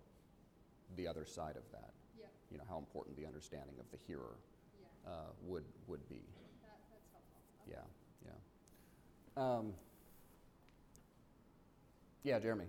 the 0.95 1.07
other 1.07 1.25
side 1.25 1.57
of 1.57 1.63
that. 1.71 1.91
Yeah. 2.17 2.25
You 2.51 2.57
know, 2.57 2.63
how 2.69 2.77
important 2.77 3.17
the 3.17 3.25
understanding 3.25 3.75
of 3.79 3.85
the 3.91 3.97
hearer 4.07 4.37
yeah. 5.05 5.11
uh, 5.11 5.31
would, 5.43 5.63
would 5.87 6.07
be. 6.09 6.21
That, 6.61 6.79
that's 6.91 7.07
helpful. 7.11 7.41
Okay. 7.71 7.81
Yeah, 8.25 8.31
yeah. 9.37 9.57
Um, 9.57 9.73
yeah, 12.23 12.39
Jeremy. 12.39 12.65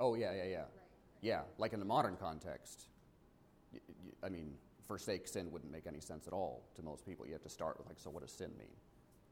Oh, 0.00 0.14
yeah, 0.14 0.32
yeah, 0.32 0.44
yeah. 0.44 0.64
Yeah, 1.20 1.40
like 1.58 1.74
in 1.74 1.78
the 1.78 1.84
modern 1.84 2.16
context, 2.16 2.88
I 4.24 4.30
mean, 4.30 4.54
forsake 4.88 5.28
sin 5.28 5.52
wouldn't 5.52 5.70
make 5.70 5.86
any 5.86 6.00
sense 6.00 6.26
at 6.26 6.32
all 6.32 6.64
to 6.74 6.82
most 6.82 7.04
people. 7.04 7.26
You 7.26 7.34
have 7.34 7.42
to 7.42 7.50
start 7.50 7.76
with, 7.78 7.86
like, 7.86 7.98
so 7.98 8.10
what 8.10 8.22
does 8.22 8.32
sin 8.32 8.50
mean? 8.58 8.74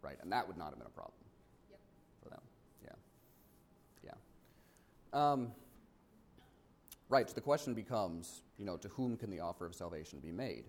Right? 0.03 0.17
And 0.23 0.31
that 0.31 0.47
would 0.47 0.59
not 0.59 0.69
have 0.69 0.79
been 0.79 0.87
a 0.87 0.91
problem 0.91 1.25
Yep. 1.71 1.81
for 2.23 2.29
them. 2.29 2.43
Yeah. 2.85 4.13
Yeah. 5.15 5.33
Um, 5.33 5.53
right, 7.09 7.27
so 7.29 7.35
the 7.35 7.41
question 7.41 7.73
becomes, 7.73 8.43
you 8.59 8.67
know, 8.67 8.77
to 8.77 8.89
whom 8.89 9.17
can 9.17 9.31
the 9.31 9.41
offer 9.41 9.65
of 9.65 9.75
salvation 9.75 10.21
be 10.21 10.31
made? 10.31 10.67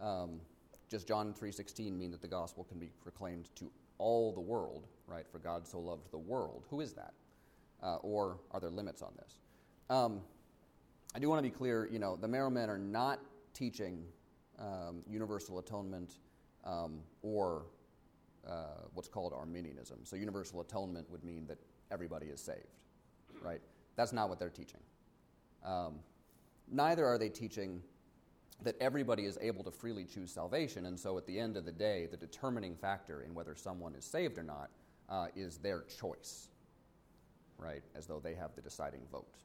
Um, 0.00 0.40
does 0.88 1.02
John 1.02 1.34
3.16 1.34 1.92
mean 1.98 2.12
that 2.12 2.22
the 2.22 2.28
gospel 2.28 2.64
can 2.64 2.78
be 2.78 2.90
proclaimed 3.02 3.48
to 3.56 3.70
all 3.98 4.32
the 4.32 4.40
world, 4.40 4.86
right? 5.06 5.26
For 5.30 5.38
God 5.40 5.66
so 5.66 5.80
loved 5.80 6.10
the 6.12 6.18
world. 6.18 6.64
Who 6.70 6.80
is 6.80 6.92
that? 6.94 7.14
Uh, 7.82 7.96
or 7.96 8.38
are 8.52 8.60
there 8.60 8.70
limits 8.70 9.02
on 9.02 9.12
this? 9.18 9.40
Um, 9.90 10.20
I 11.14 11.18
do 11.18 11.28
want 11.28 11.38
to 11.38 11.42
be 11.42 11.50
clear, 11.50 11.88
you 11.90 11.98
know, 11.98 12.16
the 12.16 12.28
Marrow 12.28 12.50
are 12.50 12.78
not 12.78 13.20
teaching 13.52 14.04
um, 14.58 15.02
universal 15.08 15.58
atonement 15.58 16.18
um, 16.64 17.00
or 17.22 17.66
uh, 18.48 18.86
what's 18.94 19.08
called 19.08 19.32
Arminianism. 19.32 19.98
So 20.04 20.16
universal 20.16 20.60
atonement 20.60 21.10
would 21.10 21.24
mean 21.24 21.46
that 21.46 21.58
everybody 21.90 22.26
is 22.26 22.40
saved, 22.40 22.80
right? 23.42 23.60
That's 23.96 24.12
not 24.12 24.28
what 24.28 24.38
they're 24.38 24.48
teaching. 24.48 24.80
Um, 25.64 26.00
neither 26.70 27.04
are 27.04 27.18
they 27.18 27.28
teaching 27.28 27.82
that 28.62 28.76
everybody 28.80 29.24
is 29.24 29.38
able 29.40 29.64
to 29.64 29.70
freely 29.70 30.04
choose 30.04 30.32
salvation, 30.32 30.86
and 30.86 30.98
so 30.98 31.18
at 31.18 31.26
the 31.26 31.38
end 31.38 31.56
of 31.56 31.64
the 31.64 31.72
day, 31.72 32.06
the 32.10 32.16
determining 32.16 32.76
factor 32.76 33.22
in 33.22 33.34
whether 33.34 33.54
someone 33.54 33.94
is 33.94 34.04
saved 34.04 34.38
or 34.38 34.44
not 34.44 34.70
uh, 35.08 35.26
is 35.34 35.58
their 35.58 35.82
choice, 35.82 36.48
right? 37.62 37.82
As 37.94 38.06
though 38.06 38.20
they 38.20 38.34
have 38.34 38.54
the 38.54 38.62
deciding 38.62 39.00
vote. 39.10 39.36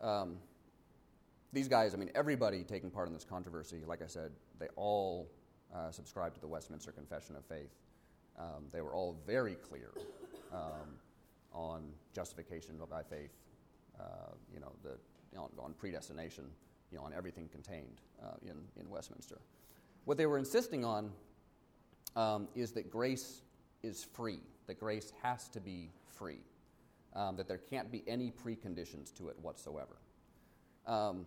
Um, 0.00 0.36
these 1.52 1.68
guys, 1.68 1.94
I 1.94 1.96
mean, 1.96 2.10
everybody 2.14 2.62
taking 2.62 2.90
part 2.90 3.08
in 3.08 3.14
this 3.14 3.24
controversy, 3.24 3.78
like 3.86 4.02
I 4.02 4.06
said, 4.06 4.32
they 4.58 4.68
all 4.76 5.30
uh, 5.74 5.90
subscribe 5.90 6.34
to 6.34 6.40
the 6.40 6.46
Westminster 6.46 6.92
Confession 6.92 7.36
of 7.36 7.44
Faith. 7.46 7.74
Um, 8.38 8.64
they 8.72 8.80
were 8.80 8.94
all 8.94 9.16
very 9.26 9.54
clear 9.54 9.90
um, 10.52 10.96
on 11.52 11.90
justification 12.14 12.76
by 12.88 13.02
faith, 13.02 13.32
uh, 13.98 14.32
you 14.52 14.60
know, 14.60 14.72
the, 14.82 14.90
you 15.32 15.38
know, 15.38 15.50
on 15.58 15.72
predestination, 15.74 16.44
you 16.92 16.98
know, 16.98 17.04
on 17.04 17.12
everything 17.12 17.48
contained 17.48 18.00
uh, 18.22 18.36
in, 18.42 18.56
in 18.80 18.88
Westminster. 18.88 19.40
What 20.04 20.16
they 20.16 20.26
were 20.26 20.38
insisting 20.38 20.84
on 20.84 21.10
um, 22.14 22.48
is 22.54 22.72
that 22.72 22.90
grace 22.90 23.42
is 23.82 24.04
free, 24.04 24.40
that 24.66 24.78
grace 24.78 25.12
has 25.22 25.48
to 25.48 25.60
be 25.60 25.90
free, 26.06 26.40
um, 27.14 27.36
that 27.36 27.48
there 27.48 27.58
can't 27.58 27.90
be 27.90 28.02
any 28.06 28.30
preconditions 28.30 29.14
to 29.16 29.28
it 29.28 29.36
whatsoever. 29.40 29.96
Um, 30.86 31.26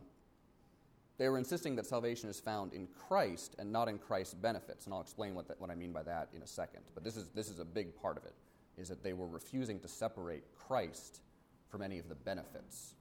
they 1.17 1.29
were 1.29 1.37
insisting 1.37 1.75
that 1.75 1.85
salvation 1.85 2.29
is 2.29 2.39
found 2.39 2.73
in 2.73 2.87
Christ 2.87 3.55
and 3.59 3.71
not 3.71 3.87
in 3.87 3.99
Christ's 3.99 4.33
benefits, 4.33 4.85
and 4.85 4.93
I'll 4.93 5.01
explain 5.01 5.35
what, 5.35 5.47
that, 5.49 5.61
what 5.61 5.69
I 5.69 5.75
mean 5.75 5.91
by 5.91 6.01
that 6.03 6.29
in 6.35 6.41
a 6.41 6.47
second. 6.47 6.81
But 6.95 7.03
this 7.03 7.15
is, 7.15 7.29
this 7.29 7.49
is 7.49 7.59
a 7.59 7.65
big 7.65 7.95
part 8.01 8.17
of 8.17 8.25
it, 8.25 8.33
is 8.77 8.89
that 8.89 9.03
they 9.03 9.13
were 9.13 9.27
refusing 9.27 9.79
to 9.81 9.87
separate 9.87 10.43
Christ 10.55 11.21
from 11.69 11.83
any 11.83 11.99
of 11.99 12.09
the 12.09 12.15
benefits 12.15 12.95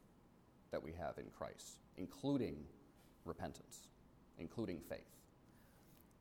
that 0.70 0.82
we 0.82 0.92
have 0.92 1.16
in 1.18 1.24
Christ, 1.36 1.78
including 1.96 2.56
repentance, 3.24 3.86
including 4.38 4.80
faith. 4.80 5.00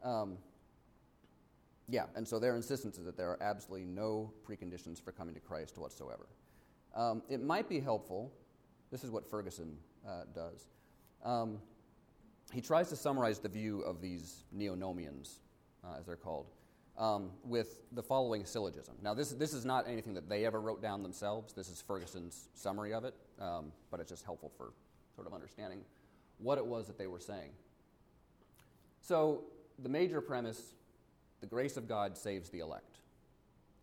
Um, 0.03 0.37
yeah, 1.89 2.05
and 2.15 2.27
so 2.27 2.39
their 2.39 2.55
insistence 2.55 2.97
is 2.97 3.05
that 3.05 3.17
there 3.17 3.29
are 3.29 3.41
absolutely 3.41 3.85
no 3.85 4.31
preconditions 4.47 5.01
for 5.03 5.11
coming 5.11 5.33
to 5.33 5.41
Christ 5.41 5.77
whatsoever. 5.77 6.27
Um, 6.95 7.21
it 7.29 7.41
might 7.41 7.69
be 7.69 7.79
helpful, 7.79 8.31
this 8.91 9.03
is 9.03 9.11
what 9.11 9.29
Ferguson 9.29 9.77
uh, 10.07 10.23
does. 10.33 10.67
Um, 11.23 11.59
he 12.51 12.61
tries 12.61 12.89
to 12.89 12.95
summarize 12.95 13.39
the 13.39 13.49
view 13.49 13.81
of 13.81 14.01
these 14.01 14.43
neonomians, 14.55 15.35
uh, 15.83 15.97
as 15.99 16.05
they're 16.07 16.15
called, 16.15 16.47
um, 16.97 17.29
with 17.43 17.81
the 17.91 18.01
following 18.01 18.43
syllogism. 18.45 18.95
Now, 19.03 19.13
this, 19.13 19.31
this 19.31 19.53
is 19.53 19.65
not 19.65 19.87
anything 19.87 20.15
that 20.15 20.27
they 20.27 20.45
ever 20.45 20.59
wrote 20.59 20.81
down 20.81 21.03
themselves. 21.03 21.53
This 21.53 21.69
is 21.69 21.81
Ferguson's 21.81 22.49
summary 22.55 22.93
of 22.93 23.05
it, 23.05 23.13
um, 23.39 23.71
but 23.91 23.99
it's 23.99 24.09
just 24.09 24.25
helpful 24.25 24.51
for 24.57 24.73
sort 25.15 25.27
of 25.27 25.33
understanding 25.33 25.81
what 26.39 26.57
it 26.57 26.65
was 26.65 26.87
that 26.87 26.97
they 26.97 27.07
were 27.07 27.19
saying. 27.19 27.51
So, 29.01 29.43
the 29.77 29.89
major 29.89 30.21
premise 30.21 30.73
the 31.41 31.47
grace 31.47 31.77
of 31.77 31.87
God 31.87 32.17
saves 32.17 32.49
the 32.49 32.59
elect. 32.59 32.97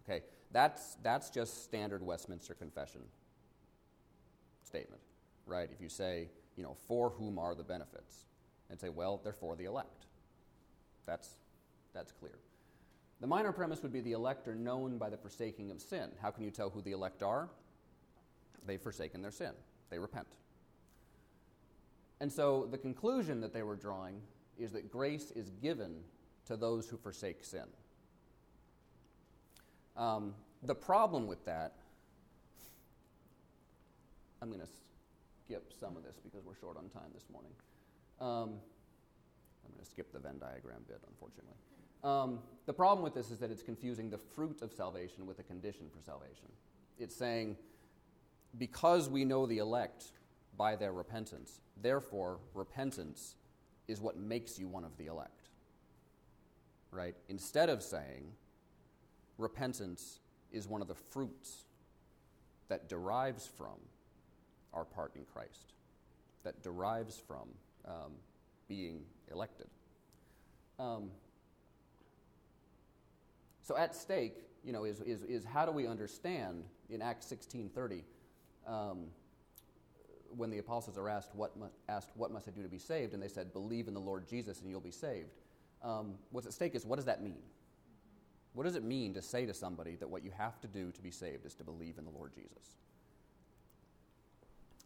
Okay, 0.05 0.23
that's, 0.53 0.97
that's 1.03 1.31
just 1.31 1.65
standard 1.65 2.03
Westminster 2.03 2.55
Confession 2.55 3.03
statement, 4.65 5.03
right? 5.47 5.69
If 5.73 5.81
you 5.81 5.89
say, 5.89 6.29
you 6.57 6.63
know, 6.63 6.77
for 6.89 7.11
whom 7.11 7.39
are 7.39 7.55
the 7.55 7.63
benefits? 7.63 8.25
And 8.69 8.81
say, 8.81 8.89
well, 8.89 9.21
they're 9.23 9.33
for 9.33 9.55
the 9.55 9.67
elect. 9.67 10.07
That's, 11.07 11.29
that's 11.95 12.11
clear. 12.11 12.39
The 13.21 13.27
minor 13.27 13.53
premise 13.53 13.83
would 13.83 13.93
be 13.93 14.01
the 14.01 14.13
elect 14.13 14.49
are 14.49 14.55
known 14.55 14.99
by 14.99 15.09
the 15.09 15.17
forsaking 15.17 15.71
of 15.71 15.81
sin. 15.81 16.11
How 16.21 16.31
can 16.31 16.45
you 16.45 16.51
tell 16.51 16.69
who 16.69 16.83
the 16.83 16.93
elect 16.93 17.23
are? 17.23 17.49
They've 18.67 18.81
forsaken 18.81 19.23
their 19.23 19.31
sin, 19.31 19.53
they 19.91 19.99
repent. 19.99 20.27
And 22.21 22.33
so 22.33 22.67
the 22.71 22.79
conclusion 22.79 23.41
that 23.43 23.53
they 23.53 23.63
were 23.63 23.77
drawing 23.77 24.21
is 24.59 24.73
that 24.73 24.91
grace 24.91 25.31
is 25.33 25.51
given 25.63 25.97
to 26.47 26.57
those 26.57 26.89
who 26.89 26.97
forsake 26.97 27.45
sin. 27.45 27.67
Um, 29.97 30.35
the 30.63 30.75
problem 30.75 31.27
with 31.27 31.45
that, 31.47 31.75
I'm 34.43 34.49
going 34.49 34.61
to 34.61 34.69
skip 35.45 35.73
some 35.79 35.97
of 35.97 36.05
this 36.05 36.17
because 36.23 36.45
we're 36.45 36.57
short 36.57 36.77
on 36.77 36.89
time 36.89 37.11
this 37.15 37.25
morning. 37.33 37.53
Um, 38.21 38.61
I'm 39.65 39.73
going 39.73 39.85
to 39.85 39.91
skip 39.91 40.13
the 40.13 40.19
Venn 40.19 40.39
diagram 40.39 40.83
bit, 40.87 41.01
unfortunately. 41.09 41.57
Um, 42.05 42.41
the 42.67 42.73
problem 42.73 43.03
with 43.03 43.15
this 43.15 43.31
is 43.31 43.39
that 43.39 43.51
it's 43.51 43.63
confusing 43.63 44.11
the 44.11 44.19
fruit 44.19 44.63
of 44.63 44.73
salvation 44.73 45.27
with 45.27 45.39
a 45.39 45.43
condition 45.43 45.87
for 45.91 46.03
salvation. 46.03 46.49
It's 46.99 47.17
saying, 47.17 47.57
because 48.59 49.09
we 49.09 49.25
know 49.25 49.47
the 49.47 49.59
elect 49.59 50.13
by 50.57 50.77
their 50.77 50.93
repentance, 50.93 51.61
therefore, 51.83 52.39
repentance 52.55 53.37
is 53.89 54.01
what 54.01 54.17
makes 54.17 54.59
you 54.59 54.69
one 54.69 54.85
of 54.85 54.97
the 54.99 55.07
elect. 55.07 55.49
Right? 56.91 57.15
Instead 57.29 57.69
of 57.69 57.83
saying, 57.83 58.33
repentance 59.39 60.21
is 60.53 60.67
one 60.67 60.83
of 60.83 60.89
the 60.89 60.95
fruits 60.95 61.65
that 62.69 62.89
derives 62.89 63.47
from 63.47 63.79
our 64.73 64.85
part 64.85 65.15
in 65.15 65.25
Christ, 65.25 65.73
that 66.45 66.63
derives 66.63 67.21
from 67.27 67.49
um, 67.87 68.13
being 68.69 69.03
elected. 69.31 69.69
Um, 70.79 71.11
so 73.63 73.77
at 73.77 73.95
stake, 73.95 74.45
you 74.65 74.73
know, 74.73 74.85
is, 74.85 75.01
is, 75.01 75.23
is 75.23 75.45
how 75.45 75.65
do 75.65 75.73
we 75.73 75.87
understand 75.87 76.65
in 76.91 77.03
Acts 77.03 77.27
16.30 77.27 78.03
um, 78.67 79.07
when 80.37 80.51
the 80.51 80.59
apostles 80.59 80.99
are 80.99 81.09
asked 81.09 81.35
what, 81.35 81.53
asked, 81.89 82.11
what 82.15 82.31
must 82.31 82.49
I 82.49 82.51
do 82.51 82.63
to 82.63 82.69
be 82.69 82.79
saved? 82.79 83.15
And 83.15 83.23
they 83.23 83.29
said, 83.29 83.53
believe 83.53 83.89
in 83.89 83.95
the 83.95 84.01
Lord 84.01 84.29
Jesus 84.29 84.61
and 84.61 84.71
you'll 84.71 84.81
be 84.81 84.91
saved. 84.91 85.31
Um, 85.83 86.15
what's 86.31 86.47
at 86.47 86.53
stake 86.53 86.75
is 86.75 86.85
what 86.85 86.97
does 86.97 87.05
that 87.07 87.23
mean? 87.23 87.39
What 88.57 88.65
does 88.65 88.75
it 88.75 88.85
mean 88.85 89.13
to 89.13 89.21
say 89.21 89.45
to 89.45 89.53
somebody 89.53 89.97
that 89.97 90.09
what 90.09 90.25
you 90.25 90.31
have 90.31 90.59
to 90.63 90.67
do 90.67 90.91
to 90.91 91.03
be 91.03 91.11
saved 91.11 91.45
is 91.45 91.55
to 91.57 91.63
believe 91.63 91.99
in 91.99 92.07
the 92.07 92.11
Lord 92.11 92.33
Jesus? 92.35 92.77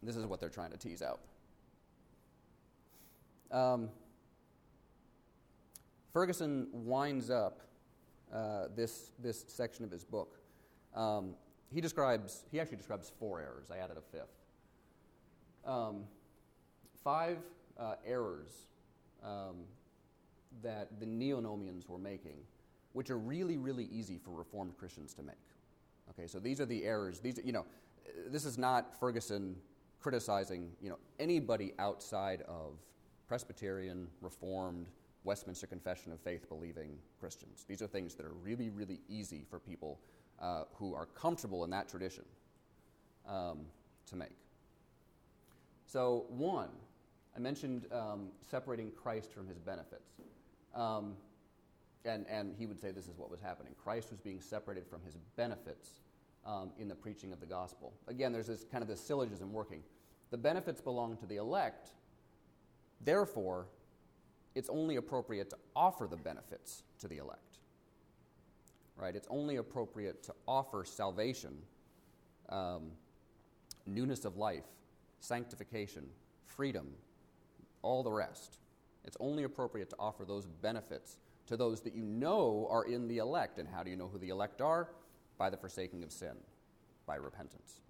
This 0.02 0.16
is 0.16 0.26
what 0.26 0.40
they're 0.40 0.48
trying 0.48 0.72
to 0.72 0.76
tease 0.76 1.02
out. 1.02 1.20
Um, 3.52 3.90
Ferguson 6.12 6.66
winds 6.72 7.30
up 7.30 7.61
uh, 8.35 8.64
this, 8.74 9.12
this 9.20 9.44
section 9.46 9.85
of 9.85 9.92
his 9.92 10.04
book. 10.04 10.40
Um, 10.96 11.37
he 11.72 11.80
describes, 11.80 12.42
he 12.50 12.59
actually 12.59 12.78
describes 12.78 13.12
four 13.20 13.40
errors. 13.40 13.70
I 13.70 13.76
added 13.76 13.98
a 13.98 14.00
fifth. 14.00 14.35
Um, 15.64 16.06
five 17.04 17.38
uh, 17.78 17.94
errors 18.04 18.50
um, 19.22 19.59
that 20.61 20.98
the 20.98 21.06
neonomians 21.06 21.88
were 21.88 21.98
making, 21.98 22.38
which 22.92 23.11
are 23.11 23.18
really, 23.18 23.57
really 23.57 23.88
easy 23.92 24.18
for 24.18 24.31
Reformed 24.31 24.76
Christians 24.76 25.14
to 25.14 25.22
make. 25.22 25.37
Okay, 26.11 26.26
so 26.26 26.38
these 26.38 26.61
are 26.61 26.66
the 26.66 26.85
errors. 26.85 27.20
These, 27.20 27.40
you 27.44 27.53
know, 27.53 27.64
this 28.26 28.44
is 28.44 28.59
not 28.59 28.98
Ferguson 28.98 29.57
criticizing, 30.00 30.70
you 30.81 30.88
know, 30.88 30.98
anybody 31.18 31.72
outside 31.79 32.42
of 32.42 32.79
Presbyterian, 33.29 34.09
Reformed, 34.20 34.87
Westminster 35.24 35.66
Confession 35.66 36.12
of 36.12 36.20
Faith 36.20 36.48
believing 36.48 36.98
Christians. 37.20 37.64
These 37.68 37.83
are 37.83 37.87
things 37.87 38.14
that 38.14 38.24
are 38.26 38.33
really, 38.33 38.70
really 38.70 39.00
easy 39.09 39.44
for 39.48 39.59
people 39.59 40.00
uh, 40.40 40.64
who 40.74 40.94
are 40.94 41.07
comfortable 41.07 41.64
in 41.64 41.70
that 41.70 41.88
tradition 41.88 42.24
um, 43.29 43.66
to 44.07 44.16
make. 44.16 44.37
So, 45.87 46.24
one, 46.29 46.70
I 47.37 47.40
mentioned 47.40 47.87
um, 47.92 48.29
separating 48.40 48.90
Christ 48.92 49.33
from 49.33 49.46
his 49.46 49.59
benefits. 49.59 50.14
Um, 50.74 51.14
and, 52.04 52.26
and 52.28 52.54
he 52.58 52.66
would 52.66 52.80
say 52.80 52.90
this 52.90 53.06
is 53.06 53.16
what 53.16 53.30
was 53.30 53.40
happening. 53.40 53.74
Christ 53.82 54.10
was 54.10 54.20
being 54.20 54.40
separated 54.40 54.86
from 54.86 55.02
his 55.02 55.16
benefits 55.36 56.00
um, 56.46 56.70
in 56.78 56.88
the 56.88 56.94
preaching 56.94 57.32
of 57.32 57.40
the 57.40 57.46
gospel. 57.46 57.92
Again, 58.08 58.32
there's 58.32 58.46
this 58.46 58.64
kind 58.70 58.82
of 58.82 58.88
this 58.88 59.00
syllogism 59.00 59.52
working. 59.52 59.82
The 60.30 60.38
benefits 60.38 60.80
belong 60.80 61.16
to 61.18 61.26
the 61.26 61.36
elect, 61.36 61.90
therefore, 63.00 63.66
it's 64.54 64.68
only 64.68 64.96
appropriate 64.96 65.50
to 65.50 65.56
offer 65.76 66.06
the 66.06 66.16
benefits 66.16 66.82
to 67.00 67.08
the 67.08 67.18
elect. 67.18 67.58
Right? 68.96 69.14
It's 69.14 69.28
only 69.30 69.56
appropriate 69.56 70.22
to 70.24 70.34
offer 70.46 70.84
salvation, 70.84 71.56
um, 72.48 72.90
newness 73.86 74.24
of 74.24 74.36
life, 74.36 74.64
sanctification, 75.20 76.06
freedom, 76.44 76.88
all 77.82 78.02
the 78.02 78.12
rest. 78.12 78.58
It's 79.04 79.16
only 79.20 79.44
appropriate 79.44 79.90
to 79.90 79.96
offer 79.98 80.24
those 80.24 80.46
benefits 80.46 81.16
to 81.50 81.56
those 81.56 81.80
that 81.80 81.96
you 81.96 82.04
know 82.04 82.68
are 82.70 82.84
in 82.84 83.08
the 83.08 83.18
elect. 83.18 83.58
And 83.58 83.68
how 83.68 83.82
do 83.82 83.90
you 83.90 83.96
know 83.96 84.08
who 84.08 84.18
the 84.18 84.28
elect 84.28 84.60
are? 84.60 84.88
By 85.36 85.50
the 85.50 85.56
forsaking 85.56 86.04
of 86.04 86.12
sin, 86.12 86.36
by 87.06 87.16
repentance. 87.16 87.80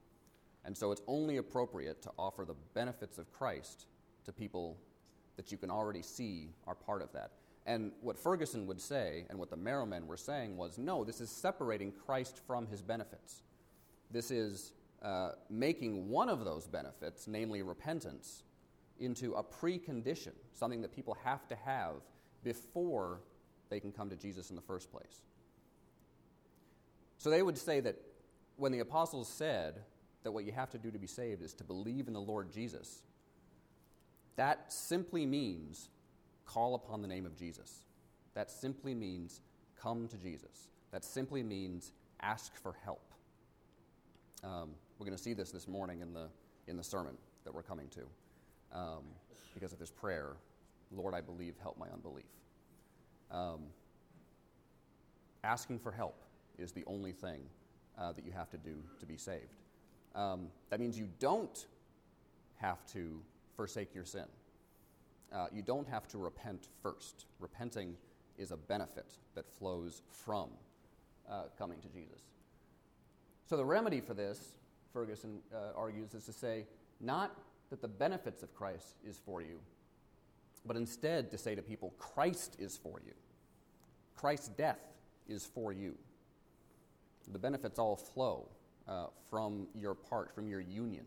And 0.65 0.77
so 0.77 0.93
it's 0.93 1.03
only 1.07 1.37
appropriate 1.37 2.01
to 2.03 2.11
offer 2.19 2.47
the 2.47 2.55
benefits 2.75 3.19
of 3.19 3.31
Christ 3.33 3.85
to 4.25 4.33
people 4.33 4.79
that 5.37 5.53
you 5.53 5.59
can 5.59 5.71
already 5.71 6.01
see 6.01 6.49
are 6.67 6.75
part 6.75 7.03
of 7.03 7.13
that. 7.13 7.33
And 7.67 7.93
what 8.01 8.19
Ferguson 8.19 8.67
would 8.67 8.81
say, 8.81 9.27
and 9.29 9.39
what 9.39 9.51
the 9.51 9.57
men 9.59 10.07
were 10.07 10.17
saying, 10.17 10.57
was 10.57 10.79
no, 10.79 11.05
this 11.05 11.21
is 11.21 11.29
separating 11.29 11.93
Christ 11.93 12.41
from 12.47 12.67
his 12.67 12.81
benefits. 12.81 13.43
This 14.11 14.31
is 14.31 14.73
uh, 15.03 15.33
making 15.51 16.09
one 16.09 16.31
of 16.31 16.47
those 16.47 16.67
benefits, 16.67 17.29
namely 17.29 17.61
repentance, 17.61 18.43
into 18.99 19.35
a 19.35 19.45
precondition, 19.45 20.33
something 20.55 20.81
that 20.81 20.95
people 20.95 21.17
have 21.23 21.47
to 21.49 21.57
have 21.57 21.97
before 22.43 23.21
they 23.71 23.81
can 23.81 23.93
come 23.93 24.11
to 24.11 24.17
Jesus 24.17 24.51
in 24.51 24.57
the 24.57 24.63
first 24.63 24.91
place. 24.91 25.23
So 27.19 27.31
they 27.31 27.43
would 27.43 27.57
say 27.57 27.81
that 27.81 27.97
when 28.57 28.73
the 28.73 28.81
apostles 28.81 29.29
said 29.29 29.81
that 30.23 30.33
what 30.33 30.45
you 30.45 30.53
have 30.53 30.71
to 30.71 30.79
do 30.79 30.91
to 30.91 30.99
be 30.99 31.07
saved 31.07 31.43
is 31.43 31.55
to 31.55 31.65
believe 31.65 32.09
in 32.09 32.13
the 32.13 32.21
Lord 32.21 32.53
Jesus, 32.53 33.03
that 34.37 34.73
simply 34.73 35.25
means 35.25 35.89
call 36.47 36.75
upon 36.75 37.03
the 37.03 37.09
name 37.09 37.27
of 37.27 37.37
Jesus. 37.37 37.85
That 38.35 38.51
simply 38.51 38.95
means 38.95 39.41
come 39.81 40.09
to 40.09 40.17
Jesus. 40.17 40.69
That 40.93 41.05
simply 41.05 41.43
means 41.43 41.93
ask 42.21 42.55
for 42.57 42.75
help. 42.85 43.13
Um, 44.43 44.71
we're 44.99 45.07
going 45.07 45.17
to 45.17 45.23
see 45.23 45.35
this 45.35 45.51
this 45.51 45.69
morning 45.69 46.01
in 46.01 46.13
the, 46.13 46.29
in 46.67 46.77
the 46.77 46.85
sermon 46.85 47.17
that 47.45 47.55
we're 47.55 47.63
coming 47.63 47.89
to 47.89 48.79
um, 48.79 49.05
because 49.55 49.73
of 49.73 49.79
this 49.79 49.91
prayer 49.91 50.37
Lord, 50.93 51.15
I 51.15 51.21
believe, 51.21 51.55
help 51.63 51.79
my 51.79 51.87
unbelief. 51.93 52.25
Um, 53.31 53.61
asking 55.45 55.79
for 55.79 55.93
help 55.93 56.23
is 56.59 56.73
the 56.73 56.85
only 56.87 57.13
thing 57.13 57.41
uh, 57.99 58.13
that 58.13 58.25
you 58.25 58.33
have 58.33 58.51
to 58.51 58.59
do 58.59 58.77
to 58.99 59.07
be 59.07 59.17
saved. 59.17 59.63
Um, 60.15 60.49
that 60.71 60.81
means 60.81 60.99
you 60.99 61.09
don't 61.19 61.67
have 62.57 62.85
to 62.93 63.21
forsake 63.57 63.95
your 63.95 64.05
sin. 64.05 64.27
Uh, 65.33 65.47
you 65.53 65.63
don't 65.63 65.89
have 65.89 66.09
to 66.09 66.19
repent 66.19 66.69
first. 66.83 67.27
Repenting 67.39 67.97
is 68.37 68.51
a 68.51 68.57
benefit 68.57 69.19
that 69.35 69.49
flows 69.49 70.03
from 70.11 70.49
uh, 71.31 71.45
coming 71.59 71.79
to 71.81 71.89
Jesus. 71.89 72.23
So, 73.47 73.57
the 73.57 73.65
remedy 73.65 74.01
for 74.01 74.15
this, 74.15 74.55
Ferguson 74.93 75.41
uh, 75.55 75.77
argues, 75.77 76.15
is 76.15 76.25
to 76.25 76.33
say 76.33 76.67
not 77.01 77.37
that 77.71 77.81
the 77.81 77.89
benefits 77.89 78.43
of 78.43 78.55
Christ 78.55 78.95
is 79.07 79.21
for 79.25 79.41
you, 79.41 79.61
but 80.65 80.77
instead 80.77 81.31
to 81.31 81.39
say 81.39 81.55
to 81.55 81.63
people, 81.63 81.95
Christ 81.99 82.57
is 82.59 82.77
for 82.77 83.01
you. 83.05 83.13
Christ's 84.15 84.49
death 84.49 84.81
is 85.29 85.47
for 85.47 85.73
you. 85.73 85.97
The 87.33 87.39
benefits 87.39 87.79
all 87.79 87.97
flow 87.97 88.49
uh, 88.89 89.07
from 89.29 89.69
your 89.75 89.95
part, 89.95 90.35
from 90.35 90.49
your 90.49 90.61
union 90.61 91.05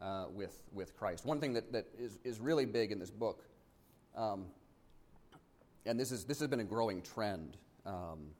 uh, 0.00 0.26
with, 0.30 0.62
with 0.72 0.96
Christ. 0.96 1.24
One 1.24 1.40
thing 1.40 1.52
that, 1.54 1.72
that 1.72 1.86
is, 1.98 2.18
is 2.24 2.40
really 2.40 2.64
big 2.64 2.92
in 2.92 2.98
this 2.98 3.10
book, 3.10 3.44
um, 4.16 4.46
and 5.84 6.00
this, 6.00 6.10
is, 6.10 6.24
this 6.24 6.40
has 6.40 6.48
been 6.48 6.60
a 6.60 6.64
growing 6.64 7.02
trend 7.02 7.56
um, 7.84 8.30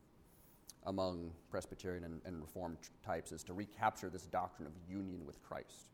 among 0.85 1.31
Presbyterian 1.51 2.05
and, 2.05 2.21
and 2.25 2.41
Reformed 2.41 2.79
types, 3.05 3.31
is 3.31 3.45
to 3.45 3.53
recapture 3.53 4.09
this 4.09 4.23
doctrine 4.23 4.67
of 4.67 4.73
union 4.89 5.25
with 5.25 5.43
Christ. 5.43 5.91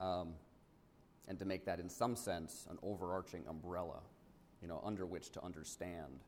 Um, 0.00 0.30
and 1.28 1.38
to 1.38 1.44
make 1.44 1.64
that, 1.64 1.78
in 1.78 1.88
some 1.88 2.16
sense, 2.16 2.66
an 2.70 2.78
overarching 2.82 3.44
umbrella, 3.48 4.00
you 4.60 4.68
know, 4.68 4.80
under 4.84 5.06
which 5.06 5.30
to 5.30 5.44
understand 5.44 6.20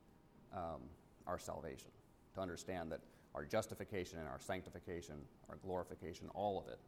um, 0.52 0.83
our 1.26 1.38
salvation, 1.38 1.90
to 2.35 2.40
understand 2.40 2.92
that 2.92 3.00
our 3.35 3.44
justification 3.44 4.18
and 4.18 4.28
our 4.28 4.38
sanctification, 4.38 5.16
our 5.48 5.57
glorification, 5.57 6.28
all 6.35 6.59
of 6.59 6.68
it, 6.72 6.78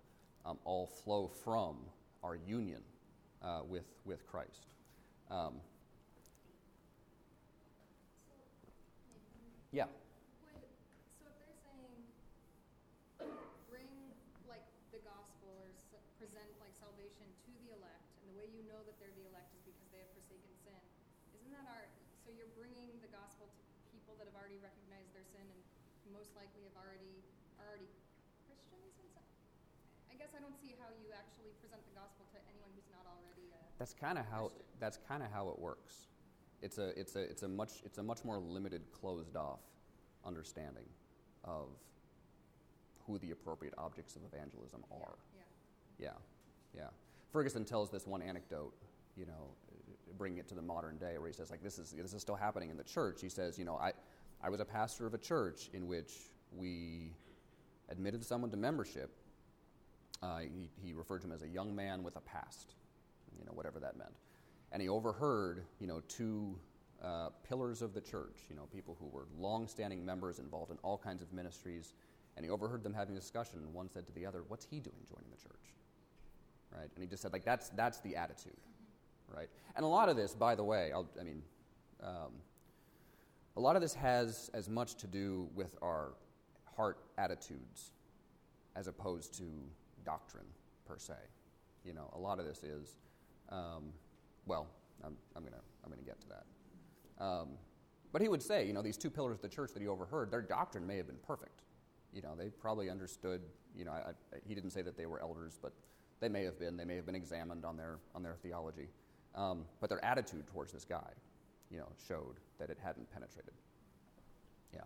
um, 0.45 0.59
all 0.64 0.87
flow 0.87 1.27
from 1.27 1.77
our 2.23 2.37
union 2.37 2.81
uh, 3.42 3.61
with, 3.66 3.87
with 4.05 4.25
Christ. 4.27 4.66
Um, 5.31 5.59
yeah. 9.75 9.90
so 11.19 11.27
if 11.27 11.35
they're 11.42 11.59
saying 11.66 11.99
bring 13.66 13.90
like 14.47 14.62
the 14.95 15.03
gospel 15.03 15.51
or 15.51 15.66
present 16.23 16.47
like 16.62 16.73
salvation 16.79 17.27
to 17.42 17.51
the 17.66 17.75
elect, 17.75 18.07
and 18.23 18.31
the 18.31 18.37
way 18.38 18.47
you 18.55 18.62
know 18.71 18.79
that 18.87 18.95
they're 19.03 19.12
the 19.19 19.27
elect 19.35 19.51
is 19.59 19.66
because 19.66 19.90
they 19.90 19.99
have 19.99 20.14
forsaken 20.14 20.55
sin, 20.62 20.79
isn't 21.42 21.51
that 21.51 21.66
our? 21.66 21.90
So 22.23 22.31
you're 22.31 22.55
bringing 22.55 22.95
the 23.03 23.11
gospel 23.11 23.51
to 23.51 23.61
people 23.90 24.14
that 24.19 24.31
have 24.31 24.38
already 24.38 24.59
recognized 24.62 25.11
their 25.11 25.27
sin 25.27 25.42
and 25.47 25.61
most 26.46 26.54
likely 26.54 26.62
have 26.70 26.78
already 26.78 27.26
are 27.59 27.66
already 27.66 27.90
I 30.11 30.14
guess 30.14 30.30
I 30.37 30.40
don't 30.40 30.54
see 30.62 30.74
how 30.78 30.88
you 31.02 31.11
actually 31.11 31.50
present 31.61 31.82
the 31.90 31.94
gospel 31.98 32.24
to 32.32 32.38
anyone 32.46 32.70
who's 32.74 32.87
not 32.94 33.02
already 33.11 33.50
a 33.50 33.59
That's 33.78 33.92
kind 33.92 34.18
of 34.18 34.24
how 34.30 34.54
Christian. 34.54 34.66
that's 34.78 34.98
kind 35.09 35.22
of 35.22 35.30
how 35.32 35.48
it 35.48 35.59
works. 35.59 36.06
It's 36.62 36.78
a 36.78 36.98
it's 36.98 37.16
a 37.16 37.22
it's 37.22 37.42
a 37.42 37.48
much 37.48 37.82
it's 37.85 37.98
a 37.98 38.02
much 38.02 38.24
more 38.24 38.38
limited, 38.38 38.82
closed 38.92 39.37
off 39.37 39.61
understanding 40.24 40.87
of 41.44 41.68
who 43.06 43.18
the 43.18 43.32
appropriate 43.32 43.74
objects 43.78 44.16
of 44.16 44.22
evangelism 44.24 44.85
are. 44.90 45.18
Yeah. 45.98 46.09
Yeah, 46.09 46.18
yeah. 46.74 46.88
Ferguson 47.32 47.64
tells 47.64 47.90
this 47.90 48.06
one 48.06 48.22
anecdote, 48.22 48.72
you 49.16 49.26
know, 49.26 49.50
bringing 50.18 50.38
it 50.38 50.48
to 50.48 50.54
the 50.54 50.62
modern 50.62 50.96
day, 50.96 51.18
where 51.18 51.28
he 51.28 51.32
says, 51.35 51.50
like, 51.50 51.62
this 51.62 51.78
is 51.78 51.90
this 51.92 52.14
is 52.14 52.22
still 52.22 52.35
happening 52.37 52.70
in 52.70 52.76
the 52.76 52.85
church. 52.85 53.20
He 53.20 53.28
says, 53.28 53.59
you 53.59 53.64
know, 53.64 53.76
I 53.76 53.92
I 54.42 54.48
was 54.50 54.61
a 54.61 54.64
pastor 54.64 55.06
of 55.06 55.14
a 55.14 55.18
church 55.18 55.70
in 55.72 55.87
which 55.87 56.30
we 56.57 57.12
admitted 57.88 58.25
someone 58.25 58.51
to 58.51 58.57
membership 58.57 59.11
uh, 60.23 60.38
he, 60.38 60.71
he, 60.83 60.92
referred 60.92 61.21
to 61.21 61.27
him 61.27 61.33
as 61.33 61.42
a 61.42 61.49
young 61.49 61.75
man 61.75 62.03
with 62.03 62.16
a 62.16 62.21
past, 62.21 62.75
you 63.38 63.45
know, 63.45 63.53
whatever 63.53 63.79
that 63.81 63.97
meant. 63.97 64.14
And 64.73 64.81
he 64.81 64.88
overheard, 64.88 65.64
you 65.79 65.87
know, 65.87 66.01
two 66.09 66.59
uh, 67.05 67.29
pillars 67.47 67.83
of 67.83 67.92
the 67.92 68.01
church, 68.01 68.38
you 68.49 68.57
know, 68.57 68.66
people 68.73 68.97
who 68.99 69.07
were 69.07 69.27
long-standing 69.38 70.05
members 70.05 70.38
involved 70.38 70.71
in 70.71 70.79
all 70.83 70.97
kinds 70.97 71.23
of 71.23 71.33
ministries, 71.33 71.92
and 72.37 72.45
he 72.45 72.51
overheard 72.51 72.83
them 72.83 72.95
having 72.95 73.16
a 73.16 73.21
discussion. 73.21 73.59
And 73.59 73.75
one 73.75 73.88
said 73.90 74.07
to 74.07 74.12
the 74.12 74.25
other, 74.25 74.42
"What's 74.49 74.64
he 74.64 74.81
doing 74.81 74.97
joining 75.09 75.31
the 75.31 75.42
church?" 75.42 75.75
Right? 76.75 76.90
And 76.95 77.03
he 77.03 77.07
just 77.07 77.23
said, 77.23 77.33
like, 77.33 77.45
that's 77.45 77.69
that's 77.71 78.01
the 78.01 78.16
attitude, 78.16 78.57
right? 79.35 79.49
And 79.77 79.85
a 79.85 79.88
lot 79.88 80.09
of 80.09 80.16
this, 80.16 80.35
by 80.35 80.55
the 80.55 80.64
way, 80.64 80.92
I'll, 80.92 81.09
i 81.21 81.25
mean, 81.25 81.42
um, 82.03 82.33
a 83.57 83.61
lot 83.61 83.77
of 83.77 83.83
this 83.83 83.95
has 83.95 84.51
as 84.53 84.69
much 84.69 84.97
to 84.97 85.07
do 85.07 85.49
with 85.55 85.77
our 85.83 86.12
heart 86.77 86.99
attitudes 87.19 87.93
as 88.75 88.87
opposed 88.87 89.35
to 89.39 89.45
doctrine 90.05 90.47
per 90.87 90.99
se. 90.99 91.15
You 91.85 91.95
know, 91.95 92.11
a 92.15 92.19
lot 92.19 92.39
of 92.39 92.47
this 92.47 92.62
is, 92.62 92.97
um, 93.51 93.93
well, 94.47 94.67
I'm, 95.05 95.17
I'm 95.35 95.43
going 95.43 95.55
to 95.55 95.61
I'm 95.85 95.91
gonna 95.91 96.03
get 96.03 96.21
to 96.21 96.27
that. 96.29 97.25
Um, 97.25 97.49
but 98.12 98.23
he 98.23 98.29
would 98.29 98.43
say, 98.43 98.67
you 98.67 98.73
know, 98.73 98.83
these 98.83 98.97
two 98.97 99.11
pillars 99.11 99.37
of 99.37 99.43
the 99.43 99.49
church 99.49 99.73
that 99.73 99.81
he 99.81 99.89
overheard, 99.89 100.31
their 100.31 100.43
doctrine 100.43 100.87
may 100.87 100.97
have 100.97 101.07
been 101.07 101.19
perfect. 101.27 101.62
You 102.12 102.23
know, 102.23 102.35
they 102.37 102.49
probably 102.49 102.91
understood, 102.91 103.43
you 103.77 103.85
know, 103.85 103.93
I, 103.93 104.11
I, 104.11 104.39
he 104.47 104.55
didn't 104.55 104.71
say 104.71 104.83
that 104.83 104.97
they 104.97 105.07
were 105.07 105.21
elders, 105.21 105.59
but 105.61 105.73
they 106.21 106.29
may 106.29 106.45
have 106.45 106.59
been. 106.59 106.77
They 106.77 106.85
may 106.85 106.97
have 106.97 107.07
been 107.07 107.15
examined 107.15 107.65
on 107.65 107.77
their, 107.77 107.99
on 108.15 108.23
their 108.23 108.37
theology. 108.43 108.89
Um, 109.35 109.65
but 109.81 109.91
their 109.91 110.03
attitude 110.05 110.47
towards 110.47 110.73
this 110.73 110.85
guy, 110.85 111.11
you 111.71 111.79
know, 111.79 111.89
showed 112.09 112.37
that 112.59 112.71
it 112.71 112.79
hadn't 112.83 113.11
penetrated. 113.12 113.53
Yeah. 114.73 114.81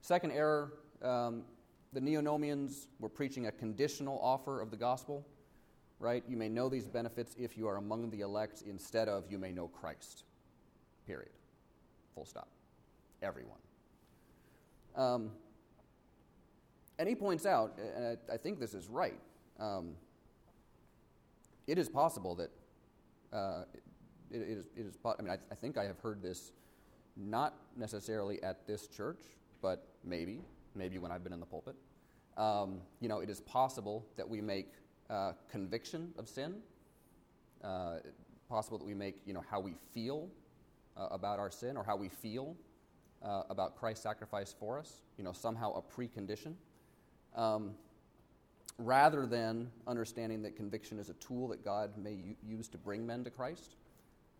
Second 0.00 0.32
error 0.32 0.72
um, 1.02 1.44
the 1.92 2.00
Neonomians 2.00 2.86
were 2.98 3.08
preaching 3.08 3.46
a 3.46 3.52
conditional 3.52 4.18
offer 4.22 4.60
of 4.60 4.70
the 4.70 4.76
gospel, 4.76 5.26
right? 5.98 6.22
You 6.28 6.36
may 6.36 6.48
know 6.48 6.68
these 6.68 6.86
benefits 6.86 7.34
if 7.38 7.56
you 7.56 7.66
are 7.66 7.76
among 7.76 8.10
the 8.10 8.20
elect 8.20 8.62
instead 8.66 9.08
of 9.08 9.24
you 9.30 9.38
may 9.38 9.52
know 9.52 9.68
Christ. 9.68 10.24
Period. 11.06 11.32
Full 12.14 12.24
stop. 12.24 12.48
Everyone. 13.22 13.58
Um, 14.96 15.30
and 16.98 17.08
he 17.08 17.14
points 17.14 17.46
out, 17.46 17.78
and 17.96 18.18
I, 18.30 18.34
I 18.34 18.36
think 18.36 18.60
this 18.60 18.74
is 18.74 18.88
right, 18.88 19.18
um, 19.58 19.94
it 21.66 21.78
is 21.78 21.88
possible 21.88 22.34
that 22.36 22.50
uh, 23.32 23.62
it, 24.30 24.42
it 24.42 24.48
is, 24.48 24.66
it 24.76 24.86
is, 24.86 24.98
I 25.04 25.22
mean, 25.22 25.30
I, 25.30 25.38
I 25.50 25.54
think 25.54 25.78
I 25.78 25.84
have 25.84 25.98
heard 25.98 26.22
this 26.22 26.52
not 27.16 27.54
necessarily 27.76 28.42
at 28.42 28.66
this 28.66 28.86
church, 28.86 29.20
but 29.60 29.86
maybe 30.04 30.40
maybe 30.74 30.98
when 30.98 31.10
I've 31.10 31.24
been 31.24 31.32
in 31.32 31.40
the 31.40 31.46
pulpit. 31.46 31.76
Um, 32.36 32.80
you 33.00 33.08
know, 33.08 33.20
it 33.20 33.28
is 33.28 33.40
possible 33.40 34.06
that 34.16 34.28
we 34.28 34.40
make 34.40 34.72
uh, 35.08 35.32
conviction 35.50 36.12
of 36.16 36.28
sin, 36.28 36.56
uh, 37.62 37.96
possible 38.48 38.78
that 38.78 38.86
we 38.86 38.94
make, 38.94 39.20
you 39.26 39.34
know, 39.34 39.42
how 39.50 39.60
we 39.60 39.74
feel 39.92 40.28
uh, 40.96 41.08
about 41.10 41.38
our 41.38 41.50
sin 41.50 41.76
or 41.76 41.84
how 41.84 41.96
we 41.96 42.08
feel 42.08 42.56
uh, 43.22 43.42
about 43.50 43.76
Christ's 43.76 44.02
sacrifice 44.02 44.54
for 44.58 44.78
us, 44.78 45.02
you 45.18 45.24
know, 45.24 45.32
somehow 45.32 45.74
a 45.74 45.82
precondition. 45.82 46.54
Um, 47.36 47.72
rather 48.78 49.26
than 49.26 49.70
understanding 49.86 50.42
that 50.42 50.56
conviction 50.56 50.98
is 50.98 51.10
a 51.10 51.14
tool 51.14 51.48
that 51.48 51.64
God 51.64 51.90
may 51.98 52.12
u- 52.12 52.36
use 52.42 52.66
to 52.68 52.78
bring 52.78 53.06
men 53.06 53.24
to 53.24 53.30
Christ. 53.30 53.76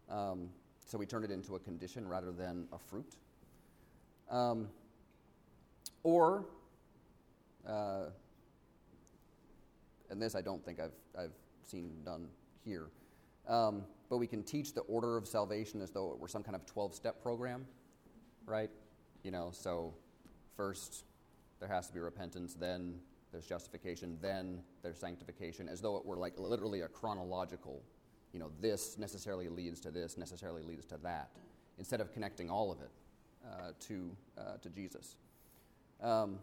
Um, 0.08 0.48
so 0.86 0.96
we 0.96 1.06
turn 1.06 1.24
it 1.24 1.30
into 1.30 1.56
a 1.56 1.58
condition 1.58 2.08
rather 2.08 2.32
than 2.32 2.66
a 2.72 2.78
fruit. 2.78 3.14
Um, 4.30 4.68
or, 6.02 6.44
uh, 7.66 8.06
and 10.10 10.20
this 10.20 10.34
I 10.34 10.40
don't 10.40 10.64
think 10.64 10.80
I've, 10.80 10.94
I've 11.18 11.34
seen 11.62 11.92
done 12.04 12.28
here, 12.64 12.88
um, 13.48 13.82
but 14.08 14.18
we 14.18 14.26
can 14.26 14.42
teach 14.42 14.74
the 14.74 14.82
order 14.82 15.16
of 15.16 15.26
salvation 15.26 15.80
as 15.80 15.90
though 15.90 16.12
it 16.12 16.18
were 16.18 16.28
some 16.28 16.42
kind 16.42 16.56
of 16.56 16.66
12 16.66 16.94
step 16.94 17.22
program, 17.22 17.66
right? 18.46 18.70
You 19.22 19.30
know, 19.30 19.50
so 19.52 19.94
first 20.56 21.04
there 21.58 21.68
has 21.68 21.86
to 21.88 21.92
be 21.92 22.00
repentance, 22.00 22.54
then 22.54 22.94
there's 23.32 23.46
justification, 23.46 24.18
then 24.20 24.60
there's 24.82 24.98
sanctification, 24.98 25.68
as 25.68 25.80
though 25.80 25.96
it 25.96 26.04
were 26.04 26.16
like 26.16 26.38
literally 26.38 26.80
a 26.80 26.88
chronological, 26.88 27.82
you 28.32 28.40
know, 28.40 28.50
this 28.60 28.98
necessarily 28.98 29.48
leads 29.48 29.80
to 29.80 29.90
this, 29.90 30.16
necessarily 30.16 30.62
leads 30.62 30.86
to 30.86 30.96
that, 31.02 31.30
instead 31.78 32.00
of 32.00 32.12
connecting 32.12 32.50
all 32.50 32.72
of 32.72 32.80
it 32.80 32.90
uh, 33.46 33.70
to, 33.80 34.10
uh, 34.38 34.56
to 34.60 34.68
Jesus. 34.70 35.16
Um, 36.02 36.38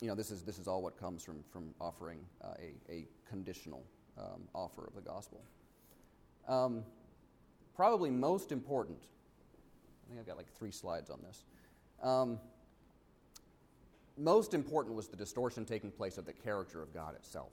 you 0.00 0.08
know, 0.08 0.14
this 0.14 0.30
is, 0.30 0.42
this 0.42 0.58
is 0.58 0.68
all 0.68 0.82
what 0.82 0.98
comes 0.98 1.24
from, 1.24 1.42
from 1.50 1.74
offering 1.80 2.20
uh, 2.42 2.54
a, 2.58 2.92
a 2.92 3.06
conditional 3.28 3.84
um, 4.16 4.48
offer 4.54 4.86
of 4.86 4.94
the 4.94 5.00
gospel. 5.00 5.40
Um, 6.46 6.84
probably 7.74 8.10
most 8.10 8.52
important, 8.52 8.98
I 10.06 10.08
think 10.08 10.20
I've 10.20 10.26
got 10.26 10.36
like 10.36 10.52
three 10.56 10.70
slides 10.70 11.10
on 11.10 11.18
this. 11.22 11.44
Um, 12.02 12.38
most 14.16 14.54
important 14.54 14.94
was 14.94 15.08
the 15.08 15.16
distortion 15.16 15.64
taking 15.64 15.90
place 15.90 16.18
of 16.18 16.26
the 16.26 16.32
character 16.32 16.82
of 16.82 16.92
God 16.92 17.14
itself. 17.14 17.52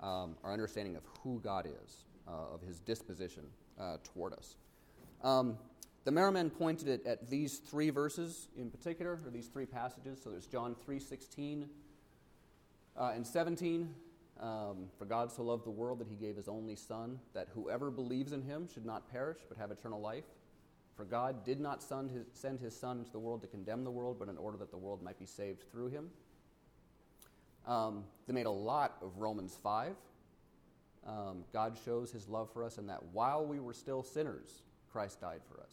Um, 0.00 0.36
our 0.44 0.52
understanding 0.52 0.96
of 0.96 1.02
who 1.22 1.40
God 1.40 1.66
is, 1.66 2.04
uh, 2.28 2.54
of 2.54 2.60
his 2.60 2.80
disposition 2.80 3.44
uh, 3.80 3.96
toward 4.04 4.34
us. 4.34 4.56
The 6.06 6.12
Marrowmen 6.12 6.54
pointed 6.56 6.86
it 6.86 7.04
at 7.04 7.28
these 7.28 7.58
three 7.58 7.90
verses 7.90 8.46
in 8.56 8.70
particular, 8.70 9.18
or 9.24 9.30
these 9.32 9.48
three 9.48 9.66
passages. 9.66 10.20
So 10.22 10.30
there's 10.30 10.46
John 10.46 10.76
3 10.84 11.00
16 11.00 11.68
uh, 12.96 13.12
and 13.12 13.26
17. 13.26 13.92
Um, 14.38 14.86
For 15.00 15.04
God 15.04 15.32
so 15.32 15.42
loved 15.42 15.66
the 15.66 15.72
world 15.72 15.98
that 15.98 16.06
he 16.06 16.14
gave 16.14 16.36
his 16.36 16.46
only 16.46 16.76
Son, 16.76 17.18
that 17.34 17.48
whoever 17.54 17.90
believes 17.90 18.30
in 18.30 18.42
him 18.42 18.68
should 18.72 18.86
not 18.86 19.10
perish 19.10 19.38
but 19.48 19.58
have 19.58 19.72
eternal 19.72 20.00
life. 20.00 20.22
For 20.94 21.04
God 21.04 21.44
did 21.44 21.58
not 21.58 21.82
send 21.82 22.12
his, 22.12 22.26
send 22.34 22.60
his 22.60 22.78
Son 22.78 22.98
into 22.98 23.10
the 23.10 23.18
world 23.18 23.40
to 23.40 23.48
condemn 23.48 23.82
the 23.82 23.90
world, 23.90 24.16
but 24.20 24.28
in 24.28 24.38
order 24.38 24.56
that 24.58 24.70
the 24.70 24.76
world 24.76 25.02
might 25.02 25.18
be 25.18 25.26
saved 25.26 25.64
through 25.72 25.88
him. 25.88 26.10
Um, 27.66 28.04
they 28.28 28.32
made 28.32 28.46
a 28.46 28.50
lot 28.50 28.96
of 29.02 29.18
Romans 29.18 29.56
5. 29.60 29.96
Um, 31.04 31.44
God 31.52 31.76
shows 31.84 32.12
his 32.12 32.28
love 32.28 32.48
for 32.52 32.62
us 32.62 32.78
in 32.78 32.86
that 32.86 33.02
while 33.10 33.44
we 33.44 33.58
were 33.58 33.74
still 33.74 34.04
sinners, 34.04 34.62
Christ 34.92 35.20
died 35.20 35.40
for 35.50 35.60
us. 35.60 35.72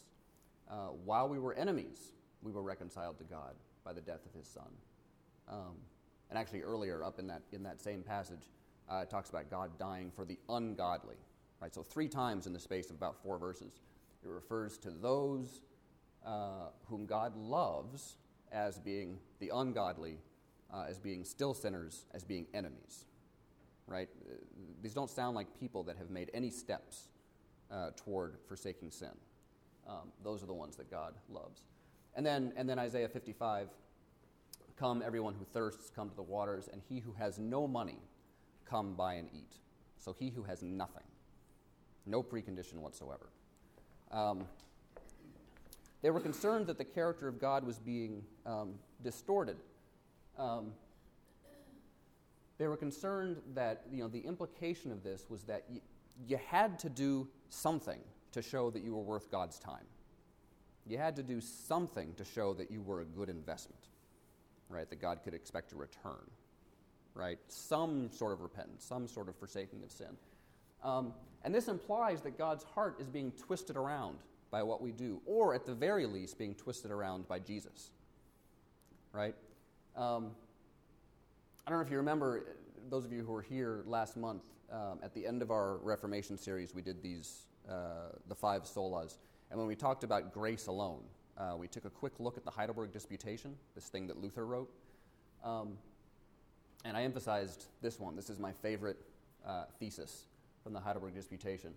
Uh, 0.70 0.88
while 1.04 1.28
we 1.28 1.38
were 1.38 1.54
enemies, 1.54 2.12
we 2.42 2.52
were 2.52 2.62
reconciled 2.62 3.18
to 3.18 3.24
God 3.24 3.54
by 3.84 3.92
the 3.92 4.00
death 4.00 4.24
of 4.26 4.32
his 4.32 4.46
Son. 4.46 4.70
Um, 5.48 5.76
and 6.30 6.38
actually, 6.38 6.62
earlier 6.62 7.04
up 7.04 7.18
in 7.18 7.26
that, 7.26 7.42
in 7.52 7.62
that 7.64 7.80
same 7.80 8.02
passage, 8.02 8.50
uh, 8.90 9.00
it 9.02 9.10
talks 9.10 9.30
about 9.30 9.50
God 9.50 9.78
dying 9.78 10.10
for 10.14 10.24
the 10.24 10.38
ungodly. 10.48 11.16
Right? 11.60 11.74
So, 11.74 11.82
three 11.82 12.08
times 12.08 12.46
in 12.46 12.52
the 12.52 12.60
space 12.60 12.90
of 12.90 12.96
about 12.96 13.22
four 13.22 13.38
verses, 13.38 13.80
it 14.22 14.28
refers 14.28 14.78
to 14.78 14.90
those 14.90 15.60
uh, 16.24 16.68
whom 16.86 17.06
God 17.06 17.36
loves 17.36 18.16
as 18.52 18.78
being 18.78 19.18
the 19.40 19.50
ungodly, 19.54 20.18
uh, 20.72 20.84
as 20.88 20.98
being 20.98 21.24
still 21.24 21.54
sinners, 21.54 22.04
as 22.14 22.24
being 22.24 22.46
enemies. 22.54 23.04
Right? 23.86 24.08
These 24.82 24.94
don't 24.94 25.10
sound 25.10 25.34
like 25.34 25.46
people 25.60 25.82
that 25.84 25.98
have 25.98 26.10
made 26.10 26.30
any 26.32 26.50
steps 26.50 27.08
uh, 27.70 27.90
toward 27.96 28.38
forsaking 28.48 28.90
sin. 28.90 29.10
Um, 29.86 30.12
those 30.22 30.42
are 30.42 30.46
the 30.46 30.54
ones 30.54 30.76
that 30.76 30.90
God 30.90 31.14
loves. 31.28 31.62
And 32.14 32.24
then, 32.24 32.52
and 32.56 32.68
then 32.68 32.78
Isaiah 32.78 33.08
55 33.08 33.68
Come, 34.76 35.02
everyone 35.06 35.34
who 35.34 35.44
thirsts, 35.44 35.88
come 35.88 36.10
to 36.10 36.16
the 36.16 36.22
waters, 36.22 36.68
and 36.72 36.82
he 36.88 36.98
who 36.98 37.12
has 37.12 37.38
no 37.38 37.68
money, 37.68 37.98
come 38.68 38.94
buy 38.94 39.14
and 39.14 39.28
eat. 39.32 39.54
So 39.98 40.12
he 40.18 40.30
who 40.30 40.42
has 40.42 40.62
nothing, 40.62 41.04
no 42.06 42.24
precondition 42.24 42.74
whatsoever. 42.74 43.28
Um, 44.10 44.46
they 46.02 46.10
were 46.10 46.20
concerned 46.20 46.66
that 46.66 46.76
the 46.76 46.84
character 46.84 47.28
of 47.28 47.40
God 47.40 47.64
was 47.64 47.78
being 47.78 48.24
um, 48.44 48.74
distorted. 49.02 49.56
Um, 50.36 50.72
they 52.58 52.66
were 52.66 52.76
concerned 52.76 53.38
that 53.54 53.84
you 53.90 54.02
know, 54.02 54.08
the 54.08 54.20
implication 54.20 54.90
of 54.90 55.02
this 55.02 55.26
was 55.28 55.44
that 55.44 55.64
you 56.26 56.38
had 56.48 56.78
to 56.80 56.88
do 56.88 57.28
something 57.48 58.00
to 58.32 58.42
show 58.42 58.70
that 58.70 58.82
you 58.82 58.94
were 58.94 59.02
worth 59.02 59.30
God's 59.30 59.58
time. 59.58 59.84
You 60.86 60.98
had 60.98 61.16
to 61.16 61.22
do 61.22 61.40
something 61.40 62.14
to 62.16 62.24
show 62.24 62.52
that 62.54 62.70
you 62.70 62.82
were 62.82 63.00
a 63.00 63.04
good 63.04 63.28
investment, 63.28 63.80
right? 64.68 64.88
That 64.90 65.00
God 65.00 65.20
could 65.24 65.34
expect 65.34 65.72
a 65.72 65.76
return, 65.76 66.30
right? 67.14 67.38
Some 67.48 68.10
sort 68.10 68.32
of 68.32 68.40
repentance, 68.42 68.84
some 68.84 69.08
sort 69.08 69.28
of 69.28 69.36
forsaking 69.36 69.82
of 69.82 69.90
sin. 69.90 70.16
Um, 70.82 71.14
and 71.42 71.54
this 71.54 71.68
implies 71.68 72.20
that 72.22 72.36
God's 72.36 72.64
heart 72.64 72.96
is 73.00 73.08
being 73.08 73.32
twisted 73.32 73.76
around 73.76 74.18
by 74.50 74.62
what 74.62 74.82
we 74.82 74.92
do, 74.92 75.20
or 75.26 75.54
at 75.54 75.64
the 75.64 75.74
very 75.74 76.06
least, 76.06 76.38
being 76.38 76.54
twisted 76.54 76.90
around 76.90 77.26
by 77.26 77.38
Jesus. 77.38 77.90
Right? 79.12 79.34
Um, 79.96 80.32
I 81.66 81.70
don't 81.70 81.78
know 81.78 81.84
if 81.84 81.90
you 81.90 81.96
remember, 81.96 82.44
those 82.90 83.04
of 83.04 83.12
you 83.12 83.24
who 83.24 83.32
were 83.32 83.42
here 83.42 83.82
last 83.86 84.16
month, 84.16 84.42
um, 84.72 85.00
at 85.02 85.14
the 85.14 85.26
end 85.26 85.42
of 85.42 85.50
our 85.50 85.78
Reformation 85.78 86.36
series, 86.36 86.74
we 86.74 86.82
did 86.82 87.02
these, 87.02 87.46
uh, 87.68 88.10
the 88.28 88.34
five 88.34 88.62
solas. 88.64 89.18
And 89.50 89.58
when 89.58 89.68
we 89.68 89.76
talked 89.76 90.04
about 90.04 90.32
grace 90.32 90.66
alone, 90.66 91.02
uh, 91.36 91.54
we 91.58 91.68
took 91.68 91.84
a 91.84 91.90
quick 91.90 92.14
look 92.18 92.36
at 92.36 92.44
the 92.44 92.50
Heidelberg 92.50 92.92
Disputation, 92.92 93.56
this 93.74 93.88
thing 93.88 94.06
that 94.06 94.20
Luther 94.20 94.46
wrote. 94.46 94.70
Um, 95.42 95.78
and 96.84 96.96
I 96.96 97.02
emphasized 97.02 97.66
this 97.82 97.98
one. 97.98 98.16
This 98.16 98.30
is 98.30 98.38
my 98.38 98.52
favorite 98.52 98.98
uh, 99.46 99.64
thesis 99.78 100.24
from 100.62 100.72
the 100.72 100.80
Heidelberg 100.80 101.14
Disputation. 101.14 101.72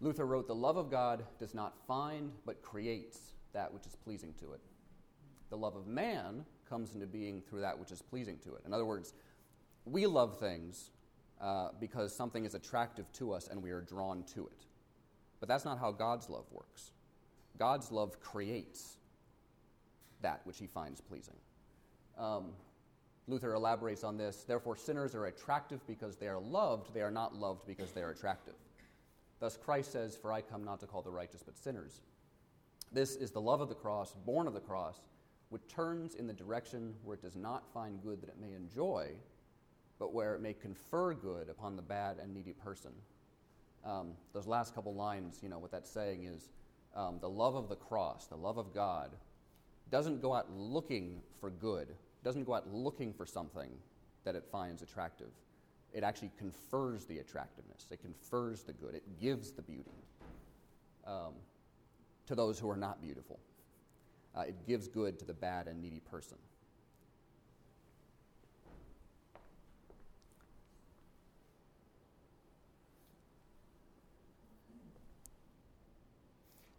Luther 0.00 0.26
wrote, 0.26 0.46
The 0.46 0.54
love 0.54 0.76
of 0.76 0.90
God 0.90 1.24
does 1.38 1.54
not 1.54 1.74
find, 1.86 2.32
but 2.46 2.62
creates 2.62 3.18
that 3.52 3.72
which 3.72 3.86
is 3.86 3.94
pleasing 3.96 4.34
to 4.40 4.52
it. 4.52 4.60
The 5.50 5.56
love 5.56 5.76
of 5.76 5.86
man 5.86 6.44
comes 6.68 6.94
into 6.94 7.06
being 7.06 7.42
through 7.42 7.62
that 7.62 7.78
which 7.78 7.90
is 7.90 8.02
pleasing 8.02 8.38
to 8.44 8.54
it. 8.54 8.62
In 8.66 8.72
other 8.72 8.84
words, 8.84 9.14
we 9.84 10.06
love 10.06 10.38
things 10.38 10.90
uh, 11.40 11.68
because 11.80 12.14
something 12.14 12.44
is 12.44 12.54
attractive 12.54 13.10
to 13.12 13.32
us 13.32 13.48
and 13.48 13.62
we 13.62 13.70
are 13.70 13.80
drawn 13.80 14.24
to 14.34 14.46
it. 14.46 14.64
But 15.40 15.48
that's 15.48 15.64
not 15.64 15.78
how 15.78 15.92
God's 15.92 16.28
love 16.28 16.46
works. 16.50 16.90
God's 17.58 17.92
love 17.92 18.20
creates 18.20 18.96
that 20.22 20.40
which 20.44 20.58
he 20.58 20.66
finds 20.66 21.00
pleasing. 21.00 21.36
Um, 22.18 22.50
Luther 23.28 23.54
elaborates 23.54 24.04
on 24.04 24.16
this. 24.16 24.44
Therefore, 24.44 24.74
sinners 24.76 25.14
are 25.14 25.26
attractive 25.26 25.86
because 25.86 26.16
they 26.16 26.28
are 26.28 26.40
loved, 26.40 26.92
they 26.94 27.02
are 27.02 27.10
not 27.10 27.36
loved 27.36 27.66
because 27.66 27.92
they 27.92 28.00
are 28.00 28.10
attractive. 28.10 28.54
Thus, 29.38 29.56
Christ 29.56 29.92
says, 29.92 30.16
For 30.16 30.32
I 30.32 30.40
come 30.40 30.64
not 30.64 30.80
to 30.80 30.86
call 30.86 31.02
the 31.02 31.10
righteous, 31.10 31.42
but 31.44 31.56
sinners. 31.56 32.00
This 32.90 33.16
is 33.16 33.30
the 33.30 33.40
love 33.40 33.60
of 33.60 33.68
the 33.68 33.74
cross, 33.74 34.14
born 34.24 34.46
of 34.46 34.54
the 34.54 34.60
cross, 34.60 34.98
which 35.50 35.62
turns 35.68 36.14
in 36.14 36.26
the 36.26 36.32
direction 36.32 36.94
where 37.04 37.14
it 37.14 37.22
does 37.22 37.36
not 37.36 37.72
find 37.72 38.02
good 38.02 38.22
that 38.22 38.30
it 38.30 38.40
may 38.40 38.54
enjoy, 38.54 39.10
but 39.98 40.12
where 40.12 40.34
it 40.34 40.40
may 40.40 40.52
confer 40.52 41.14
good 41.14 41.48
upon 41.48 41.76
the 41.76 41.82
bad 41.82 42.18
and 42.22 42.32
needy 42.32 42.52
person. 42.52 42.92
Um, 43.84 44.12
those 44.32 44.46
last 44.46 44.74
couple 44.74 44.94
lines, 44.94 45.40
you 45.42 45.48
know, 45.48 45.58
what 45.58 45.70
that's 45.70 45.90
saying 45.90 46.24
is 46.24 46.50
um, 46.94 47.18
the 47.20 47.28
love 47.28 47.54
of 47.54 47.68
the 47.68 47.76
cross, 47.76 48.26
the 48.26 48.36
love 48.36 48.58
of 48.58 48.74
God, 48.74 49.10
doesn't 49.90 50.20
go 50.20 50.34
out 50.34 50.50
looking 50.52 51.20
for 51.40 51.50
good, 51.50 51.88
doesn't 52.24 52.44
go 52.44 52.54
out 52.54 52.72
looking 52.72 53.12
for 53.12 53.24
something 53.24 53.70
that 54.24 54.34
it 54.34 54.44
finds 54.50 54.82
attractive. 54.82 55.30
It 55.92 56.02
actually 56.02 56.30
confers 56.38 57.06
the 57.06 57.18
attractiveness, 57.18 57.86
it 57.90 58.00
confers 58.00 58.62
the 58.62 58.72
good, 58.72 58.94
it 58.94 59.20
gives 59.20 59.52
the 59.52 59.62
beauty 59.62 59.90
um, 61.06 61.32
to 62.26 62.34
those 62.34 62.58
who 62.58 62.68
are 62.68 62.76
not 62.76 63.00
beautiful. 63.00 63.40
Uh, 64.36 64.42
it 64.42 64.66
gives 64.66 64.86
good 64.86 65.18
to 65.18 65.24
the 65.24 65.32
bad 65.32 65.66
and 65.66 65.80
needy 65.80 66.00
person. 66.00 66.36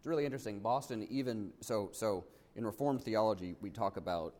It's 0.00 0.06
really 0.06 0.24
interesting. 0.24 0.60
Boston, 0.60 1.06
even 1.10 1.52
so, 1.60 1.90
so 1.92 2.24
in 2.56 2.64
Reformed 2.64 3.02
theology, 3.02 3.54
we 3.60 3.68
talk 3.68 3.98
about 3.98 4.32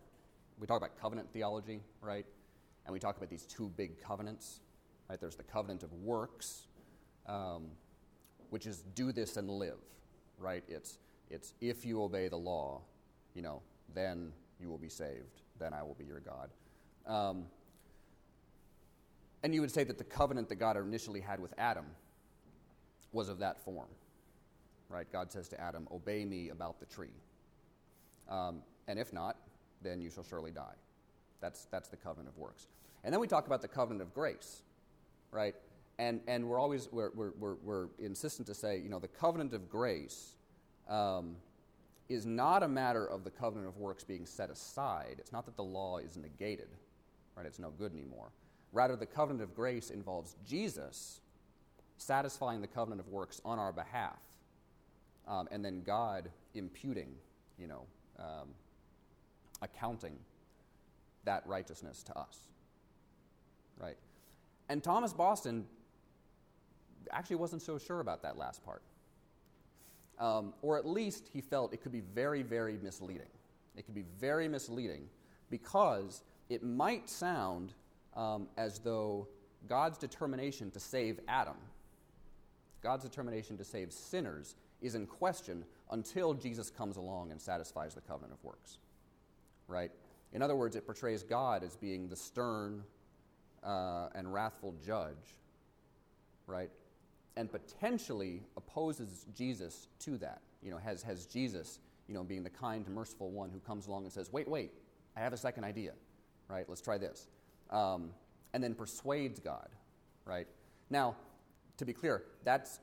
we 0.59 0.67
talk 0.67 0.79
about 0.79 0.99
covenant 0.99 1.31
theology, 1.35 1.83
right? 2.01 2.25
And 2.87 2.95
we 2.95 2.99
talk 2.99 3.19
about 3.19 3.29
these 3.29 3.45
two 3.45 3.71
big 3.77 4.01
covenants, 4.03 4.61
right? 5.09 5.21
There's 5.21 5.37
the 5.37 5.43
covenant 5.43 5.83
of 5.83 5.93
works, 5.93 6.67
um, 7.27 7.67
which 8.49 8.67
is 8.67 8.79
do 8.95 9.13
this 9.13 9.37
and 9.37 9.51
live, 9.51 9.79
right? 10.39 10.65
It's, 10.67 10.99
it's 11.31 11.53
if 11.61 11.85
you 11.85 12.03
obey 12.03 12.29
the 12.29 12.37
law, 12.37 12.81
you 13.35 13.43
know, 13.43 13.61
then 13.95 14.33
you 14.59 14.69
will 14.69 14.79
be 14.79 14.89
saved, 14.89 15.43
then 15.59 15.75
I 15.75 15.83
will 15.83 15.95
be 15.95 16.05
your 16.05 16.21
God. 16.21 16.51
Um, 17.07 17.45
and 19.43 19.55
you 19.55 19.61
would 19.61 19.71
say 19.71 19.85
that 19.85 19.99
the 19.99 20.05
covenant 20.05 20.49
that 20.49 20.57
God 20.57 20.79
initially 20.79 21.21
had 21.21 21.39
with 21.39 21.53
Adam 21.59 21.85
was 23.13 23.29
of 23.29 23.39
that 23.41 23.63
form, 23.63 23.89
right? 24.91 25.11
God 25.11 25.33
says 25.33 25.49
to 25.49 25.61
Adam, 25.61 25.89
Obey 25.91 26.25
me 26.25 26.51
about 26.51 26.81
the 26.81 26.87
tree. 26.87 27.15
Um, 28.29 28.63
and 28.89 28.99
if 28.99 29.13
not, 29.13 29.37
then 29.83 30.01
you 30.01 30.11
shall 30.11 30.25
surely 30.25 30.51
die. 30.51 30.75
That's, 31.41 31.67
that's 31.71 31.89
the 31.89 31.97
covenant 31.97 32.29
of 32.29 32.39
works. 32.39 32.67
And 33.03 33.13
then 33.13 33.21
we 33.21 33.27
talk 33.27 33.47
about 33.47 33.63
the 33.63 33.69
covenant 33.69 34.03
of 34.03 34.13
grace, 34.13 34.63
right? 35.31 35.55
And, 35.99 36.21
and 36.27 36.49
we're 36.49 36.59
always, 36.59 36.89
we're, 36.93 37.11
we're, 37.15 37.55
we're, 37.63 37.87
insistent 37.99 38.47
to 38.49 38.55
say, 38.55 38.79
you 38.79 38.89
know, 38.89 38.99
the 38.99 39.09
covenant 39.09 39.55
of 39.55 39.71
grace 39.71 40.33
um, 40.89 41.37
is 42.09 42.27
not 42.27 42.63
a 42.63 42.69
matter 42.69 43.07
of 43.07 43.25
the 43.25 43.31
covenant 43.31 43.69
of 43.69 43.79
works 43.79 44.05
being 44.05 44.27
set 44.27 44.51
aside. 44.51 45.17
It's 45.19 45.33
not 45.33 45.47
that 45.47 45.57
the 45.57 45.65
law 45.65 45.99
is 45.99 46.17
negated, 46.17 46.69
right? 47.37 47.47
It's 47.47 47.59
no 47.59 47.71
good 47.71 47.93
anymore. 47.93 48.33
Rather, 48.73 48.97
the 48.97 49.07
covenant 49.07 49.43
of 49.43 49.55
grace 49.55 49.91
involves 49.91 50.37
Jesus 50.47 51.21
satisfying 51.97 52.61
the 52.61 52.67
covenant 52.67 53.01
of 53.01 53.09
works 53.09 53.41
on 53.45 53.59
our 53.59 53.73
behalf, 53.73 54.19
um, 55.27 55.49
and 55.51 55.65
then 55.65 55.83
God 55.83 56.31
imputing, 56.55 57.15
you 57.59 57.67
know, 57.67 57.87
um, 58.19 58.49
accounting 59.63 60.17
that 61.25 61.47
righteousness 61.47 62.03
to 62.05 62.19
us. 62.19 62.39
Right? 63.79 63.97
And 64.69 64.83
Thomas 64.83 65.13
Boston 65.13 65.67
actually 67.11 67.37
wasn't 67.37 67.63
so 67.63 67.79
sure 67.79 68.01
about 68.01 68.23
that 68.23 68.37
last 68.37 68.65
part. 68.65 68.83
Um, 70.19 70.53
or 70.61 70.77
at 70.77 70.87
least 70.87 71.29
he 71.33 71.41
felt 71.41 71.73
it 71.73 71.83
could 71.83 71.93
be 71.93 72.03
very, 72.15 72.43
very 72.43 72.79
misleading. 72.83 73.27
It 73.77 73.87
could 73.87 73.95
be 73.95 74.05
very 74.19 74.49
misleading 74.49 75.09
because 75.49 76.23
it 76.49 76.63
might 76.63 77.09
sound 77.09 77.73
um, 78.15 78.49
as 78.59 78.79
though 78.79 79.29
God's 79.69 79.99
determination 79.99 80.71
to 80.73 80.81
save 80.81 81.21
Adam, 81.29 81.57
God's 82.83 83.05
determination 83.05 83.57
to 83.59 83.65
save 83.65 83.93
sinners, 83.93 84.57
is 84.81 84.95
in 84.95 85.07
question 85.07 85.65
until 85.91 86.35
Jesus 86.35 86.71
comes 86.71 86.97
along 86.97 87.31
and 87.31 87.41
satisfies 87.41 87.95
the 87.95 88.01
covenant 88.01 88.33
of 88.33 88.45
works. 88.45 88.79
Right? 89.69 89.91
In 90.33 90.43
other 90.43 90.57
words, 90.57 90.77
it 90.77 90.87
portrays 90.87 91.23
God 91.23 91.63
as 91.65 91.77
being 91.77 92.09
the 92.09 92.17
stern 92.17 92.85
uh, 93.65 94.09
and 94.15 94.33
wrathful 94.33 94.75
judge, 94.85 95.37
right? 96.47 96.71
And 97.37 97.51
potentially 97.51 98.43
opposes 98.57 99.27
Jesus 99.35 99.89
to 100.01 100.17
that. 100.19 100.41
You 100.63 100.71
know, 100.71 100.79
has, 100.79 101.03
has 101.03 101.27
Jesus, 101.27 101.81
you 102.07 102.15
know, 102.15 102.23
being 102.23 102.43
the 102.43 102.51
kind, 102.51 102.87
merciful 102.89 103.31
one 103.31 103.51
who 103.51 103.59
comes 103.61 103.87
along 103.87 104.05
and 104.05 104.13
says, 104.13 104.33
wait, 104.33 104.49
wait, 104.49 104.73
I 105.17 105.21
have 105.21 105.33
a 105.33 105.37
second 105.37 105.65
idea, 105.65 105.93
right? 106.49 106.65
Let's 106.69 106.81
try 106.81 106.99
this. 106.99 107.27
Um, 107.71 108.11
and 108.53 108.63
then 108.63 108.75
persuades 108.75 109.41
God, 109.41 109.69
right? 110.25 110.47
Now, 110.91 111.17
to 111.77 111.85
be 111.85 111.93
clear, 111.93 112.25
that's, 112.45 112.81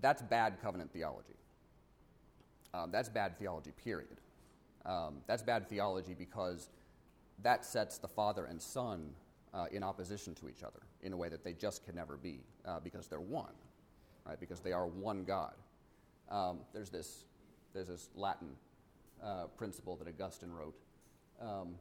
that's 0.00 0.22
bad 0.22 0.60
covenant 0.62 0.92
theology. 0.92 1.34
Um, 2.74 2.90
that's 2.90 3.08
bad 3.08 3.38
theology, 3.38 3.72
period. 3.84 4.18
Um, 4.86 5.18
that's 5.26 5.42
bad 5.42 5.68
theology 5.68 6.14
because 6.14 6.68
that 7.42 7.64
sets 7.64 7.98
the 7.98 8.08
Father 8.08 8.46
and 8.46 8.60
Son 8.60 9.10
uh, 9.52 9.66
in 9.70 9.82
opposition 9.82 10.34
to 10.36 10.48
each 10.48 10.62
other 10.62 10.80
in 11.02 11.12
a 11.12 11.16
way 11.16 11.28
that 11.28 11.44
they 11.44 11.52
just 11.52 11.84
can 11.84 11.94
never 11.94 12.16
be 12.16 12.40
uh, 12.66 12.80
because 12.80 13.06
they're 13.06 13.20
one, 13.20 13.52
right? 14.26 14.40
Because 14.40 14.60
they 14.60 14.72
are 14.72 14.86
one 14.86 15.24
God. 15.24 15.54
Um, 16.30 16.60
there's, 16.72 16.88
this, 16.88 17.24
there's 17.74 17.88
this 17.88 18.08
Latin 18.14 18.48
uh, 19.22 19.44
principle 19.56 19.96
that 19.96 20.08
Augustine 20.08 20.50
wrote, 20.52 20.74
um, 21.40 21.74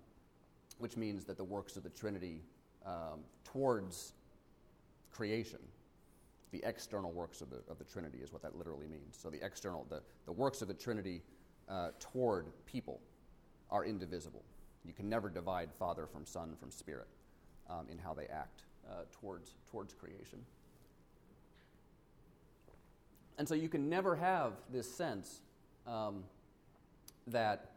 which 0.80 0.98
means 0.98 1.24
that 1.26 1.38
the 1.38 1.44
works 1.44 1.78
of 1.78 1.84
the 1.84 1.90
Trinity 1.90 2.42
um, 2.86 3.22
towards 3.46 4.14
creation 5.12 5.60
the 6.52 6.62
external 6.64 7.12
works 7.12 7.42
of 7.42 7.50
the, 7.50 7.62
of 7.70 7.78
the 7.78 7.86
Trinity, 7.86 8.20
is 8.20 8.32
what 8.34 8.42
that 8.42 8.58
literally 8.58 8.88
means. 8.88 9.18
So 9.22 9.30
the 9.30 9.44
external, 9.44 9.86
the, 9.90 10.02
the 10.26 10.32
works 10.32 10.62
of 10.62 10.68
the 10.68 10.74
Trinity 10.74 11.22
uh, 11.70 11.90
toward 12.00 12.48
people 12.66 13.00
are 13.70 13.86
indivisible. 13.86 14.44
You 14.84 14.94
can 14.94 15.08
never 15.08 15.30
divide 15.30 15.70
Father 15.72 16.08
from 16.08 16.26
Son 16.26 16.56
from 16.60 16.72
Spirit 16.72 17.08
um, 17.70 17.88
in 17.90 17.98
how 17.98 18.14
they 18.14 18.26
act 18.26 18.64
uh, 18.90 19.04
towards, 19.12 19.56
towards 19.70 19.94
creation. 19.94 20.40
And 23.38 23.48
so 23.48 23.56
you 23.56 23.70
can 23.70 23.90
never 23.90 24.16
have 24.16 24.54
this 24.72 24.92
sense 24.92 25.42
um, 25.88 26.24
that, 27.28 27.72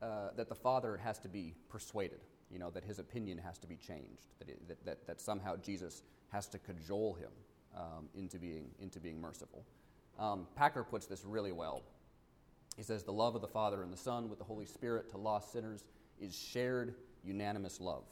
uh, 0.00 0.28
that 0.36 0.48
the 0.48 0.54
Father 0.54 0.96
has 0.98 1.18
to 1.18 1.28
be 1.28 1.54
persuaded, 1.68 2.20
you 2.50 2.58
know, 2.58 2.70
that 2.70 2.84
his 2.84 2.98
opinion 2.98 3.38
has 3.38 3.58
to 3.58 3.66
be 3.66 3.76
changed, 3.76 4.28
that, 4.38 4.48
it, 4.48 4.68
that, 4.68 4.84
that, 4.84 5.06
that 5.06 5.20
somehow 5.20 5.56
Jesus 5.56 6.02
has 6.30 6.46
to 6.48 6.58
cajole 6.58 7.14
him 7.14 7.30
um, 7.78 8.08
into, 8.14 8.38
being, 8.38 8.66
into 8.80 9.00
being 9.00 9.20
merciful. 9.20 9.64
Um, 10.18 10.46
Packer 10.56 10.82
puts 10.82 11.06
this 11.06 11.24
really 11.24 11.52
well. 11.52 11.82
He 12.76 12.82
says, 12.82 13.04
The 13.04 13.12
love 13.12 13.34
of 13.34 13.40
the 13.40 13.48
Father 13.48 13.82
and 13.82 13.92
the 13.92 13.96
Son 13.96 14.28
with 14.28 14.38
the 14.38 14.44
Holy 14.44 14.66
Spirit 14.66 15.10
to 15.10 15.18
lost 15.18 15.52
sinners 15.52 15.84
is 16.20 16.36
shared, 16.36 16.94
unanimous 17.24 17.80
love. 17.80 18.04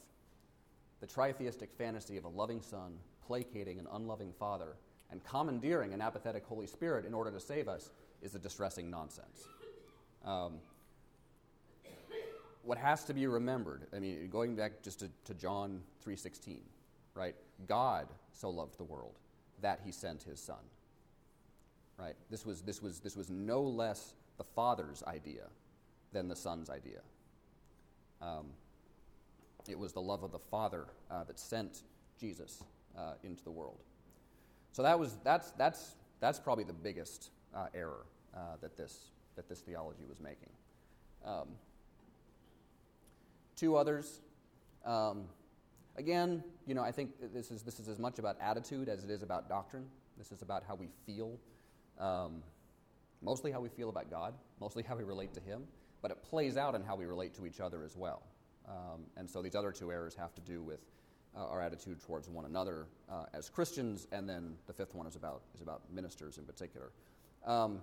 The 1.01 1.07
tritheistic 1.07 1.69
fantasy 1.77 2.17
of 2.17 2.25
a 2.25 2.29
loving 2.29 2.61
Son 2.61 2.93
placating 3.27 3.77
an 3.77 3.87
unloving 3.91 4.31
Father 4.39 4.77
and 5.11 5.23
commandeering 5.23 5.93
an 5.93 6.01
apathetic 6.01 6.45
Holy 6.45 6.67
Spirit 6.67 7.05
in 7.05 7.13
order 7.13 7.31
to 7.31 7.39
save 7.39 7.67
us 7.67 7.91
is 8.21 8.35
a 8.35 8.39
distressing 8.39 8.89
nonsense. 8.89 9.47
Um, 10.25 10.53
what 12.63 12.77
has 12.77 13.05
to 13.05 13.13
be 13.13 13.27
remembered, 13.27 13.87
I 13.95 13.99
mean, 13.99 14.27
going 14.29 14.55
back 14.55 14.81
just 14.81 14.99
to, 14.99 15.09
to 15.25 15.33
John 15.33 15.81
3.16, 16.05 16.59
right? 17.13 17.35
God 17.67 18.07
so 18.33 18.49
loved 18.49 18.77
the 18.77 18.83
world 18.83 19.17
that 19.61 19.81
he 19.83 19.91
sent 19.91 20.23
his 20.23 20.39
son. 20.39 20.57
Right? 21.97 22.15
This 22.29 22.45
was, 22.45 22.61
this 22.61 22.81
was, 22.81 22.99
this 22.99 23.15
was 23.15 23.29
no 23.29 23.61
less 23.61 24.13
the 24.37 24.43
Father's 24.43 25.03
idea 25.07 25.47
than 26.13 26.27
the 26.27 26.35
Son's 26.35 26.69
idea. 26.69 26.99
Um, 28.21 28.47
it 29.67 29.77
was 29.77 29.93
the 29.93 30.01
love 30.01 30.23
of 30.23 30.31
the 30.31 30.39
Father 30.39 30.85
uh, 31.09 31.23
that 31.23 31.39
sent 31.39 31.81
Jesus 32.19 32.63
uh, 32.97 33.13
into 33.23 33.43
the 33.43 33.51
world. 33.51 33.79
So 34.71 34.83
that 34.83 34.99
was, 34.99 35.17
that's, 35.23 35.51
that's, 35.51 35.95
that's 36.19 36.39
probably 36.39 36.63
the 36.63 36.73
biggest 36.73 37.31
uh, 37.55 37.67
error 37.73 38.05
uh, 38.35 38.57
that, 38.61 38.77
this, 38.77 39.11
that 39.35 39.49
this 39.49 39.59
theology 39.61 40.05
was 40.07 40.19
making. 40.19 40.49
Um, 41.25 41.47
two 43.55 43.75
others. 43.75 44.21
Um, 44.85 45.23
Again, 45.97 46.43
you 46.67 46.75
know, 46.75 46.83
I 46.83 46.91
think 46.91 47.11
this 47.33 47.49
is, 47.49 47.63
this 47.63 47.79
is 47.79 47.87
as 47.87 47.97
much 47.97 48.19
about 48.19 48.37
attitude 48.39 48.87
as 48.87 49.03
it 49.03 49.09
is 49.09 49.23
about 49.23 49.49
doctrine. 49.49 49.85
This 50.17 50.31
is 50.31 50.43
about 50.43 50.63
how 50.67 50.75
we 50.75 50.87
feel, 51.05 51.37
um, 51.99 52.43
mostly 53.21 53.51
how 53.51 53.59
we 53.59 53.69
feel 53.69 53.89
about 53.89 54.09
God, 54.11 54.35
mostly 54.61 54.83
how 54.83 54.95
we 54.95 55.03
relate 55.03 55.33
to 55.33 55.39
Him, 55.39 55.63
but 56.03 56.11
it 56.11 56.21
plays 56.23 56.55
out 56.55 56.75
in 56.75 56.83
how 56.83 56.95
we 56.95 57.05
relate 57.05 57.33
to 57.35 57.47
each 57.47 57.59
other 57.59 57.83
as 57.83 57.95
well. 57.95 58.21
Um, 58.67 59.05
and 59.15 59.29
so 59.29 59.41
these 59.41 59.55
other 59.55 59.71
two 59.71 59.91
errors 59.91 60.13
have 60.15 60.35
to 60.35 60.41
do 60.41 60.61
with 60.61 60.79
uh, 61.35 61.45
our 61.47 61.61
attitude 61.61 62.01
towards 62.01 62.29
one 62.29 62.45
another 62.45 62.85
uh, 63.09 63.25
as 63.33 63.49
Christians, 63.49 64.07
and 64.11 64.29
then 64.29 64.55
the 64.67 64.73
fifth 64.73 64.93
one 64.93 65.07
is 65.07 65.15
about, 65.15 65.41
is 65.55 65.61
about 65.61 65.81
ministers 65.91 66.37
in 66.37 66.43
particular. 66.43 66.91
Um, 67.45 67.79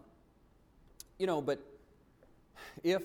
you 1.19 1.27
know, 1.27 1.41
but 1.41 1.59
if, 2.85 3.03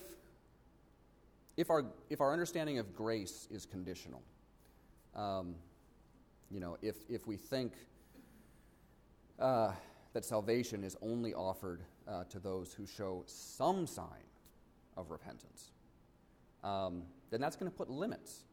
if, 1.58 1.70
our, 1.70 1.86
if 2.10 2.22
our 2.22 2.32
understanding 2.32 2.78
of 2.78 2.96
grace 2.96 3.48
is 3.50 3.66
conditional, 3.66 4.22
um, 5.16 5.56
you 6.52 6.60
know, 6.60 6.78
if, 6.82 6.96
if 7.10 7.28
we 7.28 7.38
think 7.38 7.74
uh, 9.40 9.72
that 10.14 10.26
salvation 10.26 10.84
is 10.84 10.96
only 11.02 11.34
offered 11.34 11.82
uh, 12.08 12.24
to 12.26 12.40
those 12.40 12.74
who 12.74 12.86
show 12.86 13.24
some 13.26 13.86
sign 13.86 14.26
of 14.98 15.12
repentance, 15.12 15.72
um, 16.64 17.04
then 17.30 17.40
that's 17.40 17.56
going 17.56 17.72
to 17.72 17.78
put 17.78 17.90
limits 17.90 18.44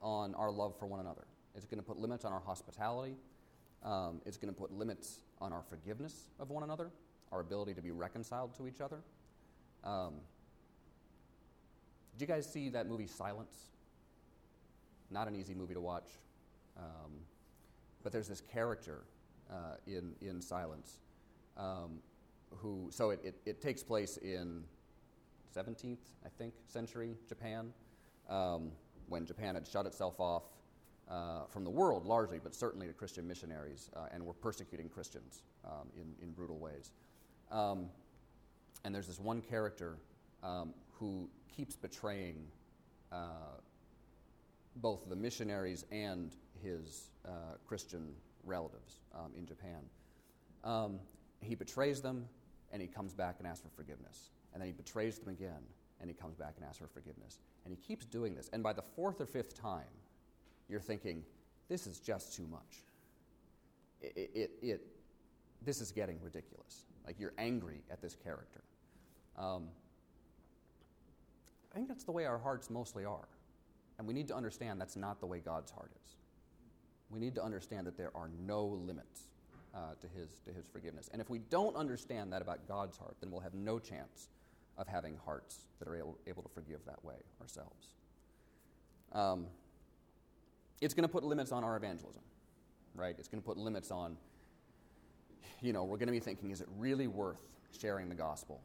on 0.00 0.34
our 0.34 0.50
love 0.50 0.78
for 0.78 0.86
one 0.86 1.00
another. 1.00 1.26
It's 1.54 1.66
going 1.66 1.78
to 1.78 1.86
put 1.86 1.98
limits 1.98 2.24
on 2.24 2.32
our 2.32 2.40
hospitality. 2.40 3.16
Um, 3.82 4.20
it's 4.24 4.36
going 4.36 4.52
to 4.52 4.58
put 4.58 4.72
limits 4.72 5.20
on 5.40 5.52
our 5.52 5.62
forgiveness 5.62 6.28
of 6.38 6.50
one 6.50 6.62
another, 6.62 6.90
our 7.32 7.40
ability 7.40 7.74
to 7.74 7.82
be 7.82 7.90
reconciled 7.90 8.54
to 8.56 8.66
each 8.66 8.80
other. 8.80 8.98
Um, 9.84 10.14
did 12.12 12.22
you 12.22 12.26
guys 12.26 12.50
see 12.50 12.70
that 12.70 12.86
movie 12.86 13.06
Silence? 13.06 13.54
Not 15.10 15.28
an 15.28 15.36
easy 15.36 15.54
movie 15.54 15.74
to 15.74 15.80
watch. 15.80 16.08
Um, 16.76 17.12
but 18.02 18.12
there's 18.12 18.28
this 18.28 18.40
character 18.40 19.04
uh, 19.50 19.76
in, 19.86 20.14
in 20.20 20.40
Silence 20.40 20.98
um, 21.56 22.00
who, 22.50 22.88
so 22.90 23.10
it, 23.10 23.20
it, 23.24 23.34
it, 23.46 23.62
takes 23.62 23.82
place 23.82 24.18
in 24.18 24.62
17th, 25.56 25.98
I 26.24 26.28
think, 26.36 26.54
century 26.68 27.16
Japan. 27.28 27.72
um, 28.28 28.72
when 29.08 29.24
Japan 29.24 29.54
had 29.54 29.66
shut 29.66 29.86
itself 29.86 30.18
off 30.18 30.44
uh, 31.08 31.44
from 31.48 31.64
the 31.64 31.70
world 31.70 32.04
largely, 32.04 32.40
but 32.42 32.54
certainly 32.54 32.86
to 32.86 32.92
Christian 32.92 33.26
missionaries, 33.26 33.90
uh, 33.96 34.06
and 34.12 34.24
were 34.24 34.34
persecuting 34.34 34.88
Christians 34.88 35.42
um, 35.64 35.88
in, 35.96 36.12
in 36.22 36.32
brutal 36.32 36.58
ways. 36.58 36.90
Um, 37.50 37.86
and 38.84 38.94
there's 38.94 39.06
this 39.06 39.20
one 39.20 39.40
character 39.40 39.96
um, 40.42 40.74
who 40.92 41.28
keeps 41.56 41.76
betraying 41.76 42.46
uh, 43.12 43.60
both 44.76 45.08
the 45.08 45.16
missionaries 45.16 45.84
and 45.90 46.34
his 46.62 47.10
uh, 47.26 47.56
Christian 47.66 48.12
relatives 48.44 49.00
um, 49.14 49.32
in 49.36 49.46
Japan. 49.46 49.80
Um, 50.64 50.98
he 51.40 51.54
betrays 51.54 52.00
them, 52.00 52.26
and 52.72 52.80
he 52.80 52.88
comes 52.88 53.14
back 53.14 53.36
and 53.38 53.46
asks 53.46 53.62
for 53.62 53.70
forgiveness. 53.74 54.30
And 54.52 54.60
then 54.60 54.68
he 54.68 54.72
betrays 54.72 55.18
them 55.18 55.28
again, 55.28 55.62
and 56.00 56.08
he 56.08 56.14
comes 56.14 56.34
back 56.36 56.54
and 56.56 56.64
asks 56.64 56.78
for 56.78 56.88
forgiveness. 56.88 57.38
And 57.64 57.72
he 57.72 57.86
keeps 57.86 58.06
doing 58.06 58.34
this. 58.34 58.48
And 58.52 58.62
by 58.62 58.72
the 58.72 58.82
fourth 58.82 59.20
or 59.20 59.26
fifth 59.26 59.60
time, 59.60 59.84
you're 60.68 60.80
thinking, 60.80 61.22
this 61.68 61.86
is 61.86 62.00
just 62.00 62.34
too 62.34 62.46
much. 62.50 62.84
It, 64.02 64.30
it, 64.34 64.50
it, 64.62 64.86
this 65.64 65.80
is 65.80 65.90
getting 65.90 66.18
ridiculous. 66.22 66.84
Like 67.06 67.16
you're 67.18 67.34
angry 67.38 67.82
at 67.90 68.00
this 68.00 68.14
character. 68.14 68.62
Um, 69.38 69.68
I 71.72 71.76
think 71.76 71.88
that's 71.88 72.04
the 72.04 72.12
way 72.12 72.24
our 72.24 72.38
hearts 72.38 72.70
mostly 72.70 73.04
are. 73.04 73.28
And 73.98 74.06
we 74.06 74.14
need 74.14 74.28
to 74.28 74.36
understand 74.36 74.80
that's 74.80 74.96
not 74.96 75.20
the 75.20 75.26
way 75.26 75.40
God's 75.40 75.70
heart 75.70 75.90
is. 76.04 76.16
We 77.08 77.20
need 77.20 77.34
to 77.36 77.44
understand 77.44 77.86
that 77.86 77.96
there 77.96 78.10
are 78.14 78.28
no 78.46 78.64
limits 78.64 79.28
uh, 79.74 79.94
to, 80.00 80.08
his, 80.08 80.40
to 80.44 80.52
his 80.52 80.66
forgiveness. 80.66 81.08
And 81.12 81.20
if 81.20 81.30
we 81.30 81.38
don't 81.38 81.76
understand 81.76 82.32
that 82.32 82.42
about 82.42 82.66
God's 82.66 82.96
heart, 82.96 83.16
then 83.20 83.30
we'll 83.30 83.40
have 83.40 83.54
no 83.54 83.78
chance 83.78 84.28
of 84.76 84.86
having 84.86 85.16
hearts 85.24 85.66
that 85.78 85.88
are 85.88 85.96
able, 85.96 86.18
able 86.26 86.42
to 86.42 86.48
forgive 86.48 86.80
that 86.86 87.02
way 87.04 87.14
ourselves. 87.40 87.88
Um, 89.12 89.46
it's 90.80 90.94
going 90.94 91.08
to 91.08 91.12
put 91.12 91.24
limits 91.24 91.52
on 91.52 91.64
our 91.64 91.76
evangelism, 91.76 92.22
right? 92.94 93.14
It's 93.18 93.28
going 93.28 93.40
to 93.40 93.46
put 93.46 93.56
limits 93.56 93.90
on, 93.90 94.16
you 95.62 95.72
know, 95.72 95.84
we're 95.84 95.96
going 95.96 96.08
to 96.08 96.12
be 96.12 96.20
thinking, 96.20 96.50
is 96.50 96.60
it 96.60 96.68
really 96.76 97.06
worth 97.06 97.40
sharing 97.78 98.08
the 98.08 98.14
gospel 98.14 98.60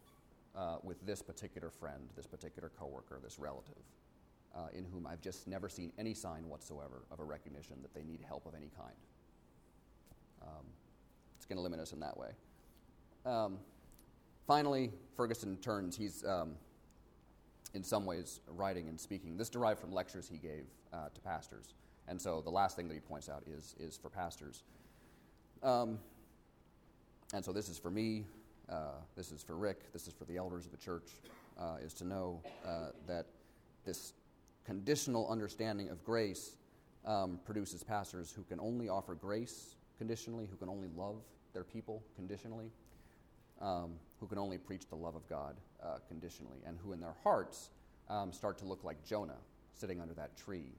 uh, 0.56 0.78
with 0.84 1.06
this 1.06 1.22
particular 1.22 1.70
friend, 1.70 2.10
this 2.16 2.28
particular 2.28 2.72
coworker, 2.78 3.20
this 3.24 3.40
relative, 3.40 3.84
uh, 4.56 4.68
in 4.74 4.86
whom 4.86 5.08
I've 5.08 5.22
just 5.22 5.48
never 5.48 5.70
seen 5.70 5.92
any 5.98 6.14
sign 6.14 6.48
whatsoever 6.48 7.04
of 7.12 7.20
a 7.20 7.24
recognition 7.24 7.78
that 7.82 7.94
they 7.94 8.04
need 8.04 8.20
help 8.28 8.46
of 8.46 8.54
any 8.56 8.70
kind? 8.78 8.96
Um, 10.42 10.66
it's 11.36 11.46
going 11.46 11.58
to 11.58 11.62
limit 11.64 11.80
us 11.80 11.94
in 11.94 12.00
that 12.00 12.18
way. 12.18 12.30
Um, 13.26 13.58
finally, 14.48 14.92
Ferguson 15.16 15.58
turns, 15.58 15.96
he's 15.96 16.24
um, 16.26 16.54
in 17.74 17.84
some 17.84 18.06
ways 18.06 18.42
writing 18.48 18.88
and 18.88 19.00
speaking. 19.00 19.38
This 19.38 19.50
derived 19.50 19.80
from 19.80 19.92
lectures 19.92 20.28
he 20.30 20.38
gave 20.38 20.66
uh, 20.94 21.10
to 21.14 21.22
pastors. 21.22 21.74
And 22.08 22.22
so 22.22 22.42
the 22.42 22.50
last 22.50 22.76
thing 22.76 22.88
that 22.88 22.94
he 22.94 23.00
points 23.00 23.30
out 23.30 23.44
is, 23.48 23.76
is 23.80 23.98
for 23.98 24.10
pastors. 24.10 24.64
Um, 25.64 26.00
and 27.34 27.46
so 27.46 27.52
this 27.54 27.70
is 27.70 27.78
for 27.78 27.92
me, 27.92 28.26
uh, 28.70 28.96
this 29.16 29.32
is 29.32 29.42
for 29.42 29.56
Rick, 29.56 29.94
this 29.94 30.08
is 30.08 30.14
for 30.14 30.26
the 30.26 30.38
elders 30.38 30.66
of 30.66 30.72
the 30.72 30.78
church, 30.78 31.10
uh, 31.60 31.78
is 31.82 31.94
to 31.96 32.06
know 32.06 32.42
uh, 32.66 32.88
that 33.08 33.28
this 33.86 34.14
conditional 34.66 35.28
understanding 35.30 35.90
of 35.90 36.04
grace 36.04 36.58
um, 37.06 37.40
produces 37.46 37.84
pastors 37.84 38.32
who 38.32 38.44
can 38.44 38.60
only 38.60 38.90
offer 38.90 39.16
grace 39.16 39.76
conditionally, 39.98 40.48
who 40.50 40.58
can 40.58 40.70
only 40.70 40.88
love 40.96 41.18
their 41.54 41.64
people 41.64 42.04
conditionally, 42.16 42.72
um, 43.62 43.94
who 44.20 44.28
can 44.28 44.38
only 44.38 44.58
preach 44.58 44.88
the 44.90 44.96
love 44.96 45.16
of 45.16 45.28
God 45.28 45.56
uh, 45.84 45.98
conditionally, 46.08 46.60
and 46.66 46.78
who 46.84 46.94
in 46.94 47.00
their 47.00 47.16
hearts 47.24 47.70
um, 48.10 48.32
start 48.32 48.58
to 48.60 48.66
look 48.66 48.84
like 48.84 49.04
Jonah 49.06 49.38
sitting 49.74 50.00
under 50.00 50.14
that 50.14 50.38
tree 50.38 50.74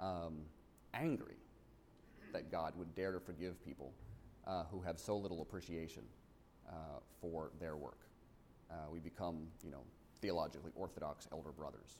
um, 0.00 0.38
angry 0.94 1.36
that 2.32 2.50
God 2.50 2.72
would 2.76 2.94
dare 2.94 3.12
to 3.12 3.20
forgive 3.20 3.62
people 3.64 3.92
uh, 4.46 4.64
who 4.70 4.80
have 4.80 4.98
so 4.98 5.16
little 5.16 5.42
appreciation 5.42 6.02
uh, 6.68 7.00
for 7.20 7.50
their 7.60 7.76
work. 7.76 7.98
Uh, 8.70 8.74
we 8.90 8.98
become, 8.98 9.46
you 9.62 9.70
know, 9.70 9.82
theologically 10.20 10.72
orthodox 10.74 11.28
elder 11.32 11.52
brothers 11.52 11.98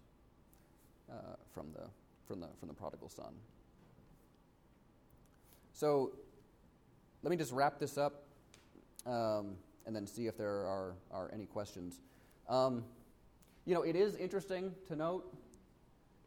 uh, 1.12 1.36
from, 1.52 1.66
the, 1.72 1.84
from, 2.26 2.40
the, 2.40 2.48
from 2.58 2.68
the 2.68 2.74
prodigal 2.74 3.08
son. 3.08 3.34
So 5.72 6.12
let 7.22 7.30
me 7.30 7.36
just 7.36 7.52
wrap 7.52 7.78
this 7.78 7.98
up 7.98 8.24
um, 9.06 9.56
and 9.86 9.94
then 9.94 10.06
see 10.06 10.26
if 10.26 10.36
there 10.36 10.48
are, 10.48 10.94
are 11.10 11.30
any 11.32 11.46
questions. 11.46 12.00
Um, 12.48 12.84
you 13.66 13.74
know, 13.74 13.82
it 13.82 13.94
is 13.94 14.16
interesting 14.16 14.72
to 14.88 14.96
note 14.96 15.32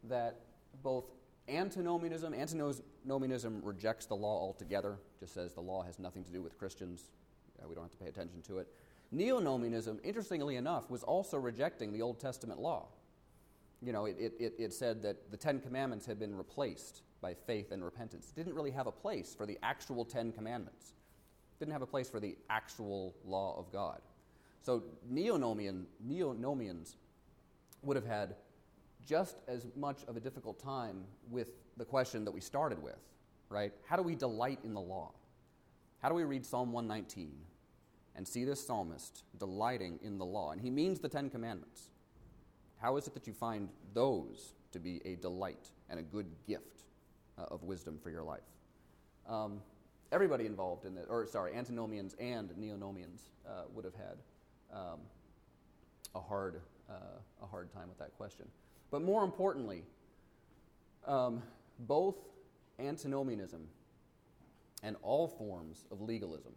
that 0.03 0.39
both 0.83 1.05
Antinomianism, 1.47 2.33
antinomianism 2.33 3.61
rejects 3.63 4.07
the 4.07 4.15
law 4.15 4.39
altogether, 4.39 4.97
just 5.19 5.33
says 5.33 5.53
the 5.53 5.61
law 5.61 5.83
has 5.83 5.99
nothing 5.99 6.23
to 6.23 6.31
do 6.31 6.41
with 6.41 6.57
Christians. 6.57 7.11
We 7.67 7.75
don't 7.75 7.83
have 7.83 7.91
to 7.91 7.97
pay 7.97 8.07
attention 8.07 8.41
to 8.43 8.59
it. 8.59 8.67
Neonomianism, 9.13 9.99
interestingly 10.03 10.55
enough, 10.55 10.89
was 10.89 11.03
also 11.03 11.37
rejecting 11.37 11.93
the 11.93 12.01
Old 12.01 12.19
Testament 12.19 12.59
law. 12.59 12.87
You 13.81 13.93
know, 13.93 14.05
it, 14.05 14.17
it, 14.19 14.53
it 14.57 14.73
said 14.73 15.01
that 15.03 15.31
the 15.31 15.37
Ten 15.37 15.59
Commandments 15.59 16.05
had 16.05 16.19
been 16.19 16.35
replaced 16.35 17.01
by 17.21 17.33
faith 17.33 17.71
and 17.71 17.83
repentance. 17.83 18.31
It 18.35 18.39
didn't 18.39 18.55
really 18.55 18.71
have 18.71 18.87
a 18.87 18.91
place 18.91 19.35
for 19.35 19.45
the 19.45 19.57
actual 19.63 20.05
Ten 20.05 20.31
Commandments. 20.31 20.93
It 21.53 21.59
didn't 21.59 21.73
have 21.73 21.81
a 21.81 21.87
place 21.87 22.09
for 22.09 22.19
the 22.19 22.37
actual 22.49 23.15
law 23.25 23.55
of 23.57 23.71
God. 23.71 24.01
So 24.61 24.83
neonomian, 25.11 25.83
neonomians 26.07 26.95
would 27.83 27.95
have 27.95 28.05
had 28.05 28.35
just 29.05 29.37
as 29.47 29.67
much 29.75 30.03
of 30.07 30.17
a 30.17 30.19
difficult 30.19 30.59
time 30.59 31.03
with 31.29 31.49
the 31.77 31.85
question 31.85 32.25
that 32.25 32.31
we 32.31 32.41
started 32.41 32.81
with, 32.81 32.99
right? 33.49 33.71
How 33.87 33.95
do 33.95 34.01
we 34.01 34.15
delight 34.15 34.59
in 34.63 34.73
the 34.73 34.81
law? 34.81 35.11
How 36.01 36.09
do 36.09 36.15
we 36.15 36.23
read 36.23 36.45
Psalm 36.45 36.71
119 36.71 37.31
and 38.15 38.27
see 38.27 38.43
this 38.43 38.65
psalmist 38.65 39.23
delighting 39.37 39.99
in 40.03 40.17
the 40.17 40.25
law? 40.25 40.51
And 40.51 40.61
he 40.61 40.69
means 40.69 40.99
the 40.99 41.09
Ten 41.09 41.29
Commandments. 41.29 41.89
How 42.81 42.97
is 42.97 43.07
it 43.07 43.13
that 43.13 43.27
you 43.27 43.33
find 43.33 43.69
those 43.93 44.53
to 44.71 44.79
be 44.79 45.01
a 45.05 45.15
delight 45.15 45.71
and 45.89 45.99
a 45.99 46.03
good 46.03 46.27
gift 46.47 46.83
uh, 47.37 47.43
of 47.51 47.63
wisdom 47.63 47.97
for 48.01 48.09
your 48.09 48.23
life? 48.23 48.41
Um, 49.27 49.61
everybody 50.11 50.45
involved 50.45 50.85
in 50.85 50.97
it, 50.97 51.07
or 51.09 51.25
sorry, 51.25 51.55
antinomians 51.55 52.15
and 52.19 52.49
neonomians 52.51 53.29
uh, 53.47 53.63
would 53.73 53.85
have 53.85 53.95
had 53.95 54.17
um, 54.73 54.99
a 56.13 56.19
hard, 56.19 56.61
uh, 56.89 57.19
a 57.41 57.45
hard 57.45 57.71
time 57.71 57.87
with 57.87 57.97
that 57.99 58.15
question. 58.17 58.45
But 58.91 59.01
more 59.01 59.23
importantly, 59.23 59.83
um, 61.07 61.41
both 61.79 62.15
antinomianism 62.79 63.67
and 64.83 64.95
all 65.01 65.27
forms 65.27 65.85
of 65.91 66.01
legalism 66.01 66.53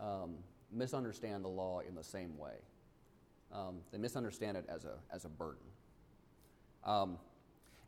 um, 0.00 0.34
misunderstand 0.72 1.44
the 1.44 1.48
law 1.48 1.80
in 1.80 1.94
the 1.94 2.04
same 2.04 2.36
way. 2.36 2.54
Um, 3.54 3.76
they 3.92 3.98
misunderstand 3.98 4.56
it 4.56 4.64
as 4.68 4.84
a, 4.84 4.96
as 5.12 5.24
a 5.24 5.28
burden. 5.28 5.62
Um, 6.84 7.18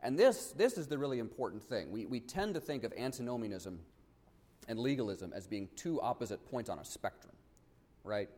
and 0.02 0.18
this, 0.18 0.52
this 0.56 0.78
is 0.78 0.86
the 0.86 0.96
really 0.96 1.18
important 1.18 1.62
thing. 1.62 1.90
We, 1.90 2.06
we 2.06 2.20
tend 2.20 2.54
to 2.54 2.60
think 2.60 2.84
of 2.84 2.92
antinomianism 2.96 3.80
and 4.68 4.78
legalism 4.78 5.32
as 5.34 5.46
being 5.46 5.68
two 5.76 6.00
opposite 6.00 6.48
points 6.50 6.70
on 6.70 6.78
a 6.78 6.84
spectrum, 6.84 7.34
right? 8.04 8.28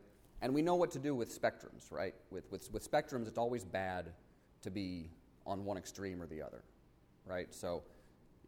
And 0.41 0.53
we 0.53 0.61
know 0.61 0.75
what 0.75 0.91
to 0.91 0.99
do 0.99 1.13
with 1.15 1.29
spectrums, 1.29 1.91
right? 1.91 2.15
With, 2.31 2.49
with, 2.51 2.71
with 2.71 2.89
spectrums, 2.89 3.27
it's 3.27 3.37
always 3.37 3.63
bad 3.63 4.11
to 4.61 4.71
be 4.71 5.09
on 5.45 5.65
one 5.65 5.77
extreme 5.77 6.21
or 6.21 6.27
the 6.27 6.41
other, 6.41 6.63
right? 7.25 7.53
So 7.53 7.83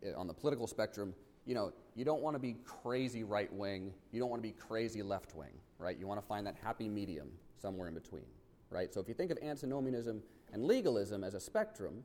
eh, 0.03 0.11
on 0.15 0.27
the 0.27 0.33
political 0.33 0.67
spectrum, 0.67 1.13
you 1.45 1.55
know, 1.55 1.73
you 1.95 2.05
don't 2.05 2.21
want 2.21 2.35
to 2.35 2.39
be 2.39 2.55
crazy 2.63 3.23
right 3.23 3.51
wing, 3.51 3.93
you 4.11 4.19
don't 4.19 4.29
want 4.29 4.41
to 4.41 4.47
be 4.47 4.53
crazy 4.53 5.01
left 5.01 5.35
wing, 5.35 5.51
right? 5.79 5.97
You 5.97 6.07
want 6.07 6.21
to 6.21 6.25
find 6.25 6.45
that 6.47 6.55
happy 6.63 6.87
medium 6.87 7.29
somewhere 7.61 7.87
in 7.87 7.93
between, 7.93 8.25
right? 8.71 8.91
So 8.91 8.99
if 8.99 9.07
you 9.07 9.13
think 9.13 9.29
of 9.29 9.37
antinomianism 9.43 10.23
and 10.53 10.63
legalism 10.63 11.23
as 11.23 11.35
a 11.35 11.39
spectrum, 11.39 12.03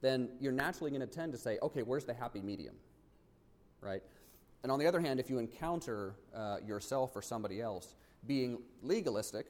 then 0.00 0.30
you're 0.40 0.52
naturally 0.52 0.90
going 0.90 1.00
to 1.00 1.06
tend 1.06 1.32
to 1.32 1.38
say, 1.38 1.58
okay, 1.62 1.82
where's 1.82 2.04
the 2.04 2.14
happy 2.14 2.40
medium, 2.40 2.74
right? 3.80 4.02
And 4.62 4.72
on 4.72 4.78
the 4.78 4.86
other 4.86 5.00
hand, 5.00 5.20
if 5.20 5.28
you 5.28 5.38
encounter 5.38 6.14
uh, 6.34 6.56
yourself 6.66 7.14
or 7.14 7.20
somebody 7.20 7.60
else 7.60 7.96
being 8.26 8.58
legalistic, 8.82 9.46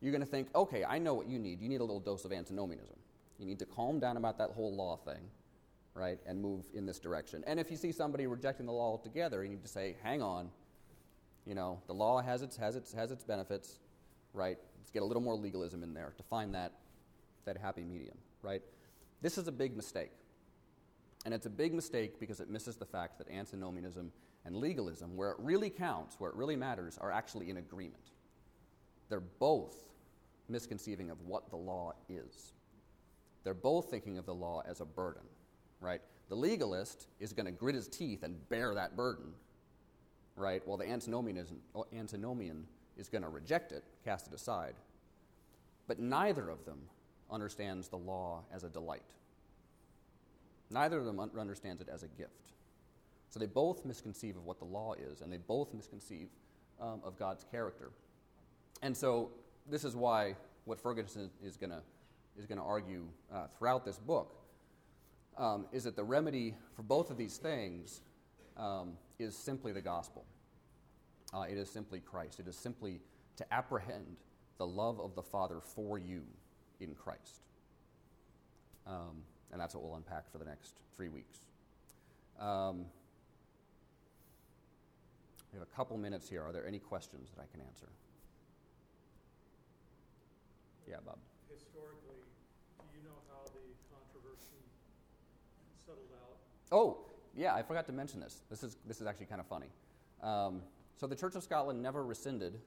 you're 0.00 0.12
going 0.12 0.22
to 0.22 0.26
think, 0.26 0.48
okay, 0.54 0.84
I 0.84 0.98
know 0.98 1.14
what 1.14 1.28
you 1.28 1.38
need. 1.38 1.60
You 1.60 1.68
need 1.68 1.80
a 1.80 1.84
little 1.84 2.00
dose 2.00 2.24
of 2.24 2.32
antinomianism. 2.32 2.96
You 3.38 3.46
need 3.46 3.58
to 3.58 3.66
calm 3.66 4.00
down 4.00 4.16
about 4.16 4.38
that 4.38 4.50
whole 4.50 4.74
law 4.74 4.96
thing, 4.96 5.20
right, 5.94 6.18
and 6.26 6.40
move 6.40 6.64
in 6.74 6.86
this 6.86 6.98
direction. 6.98 7.44
And 7.46 7.60
if 7.60 7.70
you 7.70 7.76
see 7.76 7.92
somebody 7.92 8.26
rejecting 8.26 8.66
the 8.66 8.72
law 8.72 8.90
altogether, 8.92 9.44
you 9.44 9.50
need 9.50 9.62
to 9.62 9.68
say, 9.68 9.96
hang 10.02 10.22
on, 10.22 10.50
you 11.46 11.54
know, 11.54 11.80
the 11.86 11.94
law 11.94 12.20
has 12.20 12.42
its, 12.42 12.56
has 12.56 12.76
its, 12.76 12.92
has 12.92 13.10
its 13.10 13.24
benefits, 13.24 13.78
right? 14.34 14.58
Let's 14.80 14.90
get 14.90 15.02
a 15.02 15.04
little 15.04 15.22
more 15.22 15.36
legalism 15.36 15.84
in 15.84 15.94
there 15.94 16.12
to 16.16 16.22
find 16.24 16.54
that, 16.54 16.72
that 17.44 17.56
happy 17.56 17.84
medium, 17.84 18.16
right? 18.42 18.62
This 19.22 19.38
is 19.38 19.46
a 19.46 19.52
big 19.52 19.76
mistake. 19.76 20.10
And 21.24 21.32
it's 21.32 21.46
a 21.46 21.50
big 21.50 21.72
mistake 21.72 22.18
because 22.18 22.40
it 22.40 22.48
misses 22.50 22.76
the 22.76 22.86
fact 22.86 23.18
that 23.18 23.30
antinomianism 23.30 24.10
and 24.46 24.56
legalism, 24.56 25.16
where 25.16 25.30
it 25.30 25.36
really 25.38 25.70
counts, 25.70 26.18
where 26.18 26.30
it 26.30 26.36
really 26.36 26.56
matters, 26.56 26.98
are 26.98 27.12
actually 27.12 27.50
in 27.50 27.58
agreement. 27.58 28.10
They're 29.10 29.20
both 29.20 29.76
misconceiving 30.48 31.10
of 31.10 31.20
what 31.20 31.50
the 31.50 31.56
law 31.56 31.92
is 32.08 32.54
they're 33.44 33.54
both 33.54 33.90
thinking 33.90 34.18
of 34.18 34.26
the 34.26 34.34
law 34.34 34.62
as 34.66 34.80
a 34.80 34.84
burden, 34.84 35.22
right? 35.80 36.00
The 36.28 36.34
legalist 36.34 37.06
is 37.18 37.32
going 37.32 37.46
to 37.46 37.52
grit 37.52 37.74
his 37.74 37.88
teeth 37.88 38.22
and 38.22 38.48
bear 38.48 38.74
that 38.74 38.96
burden, 38.96 39.32
right? 40.36 40.66
While 40.66 40.76
the 40.76 40.88
antinomian 40.88 41.44
antinomian 41.96 42.66
is 43.00 43.08
going 43.08 43.22
to 43.22 43.28
reject 43.28 43.72
it, 43.72 43.82
cast 44.04 44.28
it 44.28 44.34
aside. 44.34 44.74
But 45.88 45.98
neither 45.98 46.48
of 46.50 46.64
them 46.64 46.82
understands 47.30 47.88
the 47.88 47.96
law 47.96 48.42
as 48.52 48.62
a 48.62 48.68
delight. 48.68 49.02
Neither 50.70 50.98
of 50.98 51.06
them 51.06 51.18
un- 51.18 51.30
understands 51.38 51.80
it 51.80 51.88
as 51.92 52.02
a 52.02 52.08
gift. 52.08 52.52
So 53.30 53.40
they 53.40 53.46
both 53.46 53.84
misconceive 53.84 54.36
of 54.36 54.44
what 54.44 54.58
the 54.58 54.64
law 54.64 54.94
is, 54.94 55.20
and 55.22 55.32
they 55.32 55.38
both 55.38 55.72
misconceive 55.72 56.28
um, 56.80 57.00
of 57.04 57.18
God's 57.18 57.44
character. 57.50 57.90
And 58.82 58.96
so 58.96 59.30
this 59.68 59.84
is 59.84 59.96
why 59.96 60.36
what 60.64 60.80
Ferguson 60.80 61.30
is 61.42 61.56
going 61.56 61.70
to 61.70 61.82
is 62.38 62.46
going 62.46 62.58
to 62.58 62.64
argue 62.64 63.06
uh, 63.32 63.46
throughout 63.58 63.84
this 63.84 63.98
book 63.98 64.34
um, 65.36 65.66
is 65.72 65.84
that 65.84 65.96
the 65.96 66.04
remedy 66.04 66.54
for 66.74 66.82
both 66.82 67.10
of 67.10 67.16
these 67.16 67.36
things 67.36 68.00
um, 68.56 68.92
is 69.18 69.36
simply 69.36 69.72
the 69.72 69.80
gospel. 69.80 70.24
Uh, 71.32 71.42
it 71.42 71.56
is 71.56 71.70
simply 71.70 72.00
Christ. 72.00 72.40
It 72.40 72.48
is 72.48 72.56
simply 72.56 73.00
to 73.36 73.54
apprehend 73.54 74.16
the 74.58 74.66
love 74.66 75.00
of 75.00 75.14
the 75.14 75.22
Father 75.22 75.60
for 75.60 75.98
you 75.98 76.22
in 76.80 76.94
Christ. 76.94 77.42
Um, 78.86 79.22
and 79.52 79.60
that's 79.60 79.74
what 79.74 79.84
we'll 79.84 79.96
unpack 79.96 80.30
for 80.30 80.38
the 80.38 80.44
next 80.44 80.74
three 80.96 81.08
weeks. 81.08 81.38
Um, 82.38 82.86
we 85.52 85.58
have 85.58 85.66
a 85.66 85.76
couple 85.76 85.96
minutes 85.96 86.28
here. 86.28 86.42
Are 86.42 86.52
there 86.52 86.66
any 86.66 86.78
questions 86.78 87.30
that 87.34 87.42
I 87.42 87.46
can 87.52 87.60
answer? 87.66 87.88
Yeah, 90.88 90.96
Bob. 91.04 91.18
Historically, 91.48 92.22
do 92.78 92.98
you 92.98 93.04
know 93.04 93.18
how 93.28 93.44
the 93.46 93.62
controversy 93.90 94.62
settled 95.86 96.10
out? 96.14 96.36
Oh, 96.72 96.98
yeah, 97.36 97.54
I 97.54 97.62
forgot 97.62 97.86
to 97.86 97.92
mention 97.92 98.20
this. 98.20 98.42
This 98.50 98.62
is, 98.62 98.76
this 98.86 99.00
is 99.00 99.06
actually 99.06 99.26
kind 99.26 99.40
of 99.40 99.46
funny. 99.46 99.68
Um, 100.22 100.62
so 101.00 101.06
the 101.06 101.16
Church 101.16 101.34
of 101.34 101.42
Scotland 101.42 101.82
never 101.82 102.04
rescinded 102.04 102.60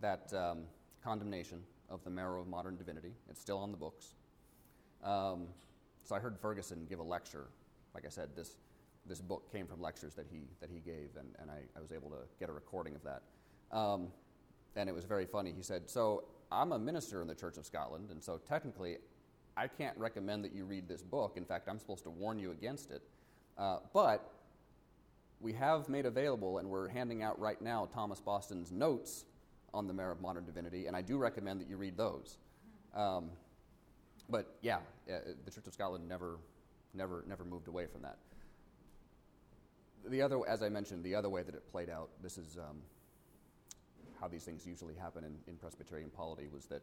that 0.00 0.32
um, 0.34 0.64
condemnation 1.04 1.60
of 1.88 2.02
the 2.02 2.10
marrow 2.10 2.40
of 2.40 2.48
modern 2.48 2.76
divinity. 2.76 3.12
It's 3.30 3.40
still 3.40 3.58
on 3.58 3.70
the 3.70 3.76
books. 3.76 4.14
Um, 5.04 5.46
so 6.02 6.16
I 6.16 6.18
heard 6.18 6.36
Ferguson 6.36 6.84
give 6.88 6.98
a 6.98 7.04
lecture. 7.04 7.46
Like 7.94 8.04
I 8.04 8.08
said, 8.08 8.30
this, 8.34 8.56
this 9.06 9.20
book 9.20 9.52
came 9.52 9.68
from 9.68 9.80
lectures 9.80 10.14
that 10.14 10.26
he, 10.32 10.48
that 10.60 10.68
he 10.68 10.80
gave, 10.80 11.10
and, 11.16 11.28
and 11.38 11.48
I, 11.48 11.60
I 11.76 11.80
was 11.80 11.92
able 11.92 12.10
to 12.10 12.22
get 12.40 12.48
a 12.48 12.52
recording 12.52 12.96
of 12.96 13.04
that. 13.04 13.22
Um, 13.70 14.08
and 14.74 14.88
it 14.88 14.92
was 14.92 15.04
very 15.04 15.26
funny. 15.26 15.52
He 15.56 15.62
said, 15.62 15.88
So 15.88 16.24
I'm 16.50 16.72
a 16.72 16.78
minister 16.78 17.22
in 17.22 17.28
the 17.28 17.36
Church 17.36 17.56
of 17.56 17.64
Scotland, 17.64 18.10
and 18.10 18.20
so 18.20 18.40
technically 18.48 18.96
I 19.56 19.68
can't 19.68 19.96
recommend 19.96 20.44
that 20.44 20.52
you 20.52 20.64
read 20.64 20.88
this 20.88 21.02
book. 21.02 21.34
In 21.36 21.44
fact, 21.44 21.68
I'm 21.68 21.78
supposed 21.78 22.02
to 22.02 22.10
warn 22.10 22.40
you 22.40 22.50
against 22.50 22.90
it. 22.90 23.02
Uh, 23.56 23.76
but 23.94 24.31
we 25.42 25.52
have 25.54 25.88
made 25.88 26.06
available, 26.06 26.58
and 26.58 26.70
we're 26.70 26.88
handing 26.88 27.22
out 27.22 27.38
right 27.38 27.60
now, 27.60 27.88
Thomas 27.92 28.20
Boston's 28.20 28.70
notes 28.70 29.24
on 29.74 29.86
the 29.86 29.92
Marrow 29.92 30.12
of 30.12 30.20
Modern 30.20 30.44
Divinity, 30.44 30.86
and 30.86 30.96
I 30.96 31.02
do 31.02 31.18
recommend 31.18 31.60
that 31.60 31.68
you 31.68 31.76
read 31.76 31.96
those. 31.96 32.38
Um, 32.94 33.30
but 34.28 34.54
yeah, 34.62 34.78
uh, 35.10 35.18
the 35.44 35.50
Church 35.50 35.66
of 35.66 35.72
Scotland 35.72 36.08
never, 36.08 36.38
never, 36.94 37.24
never 37.26 37.44
moved 37.44 37.68
away 37.68 37.86
from 37.86 38.02
that. 38.02 38.18
The 40.08 40.22
other, 40.22 40.38
as 40.48 40.62
I 40.62 40.68
mentioned, 40.68 41.04
the 41.04 41.14
other 41.14 41.28
way 41.28 41.42
that 41.42 41.54
it 41.54 41.70
played 41.70 41.90
out, 41.90 42.10
this 42.22 42.38
is 42.38 42.56
um, 42.56 42.78
how 44.20 44.28
these 44.28 44.44
things 44.44 44.66
usually 44.66 44.94
happen 44.94 45.24
in, 45.24 45.34
in 45.48 45.56
Presbyterian 45.56 46.10
polity, 46.10 46.48
was 46.52 46.66
that 46.66 46.82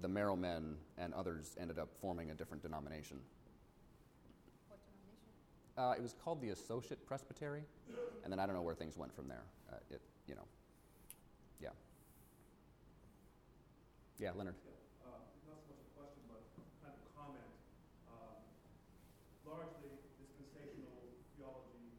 the 0.00 0.08
Marrow 0.08 0.34
men 0.34 0.76
and 0.98 1.14
others 1.14 1.56
ended 1.60 1.78
up 1.78 1.88
forming 2.00 2.30
a 2.30 2.34
different 2.34 2.62
denomination. 2.62 3.18
Uh, 5.76 5.94
it 5.96 6.02
was 6.02 6.14
called 6.22 6.40
the 6.40 6.50
Associate 6.50 7.04
Presbytery, 7.06 7.62
and 8.22 8.32
then 8.32 8.38
I 8.38 8.46
don't 8.46 8.54
know 8.54 8.62
where 8.62 8.74
things 8.76 8.96
went 8.96 9.14
from 9.14 9.26
there. 9.26 9.42
Uh, 9.70 9.76
it, 9.90 10.00
you 10.28 10.34
know, 10.36 10.46
yeah. 11.60 11.70
Yeah, 14.20 14.30
Leonard. 14.38 14.54
Uh, 15.02 15.18
not 15.50 15.58
so 15.66 15.74
much 15.74 15.82
a 15.82 15.90
question, 15.98 16.22
but 16.30 16.38
kind 16.78 16.94
of 16.94 17.02
a 17.02 17.10
comment. 17.18 17.50
Um, 18.06 18.38
largely, 19.42 19.90
dispensational 20.22 20.94
theology 21.34 21.90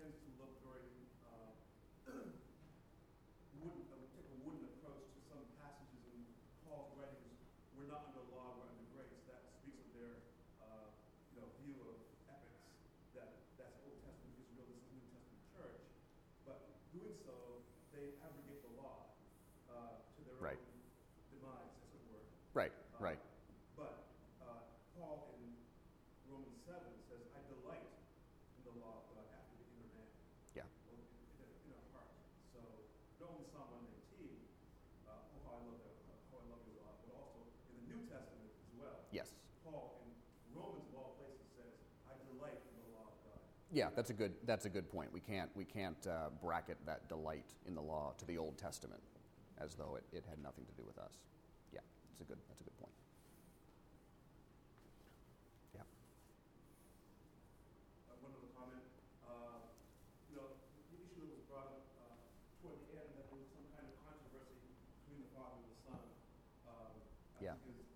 tends 0.00 0.16
to 0.16 0.28
look 0.40 0.56
very 0.64 0.88
uh, 1.28 1.52
wooden, 3.60 3.84
uh, 3.92 4.00
take 4.16 4.24
a 4.32 4.36
wooden 4.48 4.64
approach 4.80 5.04
to 5.12 5.20
some 5.28 5.44
passages 5.60 6.00
in 6.08 6.24
Paul's 6.64 6.88
writings. 6.96 7.36
We're 7.76 7.92
not 7.92 8.08
under 8.08 8.24
law, 8.32 8.56
we're 8.56 8.72
under 8.72 8.88
grace. 8.96 9.12
That 9.28 9.44
speaks 9.60 9.76
of 9.84 9.92
their, 9.92 10.16
uh, 10.64 10.88
you 11.36 11.44
know, 11.44 11.48
view 11.60 11.76
of 11.84 12.00
ethics. 12.32 12.64
That 13.12 13.28
that's 13.60 13.76
Old 13.84 14.00
Testament 14.00 14.40
Israel, 14.48 14.64
this 14.72 14.80
is 14.80 14.88
New 14.96 15.04
Testament 15.12 15.44
church. 15.52 15.80
But 16.48 16.58
doing 16.96 17.12
so, 17.20 17.36
they 17.92 18.16
abrogate 18.24 18.64
the 18.64 18.72
law 18.80 19.12
uh, 19.68 20.00
to 20.16 20.20
their 20.24 20.40
Right. 20.40 20.56
own 20.56 20.80
demise, 21.36 21.72
as 21.84 21.90
it 21.92 22.02
were. 22.08 22.24
Right, 22.56 22.72
Uh, 22.72 23.04
right. 23.04 23.20
But 23.76 23.92
uh, 24.40 24.64
Paul 24.96 25.36
in 25.36 25.52
Romans 26.28 26.56
7 26.64 26.80
says, 27.12 27.22
I 27.36 27.40
delight 27.52 27.84
in 28.56 28.62
the 28.64 28.74
law 28.80 29.04
of 29.04 29.12
God 29.12 29.26
after 29.36 29.52
the 29.60 29.66
inner 29.76 29.90
man. 30.00 30.08
Yeah. 30.56 30.64
Or 30.88 30.96
in, 30.96 31.04
in, 31.04 31.44
our- 31.44 31.60
in 31.66 31.70
our 31.76 31.86
heart. 31.92 32.10
So 32.54 32.60
not 33.20 33.28
only 33.36 33.46
Psalm 33.52 33.68
119, 33.68 34.32
uh, 35.06 35.12
oh, 35.12 35.40
how 35.44 35.52
I 35.58 35.62
love 35.68 35.80
that, 35.84 35.96
how 36.32 36.38
I 36.40 36.46
love 36.50 36.62
your 36.66 36.76
law, 36.82 36.92
but 37.04 37.10
also 37.20 37.40
in 37.68 37.74
the 37.80 37.84
New 37.94 38.00
Testament 38.08 38.48
as 38.48 38.70
well. 38.80 38.96
Yes. 39.12 39.34
Paul 39.66 40.00
in 40.08 40.10
Romans 40.56 40.88
of 40.90 40.94
all 40.96 41.12
places 41.20 41.46
says, 41.54 41.72
I 42.08 42.16
delight 42.32 42.58
in 42.64 42.74
the 42.80 42.86
law 42.96 43.12
of 43.12 43.16
God. 43.28 43.44
Yeah, 43.72 43.88
that's 43.94 44.10
a 44.10 44.12
good 44.12 44.32
that's 44.46 44.66
a 44.66 44.68
good 44.68 44.90
point. 44.90 45.12
We 45.12 45.20
can't 45.20 45.48
we 45.54 45.64
can't 45.64 46.04
uh, 46.06 46.30
bracket 46.42 46.78
that 46.86 47.08
delight 47.08 47.54
in 47.66 47.74
the 47.74 47.80
law 47.80 48.12
to 48.18 48.26
the 48.26 48.36
Old 48.36 48.58
Testament, 48.58 49.00
as 49.62 49.74
though 49.76 49.96
it, 49.96 50.04
it 50.16 50.24
had 50.28 50.42
nothing 50.42 50.66
to 50.66 50.72
do 50.74 50.82
with 50.84 50.98
us. 50.98 51.22
Yeah, 51.72 51.78
that's 52.10 52.20
a 52.20 52.24
good 52.24 52.38
that's 52.50 52.60
a 52.60 52.64
good 52.64 52.78
point. 52.82 52.92
Yeah. 55.74 55.86
Uh, 58.10 58.18
one 58.26 58.34
other 58.34 58.50
comment. 58.58 58.82
Uh, 59.22 59.62
you 60.34 60.42
know, 60.42 60.50
the 60.90 60.98
issue 60.98 61.22
that 61.22 61.30
was 61.30 61.46
brought 61.46 61.70
up 61.70 61.86
uh, 62.02 62.18
toward 62.58 62.74
the 62.90 62.98
end 62.98 63.06
that 63.22 63.30
there 63.30 63.38
was 63.38 63.46
some 63.54 63.70
kind 63.70 63.86
of 63.86 63.94
controversy 64.02 64.58
between 65.06 65.22
the 65.22 65.30
father 65.30 65.62
and 65.62 65.70
the 65.70 65.78
son. 65.86 66.02
Um, 66.66 66.90
I 67.38 67.46
Yeah. 67.46 67.54
think 67.62 67.78
is 67.78 67.86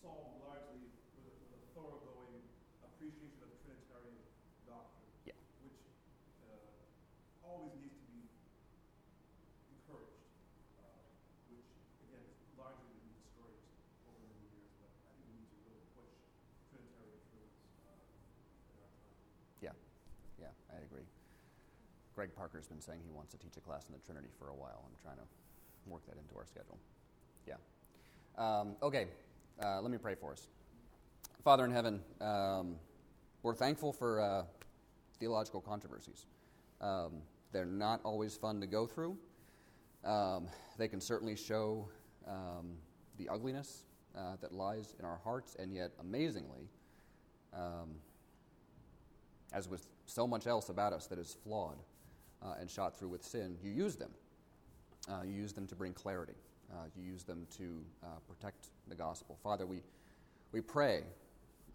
solved 0.00 0.40
largely 0.40 0.88
with 1.20 1.36
a, 1.36 1.60
thoroughgoing 1.76 2.40
appreciation 2.80 3.44
of 3.44 3.52
doctrine, 4.66 5.08
Yeah. 5.24 5.38
which 5.62 5.78
uh, 6.42 7.46
always 7.46 7.72
needs 7.78 7.94
to 7.96 8.06
be 8.10 8.26
encouraged, 9.72 10.26
uh, 10.82 11.06
which 11.50 11.66
again 12.06 12.22
is 12.26 12.50
largely 12.58 12.90
been 12.98 13.10
discouraged 13.14 13.70
over 14.10 14.18
many 14.26 14.42
years. 14.50 14.70
But 14.82 14.90
I 15.06 15.14
think 15.16 15.26
we 15.30 15.34
need 15.40 15.50
to 15.54 15.58
really 15.70 15.86
push 15.94 16.10
Trinitarian 16.70 17.22
truths 17.30 17.58
uh, 17.86 18.74
in 18.74 18.76
our 18.82 18.90
time. 18.90 19.14
Yeah, 19.62 19.74
yeah, 20.42 20.52
I 20.74 20.82
agree. 20.82 21.06
Greg 22.14 22.34
Parker's 22.34 22.66
been 22.66 22.80
saying 22.80 23.00
he 23.04 23.12
wants 23.12 23.30
to 23.32 23.38
teach 23.38 23.56
a 23.56 23.62
class 23.64 23.86
in 23.86 23.94
the 23.94 24.02
Trinity 24.02 24.28
for 24.38 24.48
a 24.48 24.56
while. 24.56 24.82
I'm 24.82 24.96
trying 25.02 25.18
to 25.20 25.28
work 25.86 26.02
that 26.06 26.16
into 26.18 26.34
our 26.36 26.46
schedule. 26.46 26.78
Yeah. 27.46 27.60
Um, 28.38 28.76
okay, 28.82 29.06
uh, 29.62 29.80
let 29.80 29.90
me 29.90 29.98
pray 29.98 30.14
for 30.14 30.32
us. 30.32 30.48
Father 31.44 31.64
in 31.64 31.70
heaven, 31.70 32.00
um, 32.20 32.76
we're 33.42 33.54
thankful 33.54 33.92
for 33.92 34.20
uh, 34.20 34.42
theological 35.18 35.60
controversies. 35.60 36.26
Um, 36.80 37.22
they're 37.52 37.64
not 37.64 38.00
always 38.04 38.36
fun 38.36 38.60
to 38.60 38.66
go 38.66 38.86
through. 38.86 39.16
Um, 40.04 40.48
they 40.78 40.88
can 40.88 41.00
certainly 41.00 41.36
show 41.36 41.88
um, 42.26 42.76
the 43.18 43.28
ugliness 43.28 43.84
uh, 44.16 44.36
that 44.40 44.52
lies 44.52 44.94
in 44.98 45.04
our 45.04 45.18
hearts, 45.24 45.56
and 45.58 45.74
yet, 45.74 45.92
amazingly, 46.00 46.68
um, 47.54 47.96
as 49.52 49.68
with 49.68 49.86
so 50.06 50.26
much 50.26 50.46
else 50.46 50.68
about 50.68 50.92
us 50.92 51.06
that 51.06 51.18
is 51.18 51.36
flawed 51.44 51.78
uh, 52.42 52.54
and 52.60 52.70
shot 52.70 52.98
through 52.98 53.08
with 53.08 53.24
sin, 53.24 53.56
you 53.62 53.70
use 53.70 53.96
them. 53.96 54.10
Uh, 55.08 55.22
you 55.24 55.32
use 55.32 55.52
them 55.52 55.66
to 55.66 55.74
bring 55.74 55.92
clarity. 55.92 56.34
Uh, 56.72 56.84
you 56.96 57.04
use 57.04 57.22
them 57.22 57.46
to 57.56 57.80
uh, 58.02 58.06
protect 58.28 58.68
the 58.88 58.94
gospel. 58.94 59.38
Father, 59.42 59.66
we, 59.66 59.82
we 60.52 60.60
pray, 60.60 61.04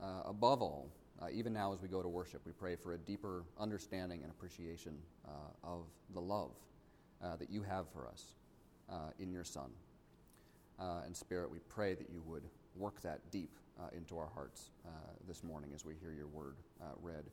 uh, 0.01 0.23
above 0.25 0.61
all, 0.61 0.89
uh, 1.21 1.27
even 1.31 1.53
now 1.53 1.73
as 1.73 1.81
we 1.81 1.87
go 1.87 2.01
to 2.01 2.07
worship, 2.07 2.41
we 2.45 2.51
pray 2.51 2.75
for 2.75 2.93
a 2.93 2.97
deeper 2.97 3.43
understanding 3.59 4.21
and 4.23 4.31
appreciation 4.31 4.93
uh, 5.27 5.31
of 5.63 5.85
the 6.13 6.19
love 6.19 6.51
uh, 7.23 7.35
that 7.35 7.49
you 7.49 7.61
have 7.61 7.87
for 7.89 8.07
us 8.07 8.35
in 9.19 9.31
your 9.31 9.43
Son. 9.43 9.69
and 10.79 11.15
Spirit, 11.15 11.51
we 11.51 11.59
pray 11.69 11.93
that 11.93 12.09
you 12.09 12.21
would 12.25 12.43
work 12.75 13.01
that 13.01 13.19
deep 13.31 13.57
into 13.95 14.17
our 14.17 14.29
hearts 14.33 14.71
this 15.27 15.43
morning 15.43 15.71
as 15.73 15.85
we 15.85 15.95
hear 15.95 16.11
your 16.11 16.27
word 16.27 16.55
read 17.01 17.23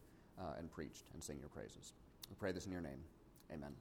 uh, 0.40 0.54
and 0.58 0.70
preached 0.70 1.04
and 1.14 1.22
sing 1.22 1.38
your 1.38 1.48
praises. 1.48 1.92
We 2.30 2.36
pray 2.38 2.52
this 2.52 2.66
in 2.66 2.72
your 2.72 2.80
name. 2.80 3.00
Amen. 3.52 3.72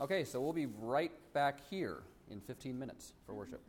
Okay, 0.00 0.24
so 0.24 0.40
we'll 0.40 0.52
be 0.52 0.66
right 0.66 1.12
back 1.32 1.60
here 1.70 2.02
in 2.30 2.40
15 2.40 2.78
minutes 2.78 3.12
for 3.26 3.34
worship. 3.34 3.60